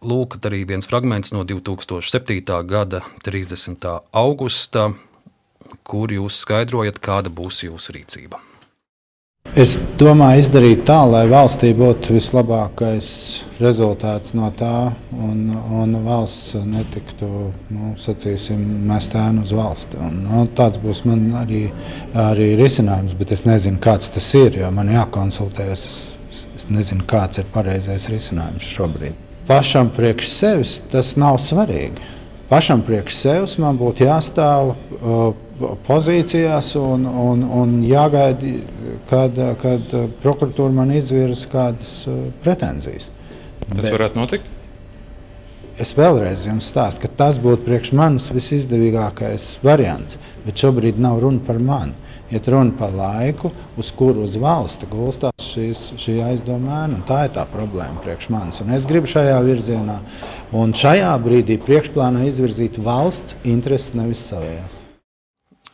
lūk, 0.00 0.38
arī 0.48 0.64
viens 0.68 0.88
fragments 0.88 1.34
no 1.36 1.44
2007. 1.44 2.42
gada 2.66 3.02
30. 3.24 3.88
augusta, 4.12 4.90
kur 5.84 6.12
jūs 6.12 6.42
skaidrojat, 6.44 7.00
kāda 7.02 7.32
būs 7.32 7.64
jūsu 7.66 7.96
rīcība. 7.98 8.49
Es 9.58 9.72
domāju, 9.98 10.44
izdarīt 10.44 10.84
tā, 10.86 11.00
lai 11.10 11.24
valstī 11.26 11.72
būtu 11.74 12.14
vislabākais 12.14 13.06
rezultāts 13.58 14.30
no 14.38 14.46
tā, 14.54 14.92
un, 15.10 15.40
un 15.74 15.96
valsts 16.04 16.54
netiktu 16.62 17.26
nu, 17.74 17.90
sacīsim, 17.98 18.60
mest 18.86 19.16
ēnu 19.18 19.42
uz 19.42 19.50
valsti. 19.58 19.98
Un, 20.06 20.20
nu, 20.28 20.44
tāds 20.54 20.78
būs 20.78 21.02
man 21.08 21.24
arī, 21.40 21.64
arī 22.14 22.52
risinājums, 22.60 23.16
bet 23.18 23.34
es 23.34 23.42
nezinu, 23.48 23.82
kāds 23.82 24.12
tas 24.14 24.30
ir, 24.38 24.60
jo 24.62 24.70
man 24.70 24.94
jākonsultējas. 24.94 25.84
Es, 25.90 26.46
es 26.54 26.68
nezinu, 26.70 27.02
kāds 27.10 27.42
ir 27.42 27.50
pareizais 27.50 28.06
risinājums 28.12 28.70
šobrīd. 28.70 29.18
Pašam 29.50 29.90
priekš 29.96 30.30
sevis 30.30 30.78
tas 30.94 31.16
nav 31.18 31.40
svarīgi. 31.42 32.19
Pašam 32.50 32.82
priekš 32.82 33.14
sevis 33.14 33.58
man 33.62 33.78
būtu 33.78 34.08
jāstāv. 34.08 34.74
Uh, 35.00 35.30
pozīcijās 35.86 36.72
un, 36.80 37.04
un, 37.04 37.42
un 37.44 37.74
jāgaida, 37.84 38.54
kad, 39.10 39.36
kad 39.60 39.92
prokuratūra 40.22 40.72
man 40.72 40.92
izvirza 40.96 41.50
kādas 41.52 41.92
uh, 42.08 42.30
pretenzijas. 42.44 43.10
Tas 43.66 43.84
Bet, 43.84 43.90
varētu 43.92 44.20
notikt? 44.20 44.48
Es 45.80 45.94
vēlreiz 45.96 46.44
jums 46.48 46.68
stāstu, 46.72 47.04
ka 47.04 47.12
tas 47.22 47.38
būtu 47.40 47.64
priekš 47.64 47.92
manis 47.96 48.28
visizdevīgākais 48.34 49.52
variants. 49.64 50.18
Bet 50.44 50.60
šobrīd 50.60 51.00
nav 51.00 51.22
runa 51.22 51.40
par 51.46 51.60
mani. 51.62 51.94
Ir 52.30 52.44
runa 52.52 52.74
par 52.78 52.92
laiku, 52.94 53.50
uz 53.80 53.88
kuru 53.96 54.26
uz 54.26 54.36
valsti 54.38 54.86
gulstās 54.90 55.39
šīs, 55.54 55.86
šī 56.00 56.18
aizdomēna. 56.30 57.02
Tā 57.08 57.24
ir 57.28 57.34
tā 57.38 57.46
problēma 57.50 58.02
priekš 58.04 58.30
manis. 58.34 58.60
Un 58.64 58.74
es 58.76 58.86
gribu 58.88 59.10
šajā 59.10 59.40
virzienā 59.46 60.00
un 60.56 60.76
šajā 60.76 61.14
brīdī 61.24 61.60
priekšplānā 61.62 62.26
izvirzīt 62.30 62.78
valsts 62.82 63.38
intereses, 63.44 63.94
nevis 63.98 64.28
savējās. 64.30 64.80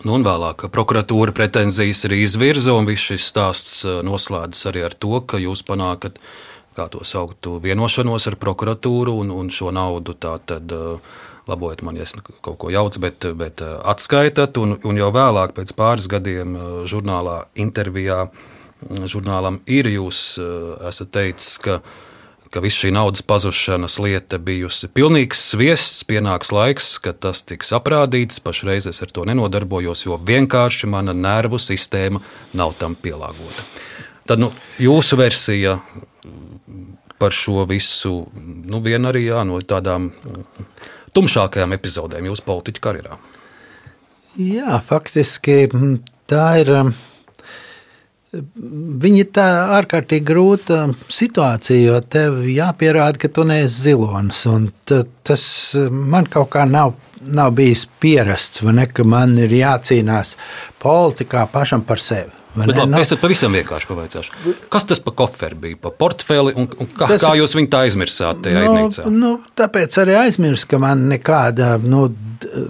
Nu, 0.05 0.19
un 0.19 0.25
vēlāk 0.27 0.67
prokuratūra 0.73 1.33
pretenzijas 1.33 2.05
arī 2.07 2.21
izvirza, 2.27 2.75
un 2.77 2.85
viss 2.89 3.09
šis 3.09 3.31
stāsts 3.31 3.79
eh, 3.87 4.03
noslēdzas 4.05 4.69
arī 4.69 4.85
ar 4.91 4.95
to, 4.95 5.23
ka 5.25 5.41
jūs 5.41 5.65
panākat, 5.65 6.21
kā 6.77 6.85
to 6.93 7.01
sauktu, 7.09 7.57
vienošanos 7.65 8.29
ar 8.29 8.37
prokuratūru 8.37 9.17
un, 9.23 9.33
un 9.33 9.49
šo 9.49 9.73
naudu 9.73 10.15
tātad. 10.21 10.69
Eh, 10.69 11.25
labojiet 11.47 11.85
man, 11.87 11.95
ja 11.97 12.03
es 12.03 12.13
kaut 12.43 12.59
ko 12.59 12.71
jaucu, 12.75 13.01
bet, 13.07 13.25
bet 13.41 13.63
eh, 13.65 13.73
atskaitat, 13.89 14.61
un, 14.61 14.77
un 14.85 15.01
jau 15.01 15.09
vēlāk, 15.17 15.57
pēc 15.57 15.73
pāris 15.79 16.11
gadiem, 16.13 16.59
žurnālā 16.91 17.41
intervijā, 17.65 18.27
žurnālam 18.83 19.61
ir 19.67 19.89
jūs 19.91 20.37
esat 20.89 21.15
teicis, 21.17 21.57
ka 21.63 21.81
ka 22.57 22.63
viss 22.65 22.79
šī 22.79 22.93
naudas 22.95 23.25
pazušanas 23.27 23.99
lieta 24.01 24.39
bijusi 24.41 24.89
pilnīgs 24.95 25.43
sviests, 25.51 26.05
pienāks 26.09 26.53
laiks, 26.55 26.95
kad 27.03 27.19
tas 27.21 27.43
tiks 27.45 27.73
aprādīts. 27.77 28.41
Pašreiz 28.41 28.87
es 28.89 29.03
ar 29.05 29.11
to 29.13 29.27
nenodarbojos, 29.29 30.07
jo 30.07 30.17
vienkārši 30.17 30.89
mana 30.89 31.13
nervu 31.13 31.59
sistēma 31.61 32.23
nav 32.57 32.77
tam 32.79 32.97
pielāgota. 32.97 33.67
Tad 34.27 34.41
nu, 34.43 34.53
jūsu 34.83 35.19
versija 35.21 35.77
par 37.21 37.35
šo 37.37 37.67
visu, 37.69 38.15
nu, 38.37 38.81
viena 38.85 39.13
arī 39.13 39.27
jā, 39.29 39.43
no 39.45 39.61
tādām 39.61 40.11
tumšākajām 41.17 41.77
epizodēm 41.77 42.31
jūsu 42.31 42.45
politiķa 42.47 42.83
karjerā. 42.89 43.21
Jā, 44.37 44.81
faktiski 44.85 45.63
tā 46.29 46.49
ir 46.61 46.73
Viņa 49.03 49.21
ir 49.23 49.29
tā 49.35 49.47
ārkārtīgi 49.79 50.27
grūta 50.27 50.81
situācija, 51.13 51.81
jo 51.81 52.01
tev 52.13 52.41
jāpierāda, 52.51 53.21
ka 53.23 53.31
tu 53.33 53.47
neesi 53.49 53.89
zilonis. 53.89 54.45
Tas 55.27 55.45
man 55.91 56.29
kaut 56.31 56.51
kā 56.55 56.67
nav, 56.69 56.95
nav 57.21 57.55
bijis 57.59 57.87
pierasts, 58.03 58.65
ne, 58.67 58.89
ka 58.89 59.07
man 59.07 59.37
ir 59.43 59.55
jācīnās 59.57 60.37
politikā 60.83 61.47
pašam 61.53 61.87
par 61.87 62.03
sevi. 62.03 62.36
Bet, 62.57 62.73
labi, 62.73 62.91
no... 62.93 63.01
Es 63.03 63.13
pavisam 63.21 63.57
vienkārši 63.57 63.91
pavaicāšu. 63.91 64.55
Kas 64.73 64.89
tas 64.89 65.03
par 65.05 65.17
koferu 65.19 65.59
bija? 65.61 65.79
Pa 65.87 65.93
portfeli 65.93 66.55
un, 66.57 66.69
un 66.73 66.89
kā, 66.89 67.11
tas, 67.13 67.25
kā 67.25 67.35
jūs 67.37 67.57
viņu 67.59 67.71
tā 67.73 67.83
aizmirsāt 67.87 68.47
no, 68.47 68.63
aizniecībā? 68.63 69.13
Nu, 69.13 69.33
tāpēc 69.59 69.99
arī 70.03 70.17
aizmirsu, 70.23 70.69
ka 70.71 70.81
man 70.83 71.05
nekāda 71.11 71.75
nu, 71.83 72.07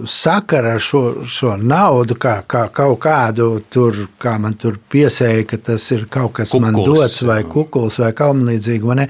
sakara 0.07 0.75
ar 0.77 0.83
šo, 0.83 1.01
šo 1.27 1.55
naudu, 1.59 2.17
kā, 2.19 2.39
kā 2.49 2.65
kaut 2.73 2.99
kādu 3.03 3.49
tur, 3.73 3.95
kā 4.21 4.35
man 4.41 4.57
tur 4.59 4.79
piesēja, 4.91 5.45
ka 5.47 5.59
tas 5.71 5.87
ir 5.95 6.05
kaut 6.11 6.35
kas 6.39 6.51
kukuls, 6.51 6.65
man 6.65 6.79
dots 6.83 7.23
vai 7.27 7.39
kukuls 7.47 7.99
vai 8.03 8.11
kaut 8.17 8.43
līdzīgi. 8.47 8.87
Vai 8.87 9.07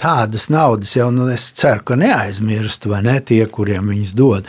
Tādas 0.00 0.48
naudas 0.52 0.94
jau 0.96 1.10
nu, 1.14 1.28
es 1.32 1.50
ceru, 1.58 1.84
ka 1.90 1.98
neaizmirst, 1.98 2.86
vai 2.90 3.02
ne 3.06 3.18
tie, 3.24 3.42
kuriem 3.50 3.90
viņas 3.92 4.14
dod. 4.16 4.48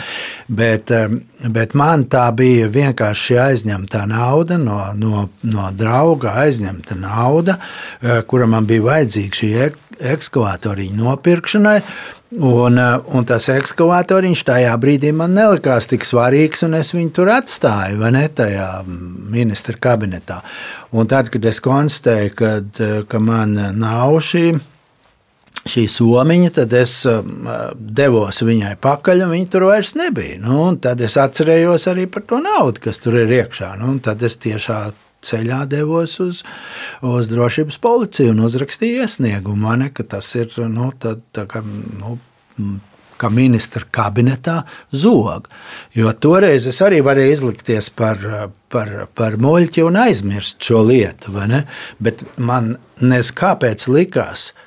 Bet, 0.51 0.93
bet 1.49 1.73
man 1.77 2.05
tā 2.11 2.27
bija 2.35 2.69
vienkārši 2.71 3.37
aizņemta 3.41 4.05
nauda 4.09 4.57
no, 4.61 4.79
no, 4.97 5.27
no 5.47 5.67
drauga, 5.77 6.35
aizņemta 6.45 6.97
nauda, 6.99 7.57
eh, 8.01 8.21
kura 8.27 8.47
man 8.49 8.67
bija 8.69 8.85
vajadzīga 8.89 9.39
šī 9.41 9.51
ekskavātoriņa 10.15 10.97
nopirkšanai. 11.01 11.77
Un, 12.31 12.77
eh, 12.79 13.09
un 13.11 13.25
tas 13.27 13.49
ekskavatoriņš 13.51 14.43
tajā 14.47 14.75
brīdī 14.79 15.11
man 15.13 15.33
nelikās 15.35 15.89
tik 15.91 16.05
svarīgs, 16.07 16.63
un 16.63 16.77
es 16.79 16.93
viņu 16.95 17.11
tur 17.17 17.31
atstāju, 17.33 17.99
vai 17.99 18.11
ne, 18.15 18.27
tajā 18.29 18.69
ministra 18.85 19.75
kabinetā. 19.75 20.41
Un 20.93 21.07
tad, 21.11 21.29
kad 21.31 21.45
es 21.45 21.59
konstatēju, 21.59 22.35
kad, 22.35 22.69
eh, 22.79 23.01
ka 23.07 23.19
man 23.19 23.57
nav 23.79 24.21
šī, 24.21 24.59
šī 25.69 25.85
somiņa, 25.91 26.51
tad 26.55 26.73
es 26.77 26.95
eh, 27.09 27.21
devos 27.75 28.41
viņai 28.45 28.73
pakaļ, 28.81 29.25
un 29.27 29.35
viņa 29.35 29.49
tur 29.53 29.67
vairs 29.69 29.93
nebija. 29.99 30.39
Nu, 30.41 30.71
tad 30.81 31.01
es 31.05 31.17
atcerējos 31.21 31.87
arī 31.91 32.07
par 32.11 32.25
to 32.29 32.41
naudu, 32.43 32.81
kas 32.87 33.01
tur 33.03 33.19
ir 33.21 33.31
iekšā. 33.41 33.75
Nu, 33.81 33.93
tad 34.03 34.23
es 34.25 34.39
tiešām 34.41 34.97
ceļā 35.21 35.65
devos 35.69 36.17
uz, 36.23 36.43
uz 37.05 37.27
drošības 37.29 37.77
policiju 37.81 38.33
un 38.33 38.45
uzrakstīju 38.47 39.03
iesniegumu. 39.05 39.59
Man, 39.67 39.85
tas 40.09 40.31
ir 40.39 40.55
nu, 40.65 40.89
tā, 40.97 41.15
tā 41.35 41.45
kā, 41.49 41.61
nu, 41.61 42.17
kā 43.21 43.29
ministra 43.29 43.85
kabinetā 43.93 44.63
zog. 44.89 45.45
Jo 45.93 46.09
toreiz 46.17 46.65
es 46.69 46.81
arī 46.81 47.03
varēju 47.05 47.35
izlikties 47.35 47.91
par, 47.93 48.23
par, 48.73 48.95
par 49.13 49.37
muļķi 49.37 49.85
un 49.85 50.01
aizmirst 50.07 50.57
šo 50.65 50.81
lietu. 50.89 51.35
Bet 52.01 52.25
man 52.41 52.73
nezinu, 52.97 53.37
kāpēc 53.43 53.85
likās, 53.93 54.49
ka 54.55 54.60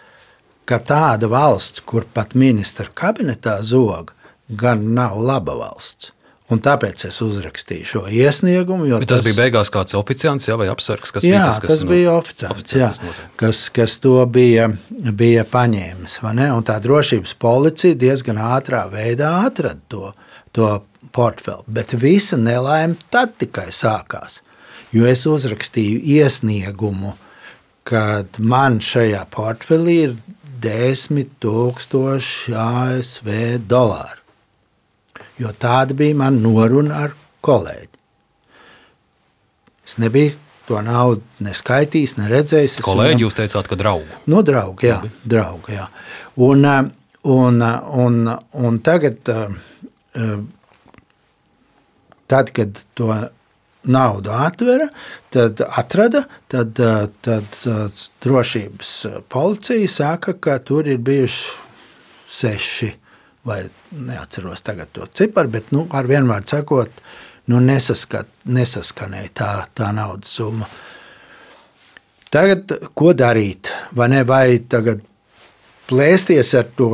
tāda 0.67 1.29
valsts, 1.31 1.85
kur 1.85 2.07
pat 2.15 2.35
ministra 2.35 2.89
kabinetā 2.95 3.61
zog, 3.63 4.13
gan 4.49 4.93
nav 4.95 5.21
laba 5.21 5.57
valsts. 5.59 6.13
Un 6.53 6.61
tāpēc 6.61 7.07
es 7.09 7.19
uzrakstīju 7.25 7.87
šo 7.89 8.01
iesniegumu. 8.13 8.85
Tas, 9.01 9.07
tas 9.09 9.25
bija 9.25 9.39
beigās 9.47 9.71
kāds 9.73 9.97
oficiāls 9.97 10.45
jā, 10.45 10.59
vai 10.61 10.67
apsargs, 10.69 11.15
kas 11.15 11.25
jā, 11.25 11.39
bija 11.39 11.47
tas, 11.49 11.61
kas, 11.63 11.71
tas 11.71 11.85
bija 11.89 12.17
oficiāls, 12.19 12.75
jā, 12.77 12.91
kas, 13.41 13.63
kas 13.73 13.97
to 14.05 14.19
bija, 14.29 14.69
bija 15.17 15.47
paņēmis. 15.49 16.19
Tā 16.69 16.77
drošības 16.85 17.33
policija 17.41 17.97
diezgan 17.97 18.43
ātrā 18.45 18.85
veidā 18.93 19.33
atrada 19.49 19.81
to, 19.89 20.13
to 20.53 20.69
portfeli. 21.17 21.65
Bet 21.81 21.97
visa 21.97 22.37
nelaime 22.37 23.01
tad 23.15 23.39
tikai 23.41 23.71
sākās. 23.73 24.43
Jo 24.95 25.09
es 25.09 25.25
uzrakstīju 25.27 26.05
iesniegumu, 26.21 27.17
kad 27.89 28.37
man 28.39 28.83
šajā 28.85 29.25
portfelī 29.33 29.97
ir 30.11 30.17
10,000 30.65 32.59
ASV 32.65 33.33
dolāru 33.69 34.25
jo 35.39 35.53
tāda 35.59 35.97
bija 35.97 36.17
mana 36.19 36.41
noruna 36.41 37.05
ar 37.07 37.15
kolēģi. 37.45 37.93
Es 39.85 39.99
nebiju 40.01 40.39
to 40.69 40.81
naudu 40.81 41.45
neskaitījis, 41.45 42.17
neredzējis. 42.21 42.79
Kolēģi, 42.85 43.15
viņam... 43.15 43.25
jūs 43.27 43.39
teicāt, 43.39 43.69
ka 43.69 43.79
draugu? 43.79 44.21
No 44.25 44.39
nu, 44.39 44.43
draugu, 44.47 44.87
jā. 44.87 45.01
Draugu, 45.29 45.75
jā. 45.75 45.89
Un, 46.47 46.65
eh, 46.65 46.83
un, 47.35 47.61
eh, 47.63 47.91
un, 48.05 48.21
un 48.65 48.79
tagad, 48.85 49.29
eh, 49.29 50.37
tad, 52.33 52.55
kad 52.57 52.81
to 52.97 53.11
naudu 53.85 54.33
atvera, 54.33 54.89
tad 55.35 55.61
atrada, 55.67 56.25
tad, 56.49 56.81
tad 57.25 57.59
drošības 58.25 58.93
policija 59.29 59.89
saka, 59.89 60.37
ka 60.41 60.59
tur 60.65 60.89
ir 60.89 60.99
bijuši 61.05 61.63
seši 62.35 62.91
vai 63.45 63.65
neatceros 63.91 64.65
tagad 64.65 64.89
to 64.93 65.07
ciparu, 65.07 65.53
bet 65.53 65.71
nu, 65.73 65.85
ar 65.93 66.09
vienmēr 66.09 66.47
sakot, 66.49 67.03
nu, 67.53 67.61
nesaskat, 67.61 68.31
nesaskanēja 68.49 69.33
tā, 69.37 69.51
tā 69.77 69.91
naudas 69.93 70.33
summa. 70.33 70.69
Tagad, 72.33 72.73
ko 72.97 73.13
darīt? 73.15 73.71
Vai, 73.95 74.09
ne, 74.11 74.23
vai 74.27 74.59
tagad 74.69 75.05
plēsties 75.91 76.55
ar 76.59 76.73
to, 76.79 76.89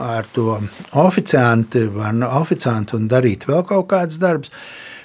ar 0.00 0.30
to 0.34 0.56
oficiantu, 1.04 1.84
vai 1.94 2.10
oficiantu 2.40 2.98
un 2.98 3.06
darīt 3.12 3.46
vēl 3.50 3.62
kaut 3.68 3.86
kādas 3.92 4.18
darbus? 4.22 4.54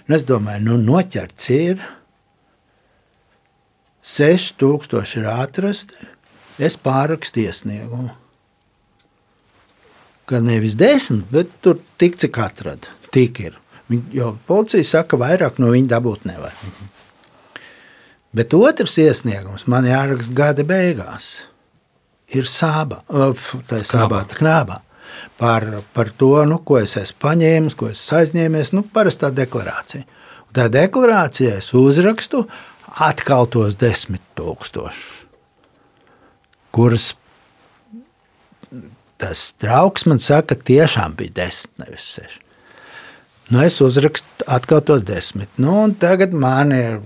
Nu, 0.09 0.17
es 0.17 0.25
domāju, 0.25 0.65
nu, 0.65 0.77
noķerts 0.81 1.51
ir 1.53 1.83
6000 4.01 5.19
ir 5.21 5.29
atrasti. 5.29 6.09
Es 6.59 6.75
pārrakstu 6.81 7.45
iesniegumu 7.45 8.09
ka 10.29 10.39
nevis 10.45 10.75
desmit, 10.77 11.25
bet 11.33 11.49
tur 11.63 11.79
tik 11.97 12.19
cik 12.21 12.37
atrada. 12.37 12.93
Tik 13.13 13.39
ir. 13.41 13.57
Jo 14.13 14.35
policija 14.45 14.85
saka, 14.85 15.15
ka 15.15 15.21
vairāk 15.23 15.57
no 15.61 15.71
viņa 15.73 15.89
dabūt 15.95 16.27
nevar. 16.29 16.53
Bet 18.37 18.53
otrs 18.53 18.99
iesniegums 19.01 19.65
man 19.65 19.87
jāraksta 19.89 20.35
gada 20.37 20.65
beigās. 20.69 21.31
Ir 22.29 22.45
sāba, 22.45 23.01
tā 23.09 23.81
ir 23.81 23.89
sābā, 23.89 24.21
tā 24.29 24.37
knābā. 24.37 24.83
Par, 25.39 25.63
par 25.95 26.09
to, 26.19 26.33
nu, 26.49 26.57
ko 26.67 26.81
es 26.81 26.97
esmu 26.99 27.21
paņēmis, 27.23 27.77
ko 27.79 27.87
es 27.93 28.01
esmu 28.01 28.17
aizņēmies, 28.19 28.73
nu, 28.75 28.83
parastā 28.95 29.29
deklarācija. 29.31 30.03
Un 30.49 30.57
tā 30.57 30.65
deklarācijā 30.73 31.59
es 31.61 31.69
uzrakstu 31.77 32.43
atkal 33.07 33.47
tos 33.53 33.77
desmit 33.79 34.23
tūkstošus, 34.35 35.07
kuras 36.75 37.13
tas 39.19 39.49
draugs 39.61 40.05
man 40.07 40.21
saka, 40.23 40.55
tiešām 40.55 41.15
bija 41.19 41.35
desmit, 41.43 41.73
nevis 41.83 42.07
seši. 42.15 42.43
Nu, 43.49 43.63
es 43.65 43.79
uzrakstu 43.81 44.45
atkal 44.47 44.83
tos 44.85 45.01
desmit. 45.07 45.49
Nu, 45.57 45.87
tagad 45.99 46.35
man 46.37 46.71
ir 46.75 46.99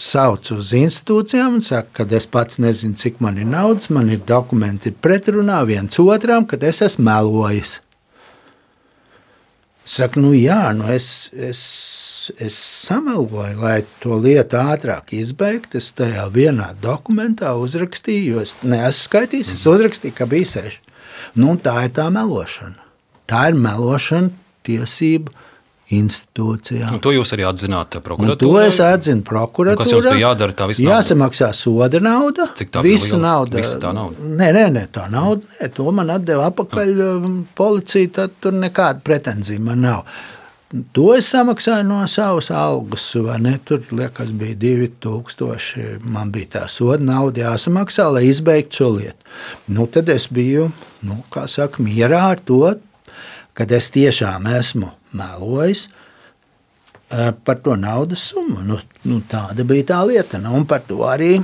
sauc 0.00 0.50
uz 0.54 0.72
institūcijām 0.74 1.60
un 1.60 1.62
saka, 1.62 2.04
ka 2.04 2.16
es 2.16 2.26
pats 2.26 2.58
nezinu, 2.62 2.96
cik 2.98 3.20
man 3.22 3.38
ir 3.38 3.46
naudas, 3.46 3.90
man 3.94 4.10
ir 4.10 4.22
dokumenti 4.26 4.90
ir 4.90 4.98
pretrunā 5.02 5.60
viens 5.68 5.98
otram, 6.02 6.46
kad 6.50 6.64
es 6.66 6.82
esmu 6.82 7.06
melojis. 7.06 7.78
Saka, 9.84 10.18
nu 10.20 10.32
jā, 10.32 10.72
nu 10.72 10.88
es, 10.88 11.28
es, 11.36 11.60
es 12.40 12.56
sameloju, 12.56 13.58
lai 13.60 13.82
to 14.00 14.16
lietu 14.16 14.56
ātrāk 14.56 15.12
izbeigtu. 15.12 15.76
Es 15.76 15.90
tajā 15.92 16.24
vienā 16.32 16.70
dokumentā 16.80 17.52
uzrakstīju, 17.60 18.30
jo 18.32 18.44
es 18.46 18.54
neesmu 18.64 19.02
skaitījis, 19.02 19.52
es 19.58 19.66
uzrakstīju, 19.68 20.16
ka 20.16 20.26
bija 20.30 20.48
seši. 20.54 20.80
Nu, 21.36 21.52
tā 21.60 21.76
ir 21.84 21.92
tā 21.94 22.08
melošana. 22.12 22.80
Tā 23.28 23.50
ir 23.52 23.60
melošana 23.60 24.32
tiesību 24.64 25.36
institūcijām. 25.92 26.96
Un 26.96 27.02
to 27.04 27.12
jūs 27.12 27.34
arī 27.36 27.44
atzināt 27.48 27.98
prokuratūrā? 28.04 28.40
To 28.40 28.60
es 28.62 28.78
atzinu 28.80 29.24
prokuratūrā. 29.26 29.82
Kas 29.82 29.92
jums 29.92 30.08
bija 30.08 30.30
jādara? 30.30 30.56
Tā 30.56 30.68
viss 30.70 30.84
jāsamaksā 30.84 31.50
soda 31.56 32.00
nauda. 32.00 32.48
Cik 32.56 32.72
tā 32.72 32.84
visa 32.84 33.18
nauda? 33.20 33.60
Visa 33.60 33.80
tā 33.82 33.92
nauda? 33.96 34.24
Nē, 34.24 34.52
nē, 34.56 34.64
nē 34.78 34.84
tā 34.94 35.08
nauda. 35.12 35.44
Nē, 35.58 35.68
to 35.76 35.90
man 35.96 36.14
atdeva 36.14 36.48
atpakaļ 36.52 37.02
um, 37.08 37.36
policija. 37.56 38.14
Tad 38.20 38.38
tur 38.40 38.56
nekāda 38.56 39.04
pretenzija 39.04 39.60
man 39.60 39.84
nav. 39.84 40.16
To 40.96 41.12
es 41.14 41.28
samaksāju 41.30 41.84
no 41.86 42.00
savas 42.10 42.48
algas. 42.50 43.04
Tur 43.68 43.84
liekas, 43.94 44.32
bija 44.34 44.56
2000. 44.64 46.00
Man 46.02 46.32
bija 46.34 46.54
tā 46.56 46.64
soda 46.72 47.04
nauda 47.04 47.44
jāsamaksā, 47.44 48.08
lai 48.16 48.24
izbeigtu 48.30 48.80
šo 48.80 48.90
lietu. 48.96 49.30
Nu, 49.68 49.86
tad 49.86 50.08
es 50.10 50.26
biju 50.32 50.70
nu, 51.04 51.20
saka, 51.30 51.84
mierā 51.84 52.24
ar 52.32 52.42
to 52.42 52.64
kad 53.54 53.72
es 53.72 53.90
tiešām 53.94 54.48
esmu 54.50 54.90
melojis 55.14 55.86
par 57.44 57.60
to 57.62 57.76
naudas 57.76 58.30
summu. 58.30 58.62
Nu, 58.66 58.78
nu, 59.06 59.20
tāda 59.30 59.66
bija 59.66 59.90
tā 59.92 60.00
lieta. 60.08 60.40
Nu, 60.42 60.54
un 60.58 60.66
par 60.66 60.82
to 60.88 61.04
arī 61.06 61.36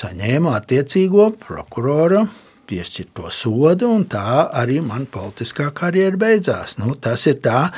saņēmu 0.00 0.50
attiecīgo 0.50 1.28
prokuroru 1.42 2.24
piešķirto 2.70 3.30
sodu, 3.34 3.90
un 3.92 4.06
tā 4.10 4.46
arī 4.56 4.80
man 4.84 5.06
politiskā 5.10 5.70
karjera 5.76 6.18
beidzās. 6.18 6.78
Nu, 6.80 6.94
tas 6.94 7.26
ir 7.30 7.38
tā, 7.44 7.68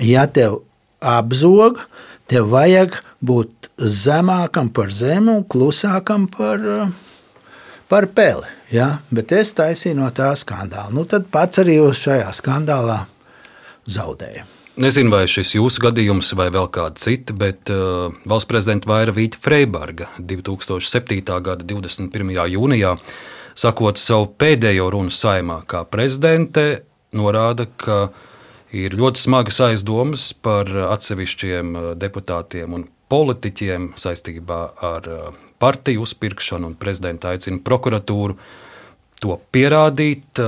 ja 0.00 0.26
tev 0.26 0.62
apzog, 1.04 1.82
tev 2.30 2.50
vajag 2.54 3.00
būt 3.20 3.70
zemākam 3.76 4.72
par 4.74 4.90
zemu 4.94 5.40
un 5.40 5.44
klusākam 5.44 6.26
par, 6.32 6.62
par 7.90 8.08
peli. 8.16 8.55
Ja? 8.72 8.98
Bet 9.14 9.32
es 9.36 9.54
taisīju 9.56 10.00
no 10.00 10.10
tā 10.14 10.32
skandāla. 10.38 10.90
Nu, 10.94 11.06
tad 11.08 11.28
pats 11.32 11.62
arī 11.62 11.78
uz 11.82 12.00
šajā 12.02 12.30
skandālā 12.36 13.04
zaudēju. 13.86 14.46
Nezinu, 14.76 15.08
vai 15.08 15.22
šis 15.30 15.54
jūsu 15.54 15.80
gadījums 15.86 16.34
vai 16.36 16.50
vēl 16.52 16.66
kāda 16.68 17.00
cita, 17.00 17.32
bet 17.32 17.70
uh, 17.72 18.12
valsts 18.28 18.50
prezidenta 18.50 18.90
Vaira 18.90 19.14
Vīta 19.16 19.40
Freiberga 19.40 20.10
2007. 20.20 21.22
gada 21.24 21.64
21. 21.64 22.34
jūnijā, 22.52 22.90
sakot 23.56 23.96
savu 23.96 24.28
pēdējo 24.36 24.90
runu 24.92 25.14
saimā 25.14 25.62
kā 25.70 25.80
prezidente, 25.88 26.82
norāda, 27.16 27.64
ka 27.80 28.10
ir 28.76 28.98
ļoti 29.00 29.22
smagas 29.24 29.62
aizdomas 29.64 30.28
par 30.44 30.68
atsevišķiem 30.90 31.72
uh, 31.72 31.88
deputātiem 31.96 32.76
un 32.76 32.84
politiķiem 33.08 33.94
saistībā 33.96 34.60
ar 34.84 35.08
uh, 35.08 35.45
partiju 35.58 36.04
uzpirkšanu, 36.06 36.72
un 36.72 36.78
prezidenta 36.80 37.34
aicina 37.34 37.62
prokuratūru 37.64 38.36
to 39.22 39.38
pierādīt. 39.52 40.42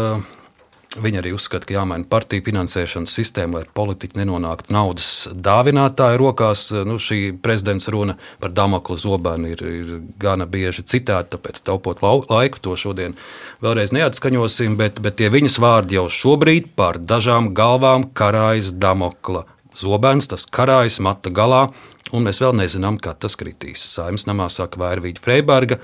Viņa 0.98 1.20
arī 1.20 1.34
uzskata, 1.36 1.66
ka 1.68 1.74
jāmaina 1.74 2.06
partiju 2.08 2.42
finansēšanas 2.46 3.12
sistēma, 3.12 3.60
lai 3.60 3.68
politiķi 3.76 4.18
nenonāktu 4.18 4.72
naudas 4.72 5.10
dāvinātāju 5.30 6.18
rokās. 6.18 6.62
Nu, 6.88 6.96
šī 6.96 7.36
prezidents 7.44 7.90
runa 7.92 8.16
par 8.40 8.54
Damokla 8.56 8.96
zobenu 8.98 9.52
ir, 9.52 9.62
ir 9.68 9.92
gana 10.18 10.46
bieži 10.48 10.86
citāta, 10.88 11.36
tāpēc 11.36 11.60
taupot 11.68 12.00
laiku 12.02 12.62
to 12.64 12.74
šodien 12.80 13.18
vēlreiz 13.62 13.92
neatskaņosim, 13.94 14.78
bet, 14.80 15.02
bet 15.04 15.20
tie 15.20 15.28
viņas 15.34 15.60
vārdi 15.62 16.00
jau 16.00 16.08
šobrīd 16.08 16.72
par 16.78 16.98
dažām 16.98 17.52
galvām 17.54 18.08
karājas 18.16 18.72
Damokla 18.72 19.44
zobens, 19.80 20.28
tas 20.30 20.46
karājas 20.50 20.98
mata 21.04 21.32
galā 21.34 21.68
un 22.12 22.26
mēs 22.26 22.42
vēl 22.42 22.56
nezinām, 22.58 22.98
kad 23.02 23.20
tas 23.22 23.36
kritīs. 23.38 23.82
Saimnes 23.94 24.26
namā 24.28 24.48
saka 24.52 24.80
Vērvīģa 24.80 25.24
Freiberga, 25.24 25.80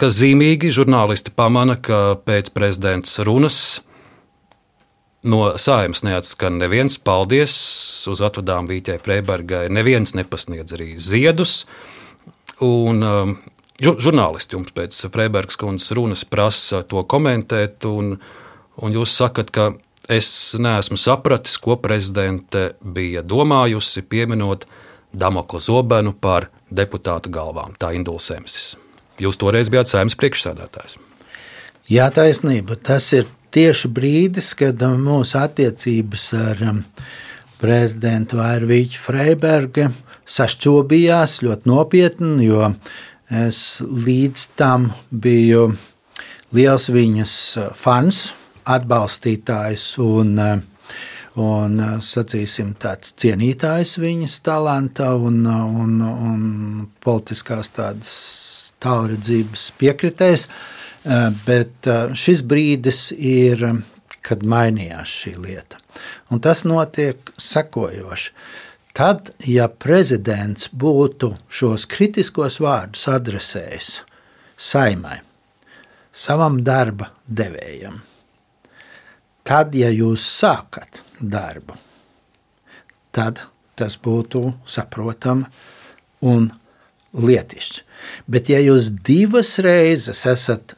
kas 0.00 0.18
zīmīgi 0.18 0.72
žurnālisti 0.74 1.32
pamana, 1.34 1.78
ka 1.80 2.18
pēc 2.26 2.52
prezidents 2.54 3.18
runas 3.26 3.60
no 5.22 5.42
saimnes 5.60 6.02
neatskan 6.06 6.56
neviens 6.60 6.96
paldies 6.96 7.54
uz 8.08 8.22
atvadām 8.24 8.68
Vītē 8.70 8.96
Freibergai, 9.02 9.66
neviens 9.72 10.14
nepasniedz 10.16 10.76
arī 10.76 10.94
ziedus. 10.96 11.64
Un, 12.64 13.04
um, 13.04 13.36
žurnālisti 13.80 14.56
jums 14.56 14.72
pēc 14.76 14.96
Freibergas 15.12 15.60
kundzes 15.60 15.92
runas 15.96 16.24
prasa 16.28 16.82
to 16.88 17.04
komentēt, 17.08 17.84
un, 17.88 18.16
un 18.80 18.96
jūs 18.96 19.14
sakat, 19.16 19.52
ka 19.52 19.70
es 20.08 20.56
neesmu 20.58 20.96
sapratis, 21.00 21.56
ko 21.60 21.76
prezidente 21.76 22.70
bija 22.80 23.22
domājusi, 23.22 24.02
pieminot 24.02 24.66
Damokla 25.12 25.58
zobenu 25.58 26.12
par 26.14 26.46
deputātu 26.70 27.32
galvām. 27.34 27.74
Tā 27.78 27.90
Induls 27.96 28.30
Emsis. 28.30 28.76
Jūs 29.20 29.36
toreiz 29.40 29.68
bijāt 29.72 29.90
saimnes 29.90 30.16
priekšsēdētājs. 30.16 30.96
Jā, 31.90 32.06
taisnība. 32.14 32.76
Tas 32.78 33.08
ir 33.16 33.26
tieši 33.50 33.90
brīdis, 33.90 34.52
kad 34.54 34.78
mūsu 34.78 35.40
attiecības 35.40 36.28
ar 36.38 36.62
um, 36.70 36.84
prezidentu 37.60 38.38
Vairvīķu 38.38 39.02
Freibergu 39.02 39.90
sašķobījās 40.30 41.40
ļoti 41.42 41.70
nopietni, 41.70 42.46
jo 42.46 42.70
es 43.26 43.80
līdz 43.82 44.46
tam 44.58 44.92
biju 45.10 45.72
liels 46.54 46.86
viņas 46.94 47.34
uh, 47.58 47.72
fans, 47.74 48.28
atbalstītājs 48.76 49.86
un 50.04 50.36
uh, 50.38 50.58
un, 51.38 51.78
sacīsim, 52.02 52.74
tāds 52.80 53.14
cienītājs 53.20 53.96
viņas 54.00 54.40
talanta 54.46 55.12
un, 55.18 55.44
un, 55.46 56.00
un 56.02 56.42
politiskās 57.04 57.72
tādas 57.76 58.14
tālredzības 58.82 59.70
piekritējs. 59.80 60.48
Bet 61.46 61.88
šis 62.18 62.42
brīdis 62.44 63.06
ir, 63.16 63.64
kad 64.26 64.42
mainījās 64.44 65.14
šī 65.22 65.36
lieta. 65.40 65.78
Un 66.30 66.42
tas 66.44 66.66
notiek 66.68 67.32
sekojoši. 67.40 68.34
Tad, 68.96 69.30
ja 69.46 69.68
prezidents 69.70 70.66
būtu 70.74 71.30
šos 71.48 71.86
kritiskos 71.88 72.58
vārdus 72.60 73.06
adresējis 73.08 73.90
saimai, 74.60 75.20
savam 76.12 76.58
darba 76.66 77.12
devējam, 77.24 78.00
tad, 79.46 79.74
ja 79.74 79.90
jūs 79.92 80.24
sākat 80.40 81.02
darbu. 81.20 81.76
Tad 83.10 83.42
tas 83.78 83.96
būtu 83.96 84.50
saprotami 84.68 85.48
un 86.26 86.50
lietišķi. 87.16 87.86
Bet, 88.30 88.50
ja 88.52 88.60
jūs 88.62 88.90
divas 89.04 89.56
reizes 89.64 90.22
esat 90.28 90.76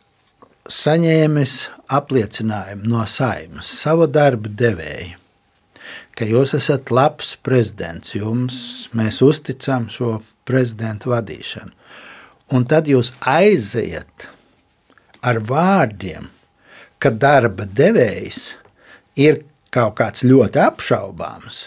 saņēmis 0.71 1.57
apliecinājumu 1.93 2.89
no 2.91 3.03
saimnes, 3.11 3.69
savu 3.83 4.07
darbu 4.11 4.53
devēju, 4.59 5.19
ka 6.17 6.29
jūs 6.29 6.55
esat 6.59 6.91
labs 6.95 7.35
prezidents, 7.43 8.15
jums 8.15 8.59
mēs 8.97 9.21
uzticam 9.25 9.89
šo 9.91 10.21
prezidenta 10.49 11.11
vadīšanu, 11.13 11.73
un 12.55 12.67
tad 12.69 12.91
jūs 12.91 13.13
aiziet 13.21 14.29
ar 15.23 15.39
vārdiem, 15.47 16.29
ka 17.03 17.11
darba 17.11 17.67
devējs 17.67 18.53
ir 19.19 19.43
kaut 19.73 19.97
kāds 19.99 20.23
ļoti 20.27 20.61
apšaubāms, 20.63 21.65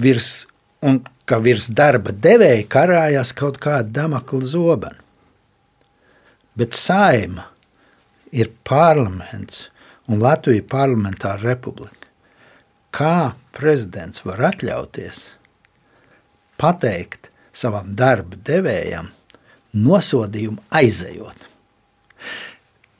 virs, 0.00 0.46
un 0.82 1.02
ka 1.28 1.38
virs 1.42 1.68
darba 1.70 2.12
devēja 2.12 2.66
karājās 2.72 3.32
kaut 3.36 3.60
kāda 3.62 4.02
damakla 4.02 4.42
zobena. 4.48 4.98
Bet 6.58 6.74
saima 6.76 7.46
ir 8.32 8.50
parlaments, 8.68 9.68
un 10.08 10.20
Latvija 10.20 10.60
ir 10.60 10.68
parlamentāra 10.68 11.40
republika. 11.52 12.08
Kā 12.92 13.32
prezidents 13.56 14.24
var 14.26 14.42
atļauties 14.50 15.22
pateikt 16.60 17.30
savam 17.56 17.94
darba 17.96 18.36
devējam 18.44 19.08
nosodījumu 19.72 20.60
aizejot? 20.76 21.51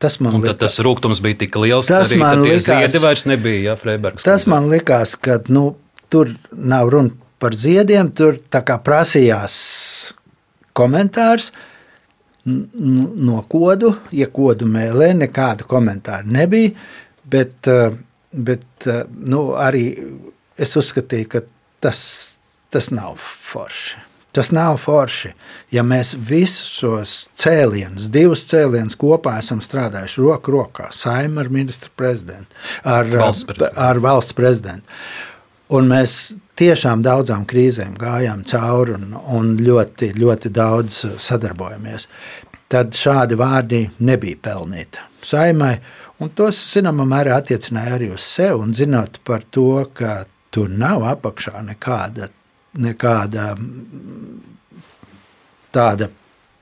Tas 0.03 0.19
man 0.23 0.41
likās, 0.41 0.59
tas 0.61 0.79
rūkums 0.83 1.23
bija 1.23 1.43
tik 1.45 1.59
liels, 1.63 1.91
ka 1.91 2.03
arī 2.03 2.19
likās, 2.19 2.67
ziedi 2.67 3.03
vairs 3.03 3.27
nebija. 3.31 3.61
Ja, 3.71 3.77
Freibergs, 3.79 4.27
tas 4.27 4.49
man 4.51 4.67
likās, 4.73 5.15
ka 5.21 5.39
nu, 5.53 5.69
tur 6.13 6.33
nav 6.53 6.91
runa 6.93 7.15
par 7.43 7.55
ziediem, 7.59 8.11
tur 8.15 8.39
prasījās 8.51 9.55
komentārs 10.79 11.51
no 12.45 13.43
kodu, 13.51 13.93
ja 14.15 14.27
kodu 14.35 14.67
mēlē, 14.67 15.13
nekādu 15.23 15.67
komentāru 15.71 16.31
nebija. 16.35 16.75
Bet, 17.33 17.69
bet 18.33 18.89
nu, 19.31 19.45
arī 19.55 19.85
es 20.59 20.75
uzskatīju, 20.79 21.29
ka 21.31 21.45
tas, 21.83 22.01
tas 22.75 22.91
nav 22.95 23.15
forši. 23.23 24.02
Tas 24.33 24.49
nav 24.55 24.79
forši, 24.81 25.35
ja 25.75 25.83
mēs 25.85 26.15
visus 26.17 26.71
šos 26.79 27.17
cēlienus, 27.37 28.07
divus 28.13 28.47
cēlienus 28.49 28.97
kopā 28.97 29.35
esam 29.43 29.61
strādājuši 29.61 30.25
roku 30.25 30.55
rokā, 30.55 30.89
saimē 30.97 31.45
ar 31.45 31.51
ministru 31.53 31.93
prezidentu, 31.97 32.57
ar 32.85 33.11
valsts 33.13 33.45
prezidentu. 33.51 33.81
Ar 33.85 34.01
valsts 34.01 34.39
prezidentu. 34.39 34.99
Un 35.73 35.89
mēs 35.89 36.17
tiešām 36.61 37.05
daudzām 37.05 37.45
krīzēm 37.49 37.93
gājām 38.01 38.43
cauri 38.49 38.97
un, 38.97 39.13
un 39.37 39.55
ļoti, 39.61 40.15
ļoti 40.17 40.53
daudz 40.53 41.05
sadarbojamies. 41.21 42.09
Tad 42.73 42.97
šādi 42.97 43.37
vārdi 43.37 43.87
nebija 44.01 44.41
pelnīti 44.49 45.13
saimai, 45.27 45.77
un 46.23 46.31
tos 46.37 46.59
zināmā 46.73 47.07
mērā 47.09 47.39
attiecināja 47.41 47.97
arī 47.97 48.11
uz 48.15 48.25
sevi. 48.27 48.61
Un 48.65 48.75
zinot 48.77 49.21
par 49.27 49.45
to, 49.55 49.85
ka 49.95 50.23
tur 50.53 50.71
nav 50.71 51.07
apakšā 51.09 51.63
nekāda 51.69 52.29
nekāda 52.79 53.53
tāda 55.73 56.09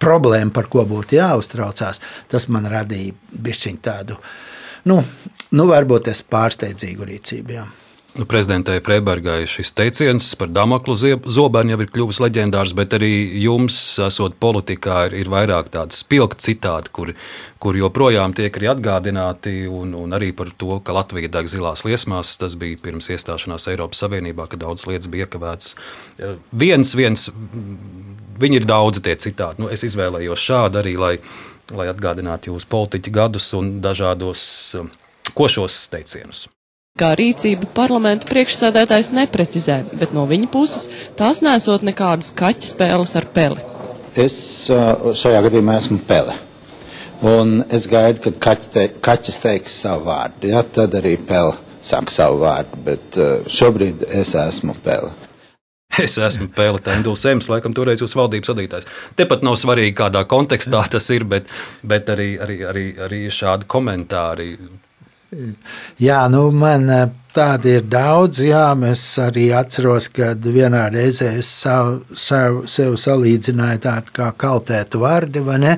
problēma, 0.01 0.53
par 0.55 0.71
ko 0.73 0.85
būtu 0.89 1.19
jāuztraucās, 1.19 2.01
tas 2.31 2.49
man 2.49 2.69
radīja 2.71 3.15
bišķiņu 3.31 3.83
tādu, 3.85 4.17
nu, 4.89 5.01
nu 5.53 5.69
varbūt 5.69 6.09
es 6.13 6.23
pārsteidzīgu 6.25 7.09
rīcību. 7.11 7.57
Jā. 7.59 7.67
Nu, 8.15 8.25
Prezidentei 8.27 8.81
Freibergai 8.83 9.45
šis 9.47 9.71
teiciens 9.73 10.33
par 10.35 10.49
Damaklu 10.51 10.97
zobenu 11.31 11.71
jau 11.71 11.79
ir 11.79 11.91
kļuvis 11.95 12.19
leģendārs, 12.25 12.73
bet 12.75 12.97
arī 12.99 13.11
jums, 13.39 13.79
esot 14.03 14.35
politikā, 14.43 15.05
ir, 15.07 15.15
ir 15.23 15.31
vairāk 15.31 15.71
tādu 15.71 15.95
spilgtu 15.95 16.43
citātu, 16.43 16.91
kur, 16.97 17.13
kur 17.63 17.79
joprojām 17.79 18.35
tiek 18.35 18.59
arī 18.59 18.73
atgādināti, 18.73 19.55
un, 19.71 19.95
un 19.95 20.19
arī 20.19 20.33
par 20.35 20.51
to, 20.59 20.81
ka 20.83 20.99
Latvija 20.99 21.31
deg 21.39 21.53
zilās 21.55 21.87
liesmās. 21.87 22.35
Tas 22.43 22.59
bija 22.59 22.83
pirms 22.83 23.13
iestāšanās 23.15 23.71
Eiropas 23.71 24.03
Savienībā, 24.03 24.51
kad 24.51 24.65
daudzas 24.67 24.91
lietas 24.91 25.11
bija 25.15 25.31
iekavētas. 25.31 25.77
Viens, 26.51 26.95
viens, 26.99 27.29
viņi 28.43 28.65
ir 28.65 28.71
daudzi 28.75 29.07
tie 29.07 29.15
citāti. 29.23 29.63
Nu, 29.63 29.71
es 29.71 29.87
izvēlējos 29.87 30.51
šādu 30.51 30.83
arī, 30.83 30.99
lai, 30.99 31.17
lai 31.71 31.93
atgādinātu 31.95 32.57
jūsu 32.57 32.75
politiķu 32.75 33.21
gadus 33.23 33.53
un 33.55 33.77
dažādos 33.85 34.49
košos 35.31 35.85
teicienus. 35.95 36.49
Kā 37.01 37.15
rīcību 37.17 37.71
parlamenta 37.73 38.29
priekšsēdētājs 38.29 39.15
neprecizē, 39.17 39.79
bet 39.97 40.13
no 40.13 40.27
viņa 40.29 40.51
puses 40.53 40.91
tās 41.17 41.41
nesot 41.45 41.85
nekādas 41.87 42.35
kaķa 42.37 42.69
spēles 42.75 43.17
ar 43.17 43.29
peli. 43.33 43.65
Es 44.21 44.37
šajā 44.69 45.41
gadījumā 45.47 45.79
esmu 45.81 45.97
pele. 46.05 46.35
Un 47.25 47.63
es 47.73 47.87
gaidu, 47.89 48.21
kad 48.27 48.37
kaķi 48.45 48.71
te, 48.75 48.85
kaķis 49.01 49.41
teiks 49.41 49.81
savu 49.87 50.11
vārdu. 50.11 50.51
Ja, 50.53 50.61
tad 50.65 50.97
arī 51.01 51.15
pele 51.17 51.57
saka 51.85 52.13
savu 52.13 52.43
vārdu, 52.45 52.83
bet 52.85 53.19
šobrīd 53.49 54.05
es 54.21 54.35
esmu 54.37 54.77
pele. 54.85 55.13
Es 55.99 56.15
esmu 56.23 56.47
Pēle 56.55 56.79
Tenduls, 56.85 57.25
Ems, 57.27 57.49
laikam 57.51 57.75
toreiz 57.75 58.01
jūs 58.01 58.15
valdības 58.15 58.53
vadītājs. 58.53 58.87
Tepat 59.19 59.43
nav 59.43 59.57
svarīgi, 59.59 59.97
kādā 59.99 60.23
kontekstā 60.31 60.85
tas 60.93 61.09
ir, 61.11 61.25
bet, 61.29 61.51
bet 61.83 62.13
arī, 62.15 62.29
arī, 62.45 62.61
arī, 62.71 62.85
arī 63.09 63.25
šādi 63.35 63.67
komentāri 63.71 64.53
Jā, 65.31 66.25
nu 66.27 66.49
man 66.51 66.89
eh, 66.91 67.05
tādi 67.31 67.77
ir 67.79 67.85
daudz. 67.87 68.41
Jā, 68.43 68.73
es 68.89 69.03
arī 69.23 69.51
atceros, 69.55 70.09
kad 70.11 70.43
vienā 70.43 70.89
reizē 70.91 71.37
es 71.39 71.51
savu, 71.63 72.01
savu, 72.19 72.65
sev 72.67 72.97
salīdzināju 72.99 73.83
tādu 73.85 74.17
kā 74.17 74.33
kaltētu 74.35 75.03
vārdi, 75.05 75.43
vai 75.47 75.61
ne? 75.63 75.77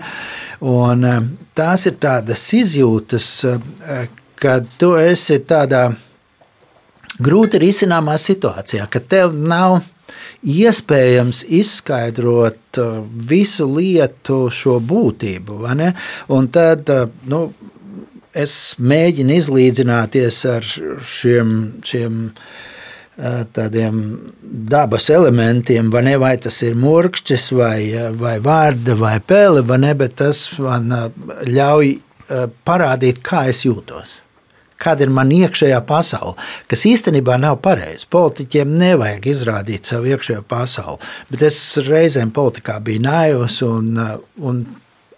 Un 0.65 1.05
eh, 1.05 1.21
tās 1.59 1.85
ir 1.91 1.99
tādas 2.01 2.47
izjūtas, 2.57 3.29
eh, 3.45 4.07
kad 4.41 4.71
tu 4.81 4.95
esi 4.97 5.43
tādā 5.45 5.91
grūti 7.21 7.61
risināmā 7.61 8.17
situācijā, 8.17 8.89
ka 8.89 9.03
tev 9.05 9.37
nav 9.37 9.83
iespējams 10.49 11.45
izskaidrot 11.61 12.81
visu 13.29 13.69
lietu 13.69 14.47
šo 14.51 14.81
būtību. 14.81 15.61
Un 16.35 16.49
tad 16.51 16.89
nu, 17.31 17.43
es 18.35 18.75
mēģinu 18.81 19.35
izlīdzināties 19.39 20.39
ar 20.51 20.67
šiem, 20.67 21.57
šiem 21.87 22.23
tādiem 23.53 23.99
dabas 24.73 25.11
elementiem, 25.13 25.91
vai, 25.93 26.03
ne, 26.09 26.17
vai 26.21 26.33
tas 26.41 26.63
ir 26.65 26.79
mūrkšķis, 26.81 27.51
vai, 27.59 27.77
vai 28.19 28.39
vārda, 28.43 28.97
vai 28.99 29.19
pēle, 29.21 29.63
vai 29.69 29.79
ne, 29.85 29.93
bet 29.99 30.17
tas 30.23 30.47
man 30.63 30.89
ļauj 31.47 31.95
parādīt, 32.65 33.21
kā 33.25 33.47
es 33.53 33.67
jūtos. 33.67 34.19
Kāda 34.83 35.05
ir 35.07 35.13
mana 35.15 35.45
iekšējā 35.45 35.79
pasaule, 35.87 36.33
kas 36.67 36.83
īstenībā 36.89 37.37
nav 37.39 37.61
pareizi. 37.63 38.09
Politiķiem 38.11 38.73
nevajag 38.81 39.29
izrādīt 39.31 39.87
savu 39.87 40.11
iekšējo 40.11 40.43
pasauli, 40.51 41.13
bet 41.31 41.45
es 41.47 41.59
reizēm 41.87 42.33
politikā 42.35 42.81
biju 42.83 43.05
naivs 43.05 43.61
un, 43.63 43.93
un 44.43 44.65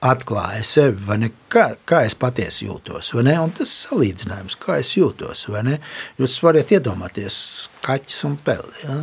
atklāja 0.05 0.62
sevi, 0.66 1.18
ne, 1.20 1.31
kā, 1.52 1.70
kā 1.89 2.02
es 2.05 2.16
patiesi 2.18 2.68
jūtos. 2.68 3.12
Tas 3.59 3.74
salīdzinājums, 3.86 4.59
kā 4.60 4.78
es 4.82 4.94
jūtos. 4.98 5.47
Jūs 6.20 6.39
varat 6.44 6.72
iedomāties 6.76 7.36
kaķis 7.85 8.24
un 8.28 8.39
peli. 8.44 8.74
Ja? 8.85 8.98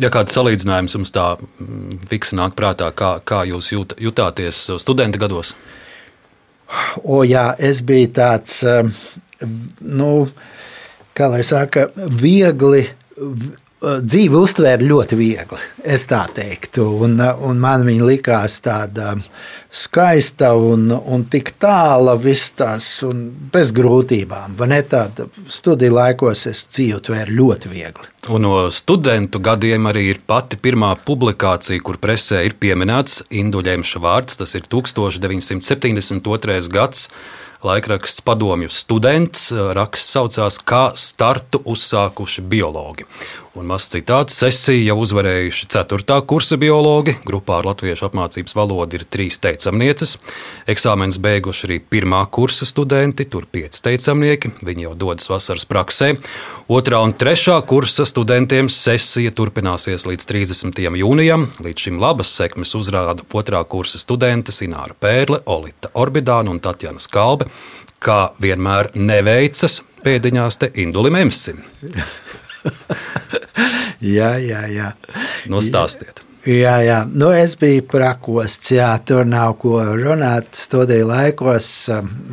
Ja 0.00 0.10
kāds 0.12 0.36
salīdzinājums 0.36 0.94
jums 0.94 1.12
tā 1.12 1.32
mm, 1.36 2.04
fiksē 2.10 2.38
nāk 2.38 2.54
prātā, 2.58 2.92
kā, 2.96 3.16
kā 3.26 3.42
jūs 3.48 3.72
jūt, 3.72 3.96
jutāties 4.00 4.68
studenta 4.80 5.18
gados? 5.20 5.54
O, 7.02 7.24
jā, 7.26 7.50
es 7.58 7.80
biju 7.82 8.12
tāds, 8.14 8.60
um, 8.62 8.92
nu, 9.82 10.12
kā 11.18 11.26
lai 11.32 11.42
saka, 11.46 11.88
viegli 11.96 12.84
dzīve 13.80 14.36
uztvēra 14.36 14.84
ļoti 14.84 15.16
viegli. 15.16 15.58
Es 15.80 16.04
tā 16.08 16.26
teiktu, 16.34 16.84
un, 17.06 17.20
un 17.20 17.60
man 17.60 17.86
viņa 17.86 18.04
likās 18.04 18.60
tāda 18.64 19.14
skaista 19.72 20.52
un, 20.58 20.90
un 20.90 21.24
tik 21.30 21.54
tāla, 21.62 22.16
viss 22.20 22.52
tās 22.58 23.04
bez 23.52 23.72
grūtībām. 23.72 24.56
Tāda 24.90 25.28
studiju 25.48 25.96
laikos 25.96 26.46
es 26.50 26.66
dzīvu 26.68 27.00
tvēru 27.08 27.36
ļoti 27.40 27.72
viegli. 27.72 28.06
Un 28.28 28.44
no 28.44 28.70
studentu 28.74 29.40
gadiem 29.40 29.86
arī 29.88 30.10
ir 30.12 30.20
pati 30.28 30.60
pirmā 30.60 30.92
publikācija, 31.06 31.80
kur 31.80 31.96
presē 32.02 32.44
ir 32.44 32.58
pieminēts 32.60 33.22
Induļēmša 33.30 33.98
vārds. 34.04 34.36
Tas 34.42 34.54
ir 34.58 34.68
1972. 34.68 36.68
gads 36.74 37.08
laikraksts 37.64 38.22
Padomju 38.24 38.70
students. 38.72 39.50
Raksts 39.52 40.16
saucās 40.16 40.58
Kā 40.64 40.90
startu 40.96 41.60
uzsākuši 41.64 42.44
biologi. 42.48 43.06
Un 43.58 43.66
mazs 43.66 43.88
citāts- 43.90 44.36
sesija 44.44 44.92
jau 44.92 45.00
uzvarējuši 45.02 45.66
4. 45.74 46.20
kursa 46.22 46.54
biologi, 46.56 47.16
grupā 47.26 47.56
ar 47.58 47.66
latviešu 47.66 48.06
apmācības 48.06 48.54
valodu 48.54 48.94
ir 48.94 49.04
trīs 49.10 49.40
teicamnieces, 49.42 50.18
eksāmenis 50.70 51.18
beiguši 51.18 51.66
arī 51.66 51.80
1. 51.90 52.26
kursa 52.30 52.64
studenti, 52.64 53.24
tur 53.24 53.48
5 53.50 53.82
teicamnieki, 53.82 54.52
viņi 54.62 54.82
jau 54.86 54.94
dodas 54.94 55.26
vasaras 55.26 55.66
praksē. 55.66 56.16
2. 56.68 57.02
un 57.02 57.12
3. 57.12 57.60
kursa 57.66 58.06
studentiem 58.06 58.68
sesija 58.68 59.32
turpināsies 59.32 60.06
līdz 60.06 60.26
30. 60.30 60.94
jūnijam, 60.94 61.50
līdz 61.58 61.78
šim 61.88 61.98
labas 61.98 62.30
sekmes 62.30 62.70
uzrāda 62.78 63.26
2. 63.26 63.64
kursa 63.64 63.98
studentes 63.98 64.62
Ināra 64.62 64.94
Pērle, 64.94 65.42
Olita 65.46 65.90
Orbidāna 65.94 66.50
un 66.50 66.60
Tatjana 66.60 67.00
Skalbe, 67.00 67.50
kā 67.98 68.30
vienmēr 68.38 68.94
neveicas 68.94 69.82
pēdiņās 70.04 70.58
te 70.58 70.70
Indulim 70.76 71.16
Emsim. 71.16 71.64
jā, 74.16 74.34
jā, 74.42 74.64
jā. 74.72 74.90
Nostāstiet. 75.50 76.24
Jā, 76.48 76.78
jā. 76.80 77.02
Nu, 77.04 77.28
es 77.36 77.52
biju 77.60 77.84
prakosts, 77.90 78.72
jā, 78.72 78.88
tur 79.04 79.26
nav 79.28 79.58
ko 79.60 79.82
runāt. 79.92 80.54
Studiju 80.56 81.10
laikos 81.10 81.68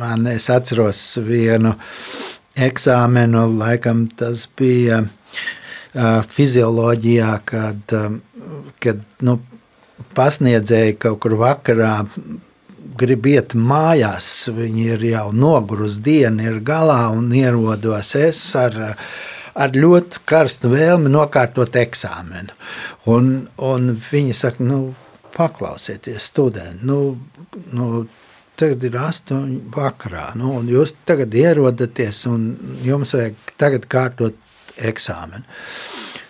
man 0.00 0.24
es 0.32 0.48
atceros 0.52 1.02
vienu 1.20 1.74
eksāmenu, 2.56 3.44
laikam 3.60 4.06
tas 4.16 4.46
bija 4.56 5.02
uh, 5.04 6.24
fizioloģijā, 6.24 7.34
kad, 7.52 7.84
um, 8.00 8.20
kad 8.80 9.04
nu, 9.28 9.36
pasniedzēji 10.16 10.96
kaut 11.04 11.20
kur 11.22 11.36
vakarā 11.38 11.92
grib 12.98 13.28
iet 13.30 13.54
mājās, 13.54 14.48
viņi 14.54 14.86
ir 14.94 15.04
jau 15.12 15.28
nogurusi, 15.36 16.00
diena 16.02 16.48
ir 16.48 16.62
galā 16.66 17.10
un 17.14 17.28
ierodos 17.34 18.14
es 18.18 18.40
ar, 18.58 18.78
ar 19.54 19.74
ļoti 19.74 20.22
karstu 20.28 20.72
vēlmi 20.72 21.12
nokārtot 21.12 21.76
eksāmenu. 21.80 22.54
Un, 23.12 23.48
un 23.56 23.92
viņi 23.96 24.36
saka, 24.36 24.64
nu, 24.64 24.80
paklausieties, 25.36 26.30
studenti, 26.32 26.86
nu, 26.88 27.00
nu, 27.72 28.06
tagad 28.58 28.82
ir 28.88 28.98
astoņi 28.98 29.60
vakarā, 29.74 30.32
nu, 30.38 30.56
un 30.58 30.68
jūs 30.70 30.96
tagad 31.06 31.34
ierodaties 31.38 32.24
un 32.30 32.50
jums 32.84 33.14
vajag 33.14 33.54
tagad 33.60 33.86
kārtot 33.90 34.38
eksāmenu. 34.78 35.46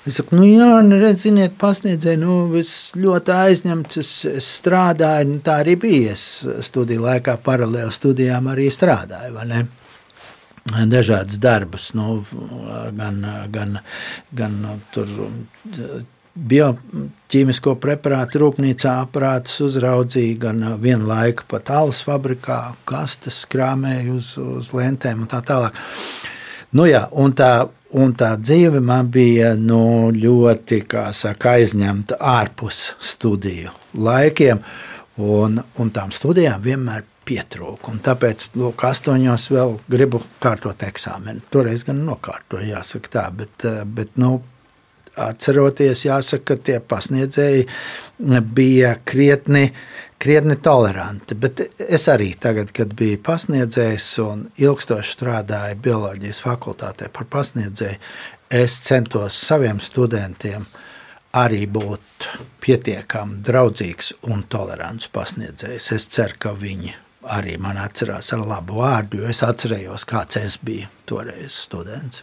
Es 0.08 0.16
saku, 0.16 0.38
nu, 0.38 0.44
jā, 0.48 0.68
nu, 0.86 0.96
redziet, 1.02 1.56
pasniedzēji, 1.60 2.20
nu, 2.22 2.36
es 2.56 2.72
ļoti 2.96 3.32
aizņemts, 3.34 3.98
es, 4.00 4.12
es 4.30 4.46
strādāju, 4.60 5.34
nu, 5.34 5.40
tā 5.44 5.58
arī 5.64 5.74
bija. 5.80 6.14
Es 6.14 6.22
studiju 6.64 7.04
laikā 7.04 7.34
paralēli 7.44 7.92
studijām 7.92 8.48
arī 8.48 8.70
strādāju, 8.72 9.34
vai 9.36 9.44
ne? 9.50 9.60
Dažādas 10.68 11.38
darbus, 11.40 11.90
nu, 11.96 12.20
gan, 12.96 13.22
gan, 13.52 13.78
gan 14.36 14.58
nu, 14.62 14.74
tur 14.92 15.08
bioķīmisko 16.38 17.74
preparātu 17.82 18.42
rūpnīcā 18.44 18.98
aparātus 19.02 19.56
uzraudzīja, 19.64 20.36
gan 20.44 20.66
vienu 20.82 21.08
laiku 21.08 21.48
pat 21.50 21.72
alus 21.74 22.02
fabrikā, 22.06 22.60
kastes 22.88 23.40
krāmēja 23.50 24.12
uz, 24.14 24.34
uz 24.38 24.70
lentēm 24.76 25.24
un 25.24 25.32
tā 25.32 25.40
tālāk. 25.46 25.80
Nu 26.76 26.84
jā, 26.84 27.06
un 27.16 27.32
tā 27.32 27.52
Un 27.96 28.10
tā 28.12 28.34
dzīve 28.36 28.82
man 28.84 29.06
bija 29.08 29.54
nu, 29.56 30.10
ļoti 30.12 30.82
saka, 31.16 31.54
aizņemta 31.56 32.18
ārpus 32.20 32.82
studiju 33.00 33.72
laikiem, 33.96 34.60
un, 35.16 35.56
un 35.80 35.92
tām 35.96 36.12
studijām 36.12 36.60
vienmēr 36.60 37.06
pietrūka. 37.28 37.94
Tāpēc, 38.04 38.50
lūk, 38.58 38.84
astoņos 38.88 39.48
vēl 39.54 39.74
gribu 39.90 40.22
kārtot 40.42 40.84
eksāmenu. 40.86 41.44
Toreiz 41.52 41.84
gan 41.88 42.00
nokārtoju, 42.06 42.70
jāsaka 42.72 43.12
tā, 43.18 43.26
bet, 43.42 43.66
bet 43.94 44.16
nu, 44.20 44.38
atceroties, 45.18 46.04
jāsaka, 46.06 46.54
ka 46.54 46.56
tie 46.68 46.78
pasniedzēji 46.80 47.66
bija 48.54 48.94
krietni, 49.04 49.68
krietni 50.18 50.56
toleranti. 50.62 51.36
Bet 51.38 51.62
es 51.78 52.08
arī 52.10 52.32
tagad, 52.40 52.72
kad 52.76 52.94
biju 52.98 53.20
pasniedzējs 53.26 54.10
un 54.24 54.46
ilgstoši 54.58 55.16
strādāju 55.16 55.80
bioloģijas 55.84 56.42
fakultātē 56.44 57.10
par 57.14 57.28
pasniedzēju, 57.30 57.98
es 58.48 58.78
centos 58.86 59.36
saviem 59.48 59.80
studentiem 59.82 60.64
arī 61.36 61.66
būt 61.68 62.30
pietiekami 62.64 63.42
draudzīgs 63.44 64.14
un 64.32 64.46
tolerants 64.48 65.10
pasniedzējs. 65.12 65.92
Es 65.98 66.08
ceru, 66.14 66.40
ka 66.40 66.54
viņi 66.56 66.94
arī 67.26 67.58
man 67.58 67.78
atcerās 67.80 68.32
ar 68.34 68.44
labu 68.46 68.78
vārdu, 68.82 69.22
jo 69.22 69.28
es 69.30 69.42
atcerējos, 69.46 70.06
kāds 70.08 70.38
es 70.40 70.58
biju 70.62 70.88
toreiz 71.08 71.54
students. 71.66 72.22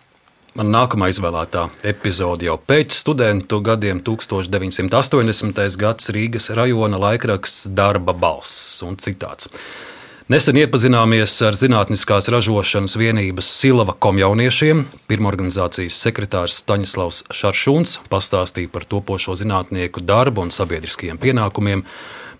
Man 0.55 0.69
nākamā 0.71 1.09
izvēlētā 1.11 1.65
epizode 1.83 2.47
jau 2.47 2.55
pēc 2.55 2.95
studentu 2.95 3.59
gadiem 3.59 3.99
1980. 3.99 5.75
gads 5.81 6.13
Rīgas 6.15 6.47
rajona 6.55 7.01
laikraksts 7.01 7.67
Darba 7.75 8.15
balss 8.15 8.79
un 8.87 8.95
citāts. 8.95 9.51
Nesen 10.31 10.57
iepazināmies 10.57 11.35
ar 11.45 11.53
Zinātniskās 11.53 12.31
ražošanas 12.33 12.95
vienības 12.97 13.45
Silava 13.59 13.93
komjauniešiem. 13.99 14.85
Pirmorganizācijas 15.11 15.99
sekretārs 16.01 16.63
Staņislavs 16.63 17.19
Šaršuns 17.35 17.99
pastāstīja 18.09 18.71
par 18.73 18.87
topošo 18.89 19.35
zinātnieku 19.37 20.01
darbu 20.01 20.47
un 20.47 20.55
sabiedriskajiem 20.55 21.19
pienākumiem. 21.21 21.83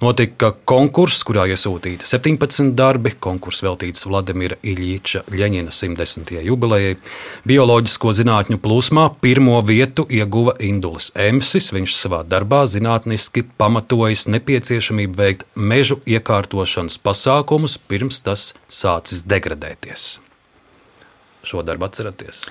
Notika 0.04 0.50
konkurss, 0.68 1.24
kurā 1.24 1.46
iesūtīti 1.48 2.08
17 2.10 2.74
darbi. 2.76 3.14
Konkurss 3.24 3.64
veltīts 3.64 4.04
Vladimira 4.08 4.58
Iļiča 4.66 5.24
Ļeņina 5.32 5.72
110. 5.72 6.34
jubilejai. 6.44 6.98
Bioloģisko 7.48 8.12
zinātņu 8.18 8.60
plūsmā 8.64 9.06
pirmo 9.24 9.62
vietu 9.68 10.04
ieguva 10.12 10.58
Indulis 10.60 11.14
Emsis. 11.16 11.72
Viņš 11.76 11.96
savā 11.96 12.24
darbā 12.28 12.66
zinātniski 12.68 13.46
pamatojis 13.60 14.28
nepieciešamību 14.36 15.20
veikt 15.22 15.48
mežu 15.56 16.02
iekārtošanas 16.04 17.00
pasākumus 17.00 17.78
pirms 17.80 18.20
tas 18.26 18.52
sācis 18.68 19.24
degradēties. 19.24 20.10
Šo 21.46 21.64
darbu 21.64 21.88
atceraties? 21.88 22.44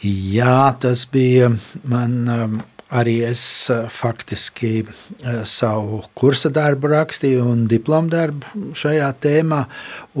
Jā, 0.00 0.72
tas 0.80 1.04
bija 1.12 1.52
man. 1.84 2.18
Um 2.28 2.58
Arī 2.88 3.18
es 3.28 3.40
eh, 3.68 3.84
faktiski 3.92 4.80
eh, 4.80 5.42
savu 5.44 5.98
kursa 6.16 6.48
darbu 6.48 6.88
rakstīju 6.88 7.42
un 7.44 7.66
diplomu 7.68 8.08
darbu 8.08 8.72
šajā 8.80 9.10
tēmā. 9.20 9.58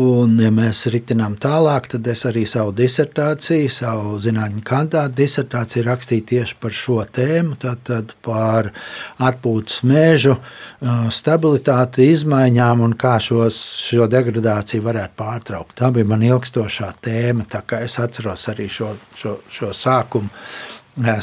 Un, 0.04 0.34
ja 0.42 0.50
mēs 0.52 0.82
ritinām 0.92 1.38
tālāk, 1.40 1.88
tad 1.94 2.10
es 2.12 2.26
arī 2.28 2.44
savu 2.48 2.74
disertāciju, 2.76 3.72
savu 3.72 4.18
zinātņu 4.20 4.60
kandidātu 4.68 5.16
disertāciju 5.22 5.86
rakstīju 5.88 6.28
tieši 6.28 6.60
par 6.60 6.76
šo 6.76 7.00
tēmu, 7.08 7.56
tātad 7.64 8.12
par 8.20 8.68
atpūtas 9.16 9.80
mēžu 9.88 10.36
eh, 10.36 11.08
stabilitāti, 11.08 12.10
izmaiņām 12.12 12.84
un 12.84 12.98
kā 13.00 13.16
šos, 13.16 13.62
šo 13.88 14.12
degradāciju 14.12 14.84
varētu 14.84 15.16
pārtraukt. 15.16 15.78
Tā 15.80 15.88
bija 15.96 16.12
man 16.12 16.28
ilgstošā 16.34 16.92
tēma, 17.00 17.48
tā 17.48 17.64
kā 17.64 17.80
es 17.88 17.96
atceros 17.96 18.44
arī 18.52 18.68
šo, 18.68 18.92
šo, 19.16 19.38
šo 19.48 19.72
sākumu 19.72 20.28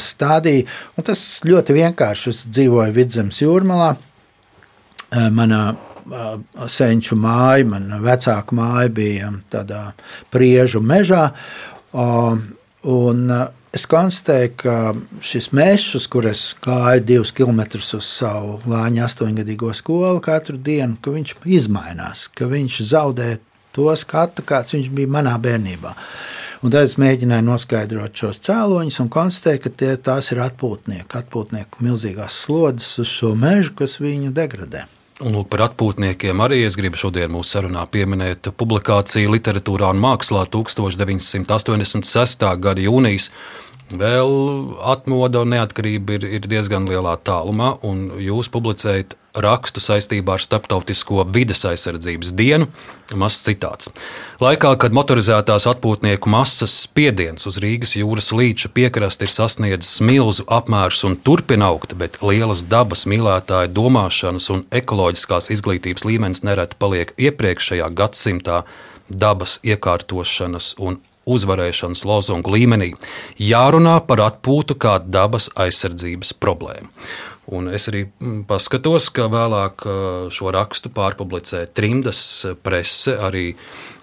stādīja. 0.02 0.66
Tas 1.04 1.24
ļoti 1.46 1.76
vienkārši. 1.76 2.30
Es 2.32 2.44
dzīvoju 2.48 2.96
Vidzemes 2.96 3.42
jūrmalā. 3.42 3.94
Manā 5.32 5.62
senču 6.70 7.16
māja, 7.18 7.66
mana 7.66 7.98
vecāka 8.02 8.54
māja 8.56 8.90
bija 8.94 9.30
tādā 9.50 9.90
priežu 10.34 10.80
mežā. 10.84 11.30
Un 12.86 13.32
es 13.76 13.86
konstatēju, 13.90 14.52
ka 14.60 14.76
šis 15.24 15.50
mežs, 15.56 15.94
uz 15.98 16.06
kuras 16.10 16.44
gāju 16.62 17.04
divus 17.04 17.34
kilometrus 17.36 17.92
uz 17.98 18.06
savu 18.06 18.60
lāņa 18.70 19.04
astoņgadīgo 19.08 19.72
skolu 19.76 20.22
katru 20.24 20.56
dienu, 20.56 20.96
ka 21.02 21.14
viņš 21.14 21.36
mainās, 21.74 22.28
ka 22.32 22.46
viņš 22.50 22.80
zaudē 22.92 23.36
to 23.76 23.90
skatu, 23.96 24.44
kāds 24.46 24.72
viņš 24.76 24.90
bija 24.94 25.10
manā 25.18 25.34
bērnībā. 25.42 25.92
Un 26.66 26.72
tad 26.74 26.88
es 26.88 26.96
mēģināju 26.98 27.44
noskaidrot 27.46 28.16
šos 28.18 28.40
cēloņus 28.42 28.96
un 29.04 29.08
konstatēju, 29.14 29.60
ka 29.62 29.70
tie, 29.70 29.90
tās 30.02 30.32
ir 30.34 30.40
atpūtnieki, 30.42 31.14
atpūtnieku 31.14 31.84
milzīgās 31.86 32.40
slodzes 32.42 33.04
uz 33.04 33.12
šo 33.20 33.30
mežu, 33.38 33.70
kas 33.78 34.00
viņu 34.02 34.32
degradē. 34.34 34.80
Un 35.22 35.36
lūk, 35.36 35.46
par 35.52 35.62
atpūtniekiem 35.68 36.42
arī 36.42 36.64
es 36.66 36.74
gribu 36.74 36.98
šodien 36.98 37.30
mūsu 37.30 37.54
sarunā 37.54 37.84
pieminēt 37.86 38.50
publikāciju 38.58 39.30
Literatūrā 39.36 39.92
un 39.94 40.02
mākslā 40.02 40.42
1986. 40.50 42.42
gada 42.66 42.82
jūnijas. 42.82 43.30
Vēl 43.94 44.34
atmoda 44.90 45.46
un 45.46 45.54
neatkarība 45.54 46.18
ir, 46.18 46.26
ir 46.40 46.50
diezgan 46.50 46.90
lielā 46.90 47.14
tālumā, 47.22 47.76
un 47.86 48.10
jūs 48.18 48.50
publicējat 48.50 49.14
rakstu 49.36 49.82
saistībā 49.82 50.36
ar 50.36 50.42
Startautisko 50.44 51.24
vides 51.32 51.64
aizsardzības 51.68 52.32
dienu. 52.36 52.68
Mazs 53.14 53.44
citāts. 53.46 53.90
Laikā, 54.42 54.72
kad 54.82 54.94
motorizētās 54.96 55.68
atpūtnieku 55.70 56.30
masas 56.32 56.74
spiediens 56.82 57.46
uz 57.46 57.60
Rīgas 57.62 57.94
jūras 57.94 58.32
līča 58.34 58.72
piekrasti 58.74 59.28
ir 59.28 59.34
sasniedzis 59.34 60.00
milzu 60.02 60.46
apmērus 60.50 61.04
un 61.06 61.14
turpina 61.22 61.70
augt, 61.70 61.94
bet 61.94 62.18
lielas 62.24 62.64
dabas 62.66 63.06
mīlētāju 63.06 63.70
domāšanas 63.76 64.50
un 64.54 64.64
ekoloģiskās 64.74 65.52
izglītības 65.54 66.06
līmenis 66.08 66.42
nereti 66.46 66.80
paliek 66.82 67.14
iepriekšējā 67.14 67.92
gadsimtā 67.94 68.64
dabas 69.06 69.60
iekārtošanas 69.62 70.74
un 70.82 70.98
uzvarēšanas 71.26 72.04
lozungu 72.06 72.54
līmenī. 72.54 72.92
Jārunā 73.42 73.98
par 74.06 74.22
atpūtu 74.28 74.78
kā 74.78 74.98
dabas 75.02 75.50
aizsardzības 75.58 76.34
problēmu. 76.42 76.90
Un 77.54 77.68
es 77.70 77.86
arī 77.86 78.02
mm, 78.08 78.40
paskatos, 78.48 79.06
ka 79.14 79.28
vēlāk 79.30 79.84
šo 80.34 80.50
rakstu 80.54 80.90
pārpublicē 80.94 81.62
trimdas 81.76 82.20
prese, 82.66 83.14
arī, 83.22 83.44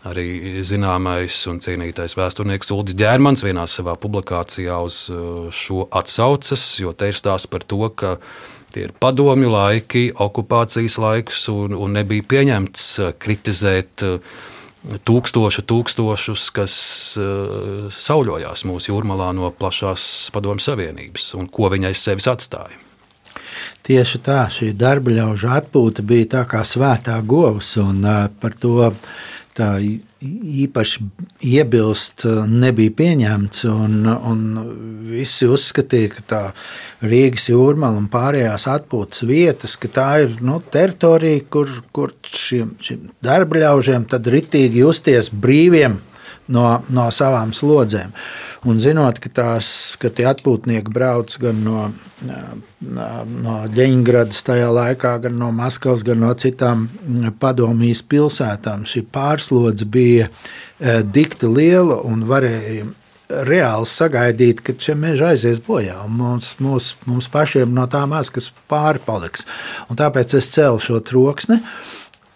arī 0.07 0.61
zināmais 0.63 1.41
un 1.51 1.59
cienītais 1.63 2.15
vēsturnieks 2.15 2.71
Ulris 2.71 2.95
Ģērmans 2.99 3.43
vienā 3.43 3.67
savā 3.67 3.97
publikācijā 3.99 4.79
uz 4.87 5.03
šo 5.51 5.87
atsaucas, 5.91 6.63
jo 6.79 6.95
te 6.95 7.11
ir 7.11 7.19
stāsts 7.19 7.51
par 7.51 7.67
to, 7.67 7.83
ka 7.91 8.15
tie 8.73 8.87
ir 8.87 8.95
padomju 8.95 9.51
laiki, 9.51 10.05
okupācijas 10.23 10.97
laiks, 11.03 11.43
un, 11.51 11.75
un 11.75 11.99
nebija 11.99 12.25
pieņemts 12.31 12.87
kritizēt 13.21 14.07
tūkstošu 15.07 15.63
tūkstošus, 15.67 16.47
kas 16.55 16.77
uh, 17.19 17.91
sauļojās 17.91 18.65
mūsu 18.67 18.91
jūrmalā 18.91 19.29
no 19.35 19.51
plašās 19.55 20.31
padomju 20.35 20.65
savienības 20.65 21.29
un 21.39 21.47
ko 21.51 21.71
viņa 21.71 21.91
aiz 21.91 22.03
sevis 22.03 22.27
atstāja. 22.31 22.79
Tieši 23.83 24.23
tā, 24.23 24.45
šī 24.51 24.71
darba 24.79 25.11
ļaužu 25.11 25.51
atpūta 25.51 26.05
bija 26.07 26.31
tā 26.37 26.43
kā 26.49 26.63
svētā 26.67 27.19
govs, 27.27 27.75
un 27.81 28.05
par 28.39 28.55
to 28.59 28.93
tā 29.53 29.75
īpaši 30.23 31.03
iebilst 31.51 32.25
nebija 32.49 32.93
pieņemts. 32.97 33.65
Un, 33.69 33.97
un 34.07 34.45
visi 35.11 35.49
uzskatīja, 35.51 36.13
ka 36.15 36.23
tā 36.33 36.41
Rīgas 37.03 37.49
jūrmāla 37.51 37.99
un 37.99 38.07
pārējās 38.11 38.67
atpūtas 38.71 39.25
vietas, 39.27 39.75
ka 39.77 39.91
tā 39.91 40.07
ir 40.23 40.39
nu, 40.45 40.61
teritorija, 40.73 41.43
kur, 41.53 41.69
kur 41.95 42.15
šiem, 42.23 42.77
šiem 42.81 43.11
darba 43.23 43.65
ļaužiem 43.65 44.07
tad 44.09 44.31
ritīgi 44.31 44.83
justies 44.85 45.31
brīviem 45.33 45.99
no, 46.47 46.65
no 46.89 47.05
savām 47.13 47.53
slodzēm. 47.55 48.13
Un 48.67 48.79
zinot, 48.79 49.19
ka, 49.19 49.29
tās, 49.29 49.67
ka 49.99 50.11
tie 50.13 50.25
atpūtnieki 50.29 50.91
brauc 50.93 51.35
gan 51.41 51.59
no, 51.65 51.85
no 52.23 53.57
Ļeņģeradas 53.75 54.43
tajā 54.47 54.69
laikā, 54.71 55.17
gan 55.25 55.37
no 55.39 55.51
Maskavas, 55.55 56.05
gan 56.07 56.23
no 56.23 56.31
citām 56.39 56.87
padomjas 57.43 58.03
pilsētām, 58.07 58.87
šī 58.87 59.03
pārslodze 59.11 59.87
bija 59.87 60.29
dikti 61.03 61.51
liela 61.51 61.99
un 62.07 62.23
varēja 62.29 62.87
reāli 63.47 63.87
sagaidīt, 63.89 64.61
ka 64.65 64.75
šie 64.77 64.95
meži 64.99 65.25
aizies 65.31 65.61
bojā. 65.63 65.97
Mums, 66.07 66.53
mums, 66.63 66.93
mums 67.09 67.29
pašiem 67.31 67.73
no 67.73 67.87
tā 67.91 68.03
maz 68.09 68.31
kas 68.33 68.49
pārpaliks. 68.71 69.47
Un 69.89 69.99
tāpēc 69.99 70.37
es 70.39 70.51
cēlu 70.53 70.81
šo 70.83 70.99
troksni. 71.05 71.59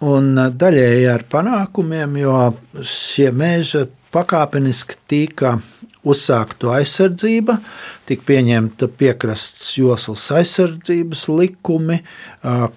Un 0.06 0.36
daļēji 0.36 1.08
ar 1.10 1.24
panākumiem, 1.32 2.20
jo 2.22 2.36
šie 2.86 3.32
meži 3.34 3.88
pakāpeniski 4.14 5.00
tika 5.10 5.56
uzsākta 6.08 6.70
aizsardzība, 6.78 7.58
tika 8.08 8.28
pieņemta 8.30 8.88
piekrastes 9.00 9.74
joslas 9.80 10.28
aizsardzības 10.38 11.26
likumi, 11.34 11.98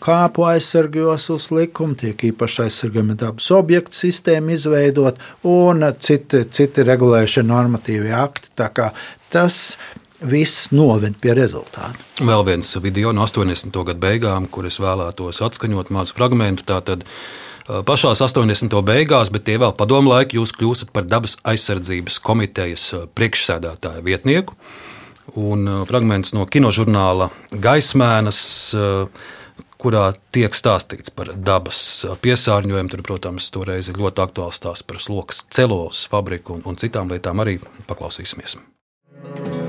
kāpu 0.02 0.47
aizsargu 0.48 1.05
joslas 1.05 1.51
likumi, 1.55 1.98
tiek 2.01 2.24
īpaši 2.32 2.64
aizsargami 2.66 3.18
dabas 3.20 3.51
objektu 3.55 4.01
sistēma 4.01 4.56
izveidot 4.56 5.20
un 5.47 5.86
citi, 6.01 6.47
citi 6.51 6.86
regulēšana 6.88 7.52
normatīvi 7.52 8.16
akti. 8.16 8.51
Tas 9.30 9.60
viss 10.20 10.70
noved 10.74 11.16
pie 11.20 11.34
rezultātu. 11.36 12.02
Vēl 12.20 12.44
viens 12.48 12.74
video 12.82 13.12
no 13.16 13.24
80. 13.26 13.72
gadu 13.72 14.01
beigām, 14.02 14.48
kur 14.51 14.68
es 14.68 14.80
vēlētos 14.82 15.40
atskaņot 15.47 15.92
mazu 15.94 16.16
fragment. 16.16 16.64
Tātad 16.68 17.06
pašās 17.88 18.20
80. 18.24 18.76
beigās, 18.86 19.32
bet 19.32 19.47
tie 19.48 19.59
vēl 19.60 19.74
padomu 19.78 20.12
laiku 20.12 20.40
jūs 20.40 20.55
kļūstat 20.56 20.92
par 20.94 21.09
dabas 21.09 21.38
aizsardzības 21.48 22.20
komitejas 22.24 22.86
priekšsēdētāja 23.16 24.05
vietnieku. 24.06 24.56
Un 25.38 25.68
fragments 25.86 26.32
no 26.34 26.42
kinožurnāla 26.51 27.28
Gaismēnas, 27.55 28.40
kurā 29.80 30.09
tiek 30.34 30.56
stāstīts 30.56 31.14
par 31.14 31.30
dabas 31.36 31.78
piesārņojumu. 32.24 32.92
Tur, 32.92 33.05
protams, 33.06 33.52
toreiz 33.55 33.92
ir 33.92 34.01
ļoti 34.01 34.26
aktuāls 34.26 34.60
stāsts 34.60 34.86
par 34.88 35.01
slokas 35.01 35.44
celos 35.55 36.02
fabriku 36.10 36.59
un, 36.59 36.66
un 36.66 36.80
citām 36.80 37.12
lietām. 37.12 37.40
Arī 37.44 37.60
paklausīsimies. 37.86 38.59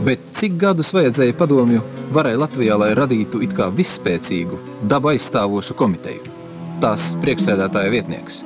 Bet 0.01 0.31
cik 0.37 0.57
gadus 0.61 0.89
vajadzēja 0.95 1.37
padomju 1.37 1.85
varai 2.11 2.35
Latvijā, 2.39 2.77
lai 2.79 2.93
radītu 2.97 3.43
it 3.45 3.55
kā 3.57 3.69
visspēcīgu, 3.75 4.59
dabu 4.89 5.13
aizstāvošu 5.13 5.77
komiteju? 5.77 6.41
tās 6.81 7.11
priekšsēdētāja 7.21 7.93
vietnieks. 7.93 8.41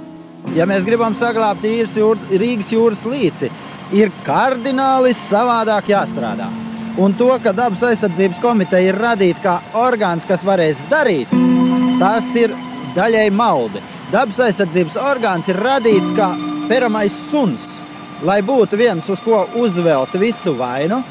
Ja 0.55 0.67
mēs 0.69 0.85
gribam 0.85 1.15
saglabāt 1.17 1.63
jūr, 1.65 2.19
Rīgas 2.29 2.69
jūras 2.73 3.01
līci, 3.07 3.49
ir 3.95 4.11
kardināli 4.25 5.13
savādāk 5.17 5.89
jāstrādā. 5.93 6.49
Un 7.01 7.15
to, 7.19 7.31
ka 7.43 7.51
dabas 7.55 7.81
aizsardzības 7.83 8.39
komiteja 8.43 8.91
ir 8.91 8.99
radīta 9.01 9.41
kā 9.43 9.55
orgāns, 9.81 10.27
kas 10.27 10.45
varēs 10.47 10.79
darīt, 10.91 11.31
tas 11.99 12.29
ir 12.39 12.53
daļai 12.95 13.27
maldi. 13.35 13.83
Dabas 14.13 14.39
aizsardzības 14.45 14.95
orgāns 15.01 15.49
ir 15.51 15.59
radīts 15.59 16.13
kā 16.15 16.29
peramais 16.69 17.15
suns, 17.31 17.67
lai 18.23 18.39
būtu 18.45 18.79
viens, 18.79 19.09
uz 19.11 19.19
ko 19.25 19.43
uzvelt 19.59 20.15
visu 20.21 20.55
vainu, 20.55 21.01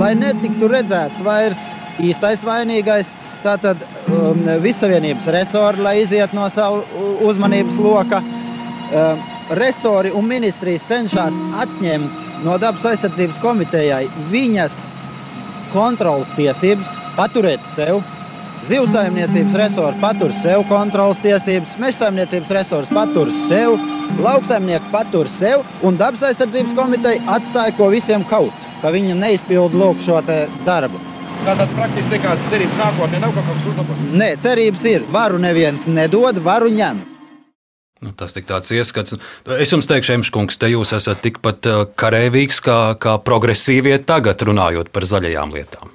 lai 0.00 0.14
netiktu 0.18 0.68
redzēts 0.70 1.22
vairs 1.24 1.70
īstais 2.00 2.44
vainīgais, 2.46 3.14
Tātad 3.40 3.80
um, 4.12 4.42
Visavienības 4.60 5.30
resori, 5.32 5.80
lai 5.80 5.94
iziet 6.02 6.34
no 6.36 6.44
savu 6.52 6.82
uzmanības 7.24 7.78
loka, 7.80 8.20
um, 8.20 9.22
resori 9.56 10.12
un 10.12 10.28
ministrijas 10.28 10.84
cenšas 10.88 11.38
atņemt 11.62 12.44
no 12.44 12.58
dabas 12.60 12.84
aizsardzības 12.92 13.40
komitejai 13.40 14.04
viņas 14.32 14.78
kontrolas 15.72 16.34
tiesības, 16.36 16.92
paturēt 17.16 17.64
sev. 17.64 18.02
Zivsaimniecības 18.68 19.54
resors 19.56 20.00
patur 20.02 20.34
sev 20.42 20.66
kontrolas 20.68 21.18
tiesības, 21.24 21.78
meža 21.80 22.02
saimniecības 22.02 22.50
resors 22.58 22.90
patur 22.92 23.30
sev, 23.48 23.78
lauksaimnieki 24.20 24.92
patur 24.92 25.30
sev, 25.32 25.64
un 25.80 25.96
dabas 25.96 26.26
aizsardzības 26.28 26.76
komiteja 26.76 27.24
atstāja 27.38 27.72
ko 27.78 27.88
visiem 27.94 28.26
kaut, 28.28 28.68
ka 28.82 28.92
viņa 28.94 29.16
neizpilda 29.20 29.92
šo 30.04 30.20
darbu. 30.66 31.00
Tātad 31.40 31.70
praktiski 31.72 32.18
nekādas 32.18 32.50
cerības 32.52 32.76
nākotnē 32.76 33.20
nav 33.22 33.30
kaut 33.32 33.46
kas 33.48 33.68
uzlabots. 33.70 34.08
Nē, 34.12 34.34
cerības 34.44 34.82
ir. 34.90 35.06
Varu 35.12 35.38
neviens 35.40 35.86
nedod, 35.88 36.36
varu 36.44 36.68
ņem. 36.74 37.00
Nu, 38.00 38.12
tas 38.16 38.32
ir 38.36 38.44
tāds 38.48 38.72
ieskats. 38.72 39.16
Es 39.60 39.72
jums 39.72 39.88
teikšu, 39.88 40.14
Emškungs, 40.18 40.56
te 40.60 40.70
jūs 40.72 40.92
esat 40.96 41.20
tikpat 41.24 41.68
uh, 41.68 41.82
karavīgs 42.00 42.60
kā, 42.64 42.76
kā 43.00 43.18
progresīvie 43.24 43.98
tagad 44.08 44.40
runājot 44.48 44.92
par 44.92 45.04
zaļajām 45.08 45.52
lietām. 45.56 45.92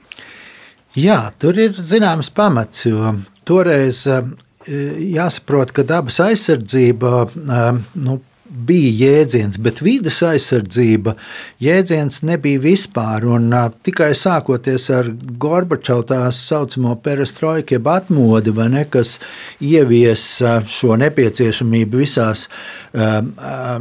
Jā, 0.97 1.19
tur 1.41 1.57
ir 1.59 1.73
zināms 1.77 2.29
pamats, 2.33 2.85
jo 2.85 3.15
toreiz 3.45 4.03
uh, 4.09 4.21
jāsaprot, 4.65 5.73
ka 5.73 5.85
dabas 5.85 6.21
aizsardzība 6.25 7.13
uh, 7.25 7.81
nu, 8.01 8.19
bija 8.45 8.91
jēdziens, 9.09 9.57
bet 9.61 9.81
vidas 9.83 10.21
aizsardzība 10.25 11.15
jēdziens 11.63 12.21
nebija 12.27 12.61
vispār. 12.61 13.25
Un, 13.35 13.49
uh, 13.53 13.71
tikai 13.85 14.11
sākoties 14.17 14.87
ar 14.93 15.09
Gorbačovu 15.41 16.07
tā 16.11 16.21
saucamo 16.35 16.95
perestroiku, 17.05 17.77
jeb 17.77 17.89
atmodi, 17.91 18.53
ne, 18.71 18.85
kas 18.91 19.17
ievies 19.63 20.25
uh, 20.43 20.61
šo 20.69 20.97
nepieciešamību 21.01 22.03
visās 22.05 22.47
uh, 22.47 23.21
uh, 23.21 23.77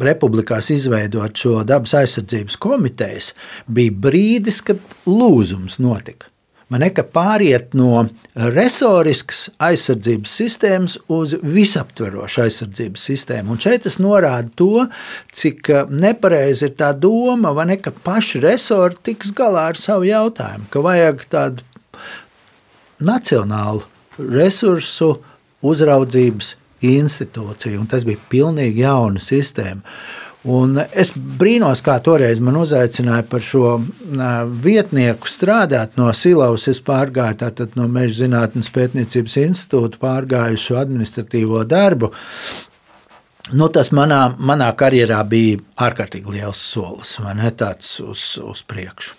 republikās 0.00 0.70
izveidot 0.74 1.36
šo 1.38 1.62
dabas 1.66 1.94
aizsardzības 2.00 2.58
komitejas, 2.60 3.32
bija 3.66 3.94
brīdis, 4.06 4.62
kad 4.66 4.80
lūzums 5.06 5.78
notika. 5.82 6.33
Man 6.74 6.82
ne, 6.82 6.88
pāriet 6.90 7.70
no 7.78 8.00
resoriskas 8.34 9.44
aizsardzības 9.62 10.32
sistēmas 10.40 10.96
uz 11.14 11.36
visaptverošu 11.38 12.40
aizsardzības 12.42 13.04
sistēmu. 13.12 13.54
Un 13.54 13.60
šeit 13.62 13.86
es 13.86 14.00
norādu 14.02 14.50
to, 14.58 14.86
cik 15.38 15.70
eh, 15.70 15.84
nepareizi 15.86 16.66
ir 16.66 16.74
tā 16.80 16.88
doma, 16.98 17.52
ne, 17.62 17.76
ka 17.78 17.92
paši 17.94 18.42
resori 18.42 18.98
tiks 19.06 19.30
galā 19.38 19.68
ar 19.70 19.78
savu 19.78 20.08
jautājumu, 20.08 20.66
ka 20.74 20.82
vajag 20.82 21.22
tādu 21.30 21.62
nacionālu 23.06 23.86
resursu 24.18 25.12
uzraudzības 25.62 26.56
institūciju, 26.90 27.84
un 27.84 27.86
tas 27.94 28.02
bija 28.02 28.18
pilnīgi 28.34 28.82
jauna 28.82 29.22
sistēma. 29.22 29.86
Un 30.44 30.76
es 30.92 31.14
brīnos, 31.16 31.80
kā 31.80 31.94
toreiz 32.04 32.40
man 32.44 32.58
uzaicināja 32.60 33.24
par 33.28 33.40
šo 33.44 33.78
vietnieku 34.64 35.30
strādāt 35.30 35.96
no 35.96 36.10
Silavas. 36.12 36.66
Es 36.68 36.82
pārgāju 36.84 37.38
tātad 37.40 37.78
no 37.80 37.88
Meža 37.88 38.26
zinātnes 38.26 38.68
pētniecības 38.74 39.38
institūta, 39.40 40.00
pārgāju 40.02 40.60
šo 40.60 40.76
administratīvo 40.82 41.64
darbu. 41.68 42.12
Nu, 43.56 43.70
tas 43.72 43.90
manā, 43.96 44.34
manā 44.36 44.68
karjerā 44.76 45.22
bija 45.28 45.62
ārkārtīgi 45.86 46.36
liels 46.36 46.60
solis, 46.60 47.16
vai 47.24 47.34
ne 47.40 47.48
tāds 47.52 47.96
uz, 48.04 48.34
uz 48.44 48.62
priekšu. 48.68 49.16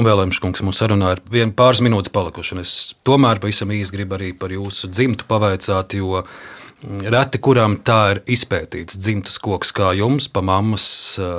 Un 0.00 0.08
vēl 0.08 0.24
Emškungs 0.24 0.64
mums 0.64 0.80
sarunā 0.80 1.12
ir 1.12 1.20
vien 1.28 1.52
pāris 1.52 1.82
minūtes 1.84 2.12
palikuši. 2.12 2.56
Es 2.64 2.74
tomēr 3.04 3.40
pavisam 3.44 3.72
īsi 3.76 3.92
gribu 3.92 4.16
arī 4.16 4.32
par 4.32 4.52
jūsu 4.52 4.88
dzimtu 4.88 5.28
pavaicāt, 5.28 5.96
jo 6.00 6.22
uh, 6.22 6.36
Reti, 6.82 7.38
kuram 7.38 7.76
tā 7.86 7.98
ir 8.10 8.20
izpētīts 8.34 8.96
dzimtas 8.98 9.36
koks, 9.42 9.70
kā 9.76 9.92
jums, 9.94 10.26
pa 10.26 10.42
mammas 10.42 10.84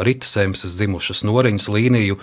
Rītas 0.07 0.37
Emses 0.39 0.77
dzimušas 0.79 1.25
noriņas 1.27 1.67
līniju. 1.73 2.15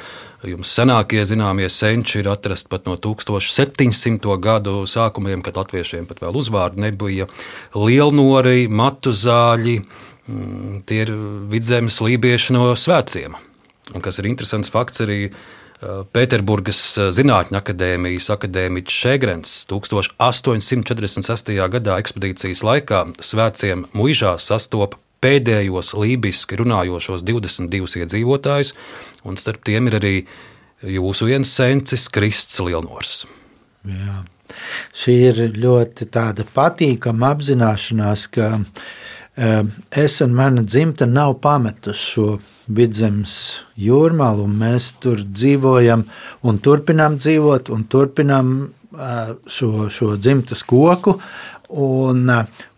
Jums 0.49 0.73
senākie 0.73 1.21
zināmie 1.29 1.69
senči 1.69 2.23
ir 2.23 2.31
atrasti 2.33 2.71
pat 2.73 2.89
no 2.89 2.97
1700. 2.97 4.39
gadu 4.41 4.87
sākumiem, 4.89 5.45
kad 5.45 5.61
latviešiem 5.61 6.09
pat 6.09 6.25
vēl 6.25 6.41
uzvārdu 6.41 6.81
nebija. 6.87 7.29
Lielnori, 7.77 8.71
matu 8.73 9.13
zāļi, 9.13 9.77
mm, 10.25 10.83
tie 10.89 11.05
ir 11.05 11.13
vidzemes 11.53 12.01
lībieši 12.01 12.57
no 12.57 12.71
svētkiem. 12.73 13.37
Un 13.93 14.01
kas 14.01 14.17
ir 14.19 14.31
interesants 14.33 14.73
fakts 14.73 15.05
arī 15.05 15.27
Pēterburgas 15.81 16.81
Zinātņu 17.17 17.57
akadēmijas 17.57 18.27
akadēmiķis 18.35 18.97
Šegrens 19.03 19.53
1846. 19.71 21.55
gadā 21.73 21.97
ekspedīcijas 22.03 22.61
laikā 22.67 22.99
svētciem 23.25 23.87
muižā 23.97 24.35
sastopa 24.45 25.01
pēdējos 25.25 25.95
lībiski 25.97 26.59
runājošos 26.61 27.25
22 27.25 28.05
iedzīvotājus, 28.05 28.75
un 29.25 29.41
starp 29.41 29.65
tiem 29.69 29.89
ir 29.89 29.97
arī 30.01 30.15
jūsu 30.85 31.29
viens 31.31 31.49
sencis 31.49 32.09
Krists 32.13 32.61
Lielnors. 32.65 33.25
Jā. 33.89 34.21
Šī 34.97 35.15
ir 35.31 35.43
ļoti 35.63 36.11
patīkama 36.53 37.33
apzināšanās, 37.37 38.27
ka 38.35 38.59
es 39.91 40.21
un 40.21 40.35
mana 40.37 40.63
dzimta 40.63 41.07
nav 41.07 41.39
pametusi 41.41 42.07
šo 42.15 42.27
vidzemes 42.69 43.37
jūrmālu, 43.81 44.45
un 44.45 44.59
mēs 44.61 44.93
tur 45.01 45.23
dzīvojam 45.25 46.05
un 46.47 46.59
turpinām 46.61 47.17
dzīvot 47.21 47.71
un 47.73 47.87
turpinām 47.91 48.53
šo, 49.47 49.89
šo 49.89 50.17
dzimtas 50.17 50.67
koku. 50.67 51.17
Un, 51.71 52.25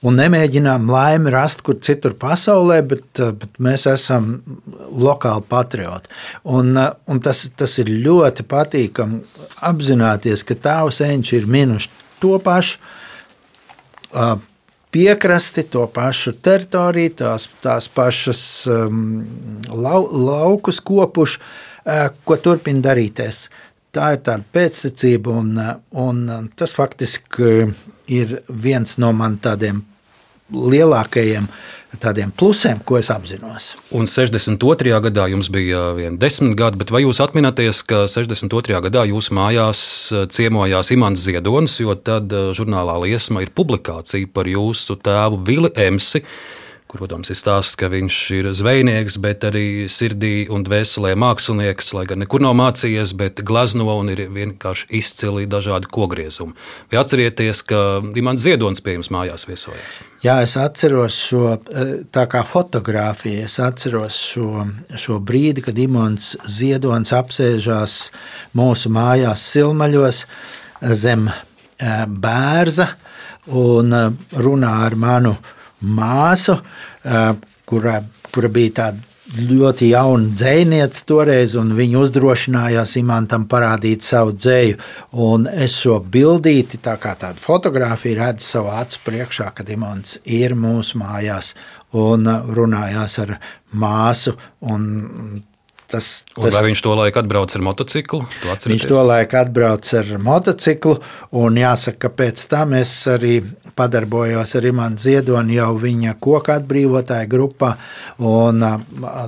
un 0.04 0.18
nemēģinām 0.20 0.90
laimi 0.92 1.30
rast 1.32 1.62
kur 1.64 1.78
citur 1.80 2.12
pasaulē, 2.20 2.82
bet, 2.84 3.22
bet 3.40 3.54
mēs 3.56 3.86
esam 3.88 4.26
lokāli 4.92 5.46
patrioti. 5.48 6.12
Un, 6.44 6.76
un 6.76 7.22
tas, 7.24 7.40
tas 7.56 7.78
ir 7.80 7.88
ļoti 7.88 8.44
patīkami 8.44 9.22
apzināties, 9.64 10.44
ka 10.44 10.58
tēvs 10.68 11.00
eņģi 11.08 11.38
ir 11.38 11.48
minuši 11.56 11.88
to 12.20 12.36
pašu 12.44 12.76
piekrasti, 14.92 15.64
to 15.72 15.86
pašu 15.92 16.34
teritoriju, 16.44 17.14
tās, 17.22 17.48
tās 17.64 17.88
pašas 17.92 18.42
um, 18.70 19.22
lau, 19.68 20.04
laukus 20.12 20.80
kopuši, 20.84 21.40
uh, 21.40 22.08
ko 22.24 22.38
turpina 22.40 22.84
darīties. 22.90 23.46
Tā 23.92 24.14
ir 24.16 24.22
tāda 24.24 24.44
pēctecība, 24.56 25.32
un, 25.36 25.56
un 26.00 26.50
tas 26.56 26.72
faktiski 26.72 27.72
ir 28.12 28.38
viens 28.48 28.96
no 29.00 29.12
man 29.16 29.36
tādiem 29.42 29.82
lielākajiem 30.52 31.48
tādiem 32.00 32.32
plusiem, 32.32 32.80
ko 32.86 32.96
es 32.98 33.10
apzinos. 33.12 33.72
Un 33.94 34.08
62. 34.08 34.94
gadā 35.04 35.26
jums 35.32 35.50
bija 35.52 35.90
vien 35.96 36.16
desmit 36.20 36.56
gadi, 36.58 36.80
bet 36.80 36.92
vai 36.94 37.02
jūs 37.04 37.20
atminaties, 37.24 37.82
ka 37.88 38.04
62. 38.10 38.80
gadā 38.86 39.04
jūsu 39.10 39.36
mājās 39.36 39.82
eh, 40.12 40.26
ciemojās 40.32 40.92
Imants 40.94 41.26
Ziedonis, 41.26 41.78
jo 41.82 41.96
tad 41.98 42.32
eh, 42.32 42.50
žurnālā 42.56 42.98
Liesma 43.04 43.44
ir 43.44 43.52
publikācija 43.54 44.30
par 44.32 44.48
jūsu 44.50 44.98
tēvu 45.02 45.42
Vili 45.46 45.72
Emsi, 45.86 46.22
Protams, 46.92 47.30
ir 47.32 47.38
stāsts, 47.38 47.72
ka 47.80 47.88
viņš 47.88 48.16
ir 48.36 48.46
zvejnieks, 48.52 49.16
bet 49.24 49.46
arī 49.48 49.88
sirdī 49.88 50.44
un 50.52 50.60
dvēselē 50.66 51.14
mākslinieks, 51.16 51.88
lai 51.96 52.02
gan 52.10 52.20
nekur 52.20 52.42
nav 52.44 52.52
mācījies, 52.58 53.14
bet 53.16 53.40
glezno 53.48 53.86
un 53.94 54.10
ir 54.12 54.26
vienkārši 54.28 54.90
izcili 54.98 55.46
dažādi 55.48 55.88
kogriezumi. 55.88 56.52
Vai 56.92 56.98
atcerieties, 57.00 57.62
ka 57.64 58.02
Imants 58.20 58.44
Ziedonis 58.44 58.84
pie 58.84 58.98
jums 58.98 59.08
mājās 59.14 59.48
viesojās? 59.48 60.02
Jā, 60.20 60.34
es 60.44 60.52
atceros 60.60 61.16
šo 61.30 61.54
eh, 61.54 61.94
tā 62.12 62.26
kā 62.28 62.44
fotografiju, 62.44 63.46
es 63.48 63.56
atceros 63.64 64.20
šo, 64.34 64.66
šo 64.92 65.16
brīdi, 65.24 65.64
kad 65.64 65.80
Imants 65.80 66.34
Ziedonis 66.44 67.14
apsēžās 67.16 67.96
mūsu 68.58 68.92
mājās 68.92 69.48
Silmaļos 69.54 70.26
zem 70.92 71.24
eh, 71.32 72.04
bērza 72.04 72.90
un 73.48 73.96
eh, 73.96 74.30
runā 74.44 74.76
ar 74.84 75.00
manu 75.08 75.36
māsu, 75.82 76.58
kura, 77.68 78.00
kura 78.32 78.52
bija 78.52 78.76
tāda 78.80 79.12
ļoti 79.32 79.88
jauna 79.92 80.34
dzēniece 80.36 81.04
toreiz, 81.08 81.54
un 81.56 81.72
viņa 81.76 82.00
uzdrošinājās 82.02 82.96
Imantam 83.00 83.46
parādīt 83.48 84.04
savu 84.04 84.34
dzēju. 84.36 84.78
Un 85.24 85.46
es 85.48 85.78
šo 85.80 86.00
bildīti, 86.02 86.82
tā 86.82 86.98
kā 87.00 87.14
tādu 87.20 87.40
fotografiju, 87.40 88.18
redzu 88.20 88.48
savā 88.48 88.82
acu 88.82 89.00
priekšā, 89.06 89.52
kad 89.56 89.70
Imants 89.72 90.18
ir 90.24 90.56
mūsu 90.58 91.00
mājās 91.00 91.54
un 91.96 92.28
runājās 92.28 93.18
ar 93.24 93.38
māsu. 93.72 94.36
Tas, 95.92 96.06
tas, 96.32 96.46
vai 96.54 96.62
viņš 96.70 96.80
to 96.86 96.94
laiku 96.96 97.20
atbrauca 97.20 97.58
ar 97.58 97.64
motociklu? 97.66 98.22
Viņš 98.64 98.86
to 98.88 99.02
laiku 99.04 99.36
atbrauca 99.42 99.98
ar 100.00 100.14
motociklu, 100.24 100.94
un 101.36 101.60
jāsaka, 101.60 101.98
ka 102.06 102.12
pēc 102.22 102.46
tam 102.48 102.72
es 102.78 102.94
arī 103.12 103.34
padarbojos 103.76 104.56
ar 104.56 104.68
Imants 104.70 105.04
Ziedoni 105.04 105.58
jau 105.58 105.74
viņa 105.82 106.16
koka 106.22 106.56
atbrīvotāja 106.62 107.28
grupā, 107.28 107.74
un 108.24 108.64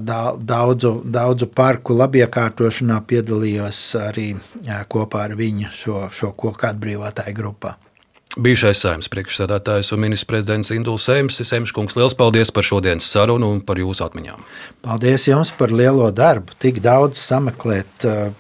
daudzu, 0.01 0.95
daudzu 1.05 1.53
parku 1.53 1.99
labiekārtošanā 2.01 3.03
piedalījos 3.09 3.85
arī 4.07 4.31
kopā 4.89 5.29
ar 5.29 5.37
viņu 5.37 5.73
šo, 5.83 6.07
šo 6.09 6.33
koku 6.33 6.73
atbrīvotāju 6.73 7.37
grupā. 7.37 7.77
Bijušais 8.35 8.81
saimnes 8.83 9.07
priekšsēdētājs 9.13 9.93
un 9.95 10.01
ministrs 10.03 10.27
prezidents 10.27 10.73
Induls 10.75 11.05
Sēms, 11.07 11.37
Semškungs, 11.47 11.95
liels 11.95 12.17
paldies 12.19 12.51
par 12.51 12.67
šodienas 12.67 13.07
sarunu 13.07 13.53
un 13.55 13.61
par 13.63 13.79
jūsu 13.79 14.03
atmiņām. 14.09 14.41
Paldies 14.83 15.29
jums 15.29 15.53
par 15.55 15.71
lielo 15.71 16.09
darbu. 16.11 16.57
Tik 16.59 16.81
daudz 16.83 17.21
sameklēt 17.23 18.07
uh, 18.11 18.33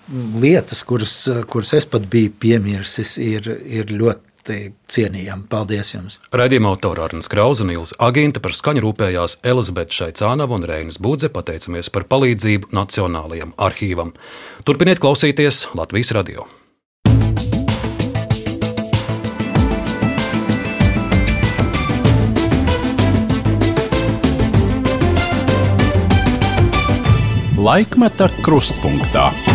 lietas, 0.43 0.83
kuras, 0.89 1.15
kuras 1.51 1.71
es 1.79 1.87
pat 1.87 2.09
biju 2.11 2.33
piemirsis, 2.43 3.15
ir, 3.23 3.47
ir 3.63 3.95
ļoti 3.95 4.59
cienījami. 4.91 5.47
Paldies 5.53 5.95
jums! 5.95 6.19
Radījuma 6.35 6.75
autora 6.75 7.07
Arnēs 7.07 7.31
Krausa 7.31 7.63
un 7.63 7.71
Ilza 7.77 7.95
Agīnta 8.03 8.43
par 8.43 8.59
skaņu 8.59 8.83
rūpējās 8.89 9.39
Elizabete 9.47 9.95
Šaicānava 9.95 10.59
un 10.59 10.67
Reinas 10.67 10.99
Budze. 10.99 11.31
Pateicamies 11.31 11.93
par 11.95 12.09
palīdzību 12.11 12.75
Nacionālajam 12.75 13.55
arhīvam. 13.63 14.11
Turpiniet 14.67 14.99
klausīties 14.99 15.69
Latvijas 15.79 16.11
radio! 16.19 16.51
Laikmeta 27.65 28.29
krustpunktā. 28.45 29.54